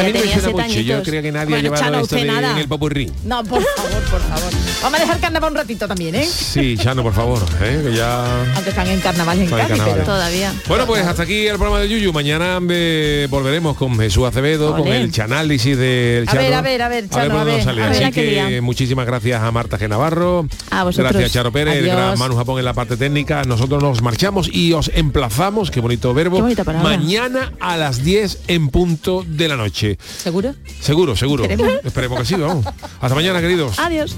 A 0.00 0.04
mí 0.04 0.12
me 0.12 0.20
suena 0.40 0.50
mucho. 0.66 0.80
Yo 0.80 1.02
creía 1.02 1.22
que 1.22 1.32
nadie 1.32 1.46
Bueno, 1.50 1.58
ha 1.58 1.62
llevado 1.62 1.82
Chano, 1.82 2.00
esto 2.00 2.16
de- 2.16 2.22
en 2.22 2.58
el 2.58 2.68
popurrí. 2.68 3.10
No, 3.24 3.44
por 3.44 3.62
favor, 3.62 4.02
por 4.10 4.20
favor. 4.20 4.52
Vamos 4.82 4.98
a 4.98 5.02
dejar 5.02 5.20
carnaval 5.20 5.50
un 5.52 5.56
ratito 5.56 5.86
también, 5.88 6.14
¿eh? 6.14 6.26
Sí, 6.26 6.76
Chano, 6.78 7.02
por 7.02 7.12
favor, 7.14 7.42
¿eh? 7.62 7.80
que 7.84 7.96
ya... 7.96 8.24
Aunque 8.54 8.70
están 8.70 8.86
en 8.88 9.00
carnaval 9.00 9.38
en 9.40 9.50
Cádiz, 9.50 9.82
pero... 9.84 10.04
Todavía. 10.04 10.52
Bueno, 10.68 10.86
pues 10.86 11.04
hasta 11.06 11.22
aquí 11.22 11.46
el 11.46 11.56
programa 11.56 11.80
de 11.80 11.88
Yuyu. 11.88 12.12
Mañana 12.12 12.58
eh, 12.70 13.26
volveremos 13.30 13.76
con 13.76 13.98
Jesús 13.98 14.24
Acevedo, 14.26 14.72
con 14.72 14.82
Ole. 14.82 15.00
el 15.02 15.12
chanálisis 15.12 15.76
del 15.76 16.24
A 16.28 16.32
Chano. 16.32 16.40
ver, 16.42 16.54
a 16.54 16.62
ver, 16.62 16.82
a 16.82 16.88
ver, 16.88 17.08
Chano, 17.08 17.38
a 17.38 17.44
ver, 17.44 17.54
nos 17.56 17.64
sale. 17.64 17.82
a 17.82 17.86
ver 17.86 17.94
Así 17.96 18.04
a 18.04 18.10
qué 18.10 18.22
que 18.24 18.30
día. 18.50 18.62
muchísimas 18.62 19.06
gracias 19.06 19.42
a 19.42 19.50
Marta 19.52 19.78
Genavarro. 19.78 20.46
A 20.70 20.84
vosotros. 20.84 21.12
Gracias 21.12 21.32
Charo 21.32 21.52
Pérez, 21.52 21.76
el 21.76 21.84
Adiós. 21.84 21.96
gran 21.96 22.18
Manu 22.18 22.36
Japón 22.36 22.58
en 22.58 22.64
la 22.64 22.72
parte 22.74 22.96
técnica. 22.96 23.42
Nosotros 23.44 23.82
nos 23.82 24.02
marchamos 24.02 24.48
y 24.52 24.72
os 24.72 24.90
emplazamos, 24.94 25.70
qué 25.70 25.80
bonito 25.80 26.12
verbo, 26.14 26.44
Qué 26.46 26.62
mañana 26.82 27.52
a 27.60 27.76
las 27.76 28.02
10 28.04 28.40
en 28.48 28.68
punto 28.68 29.24
de 29.26 29.48
la 29.48 29.56
noche. 29.56 29.89
¿Seguro? 29.98 30.54
Seguro, 30.80 31.16
seguro. 31.16 31.44
Esperemos. 31.44 31.84
Esperemos 31.84 32.18
que 32.20 32.24
sí, 32.24 32.34
vamos. 32.34 32.66
Hasta 33.00 33.14
mañana, 33.14 33.40
queridos. 33.40 33.78
Adiós. 33.78 34.16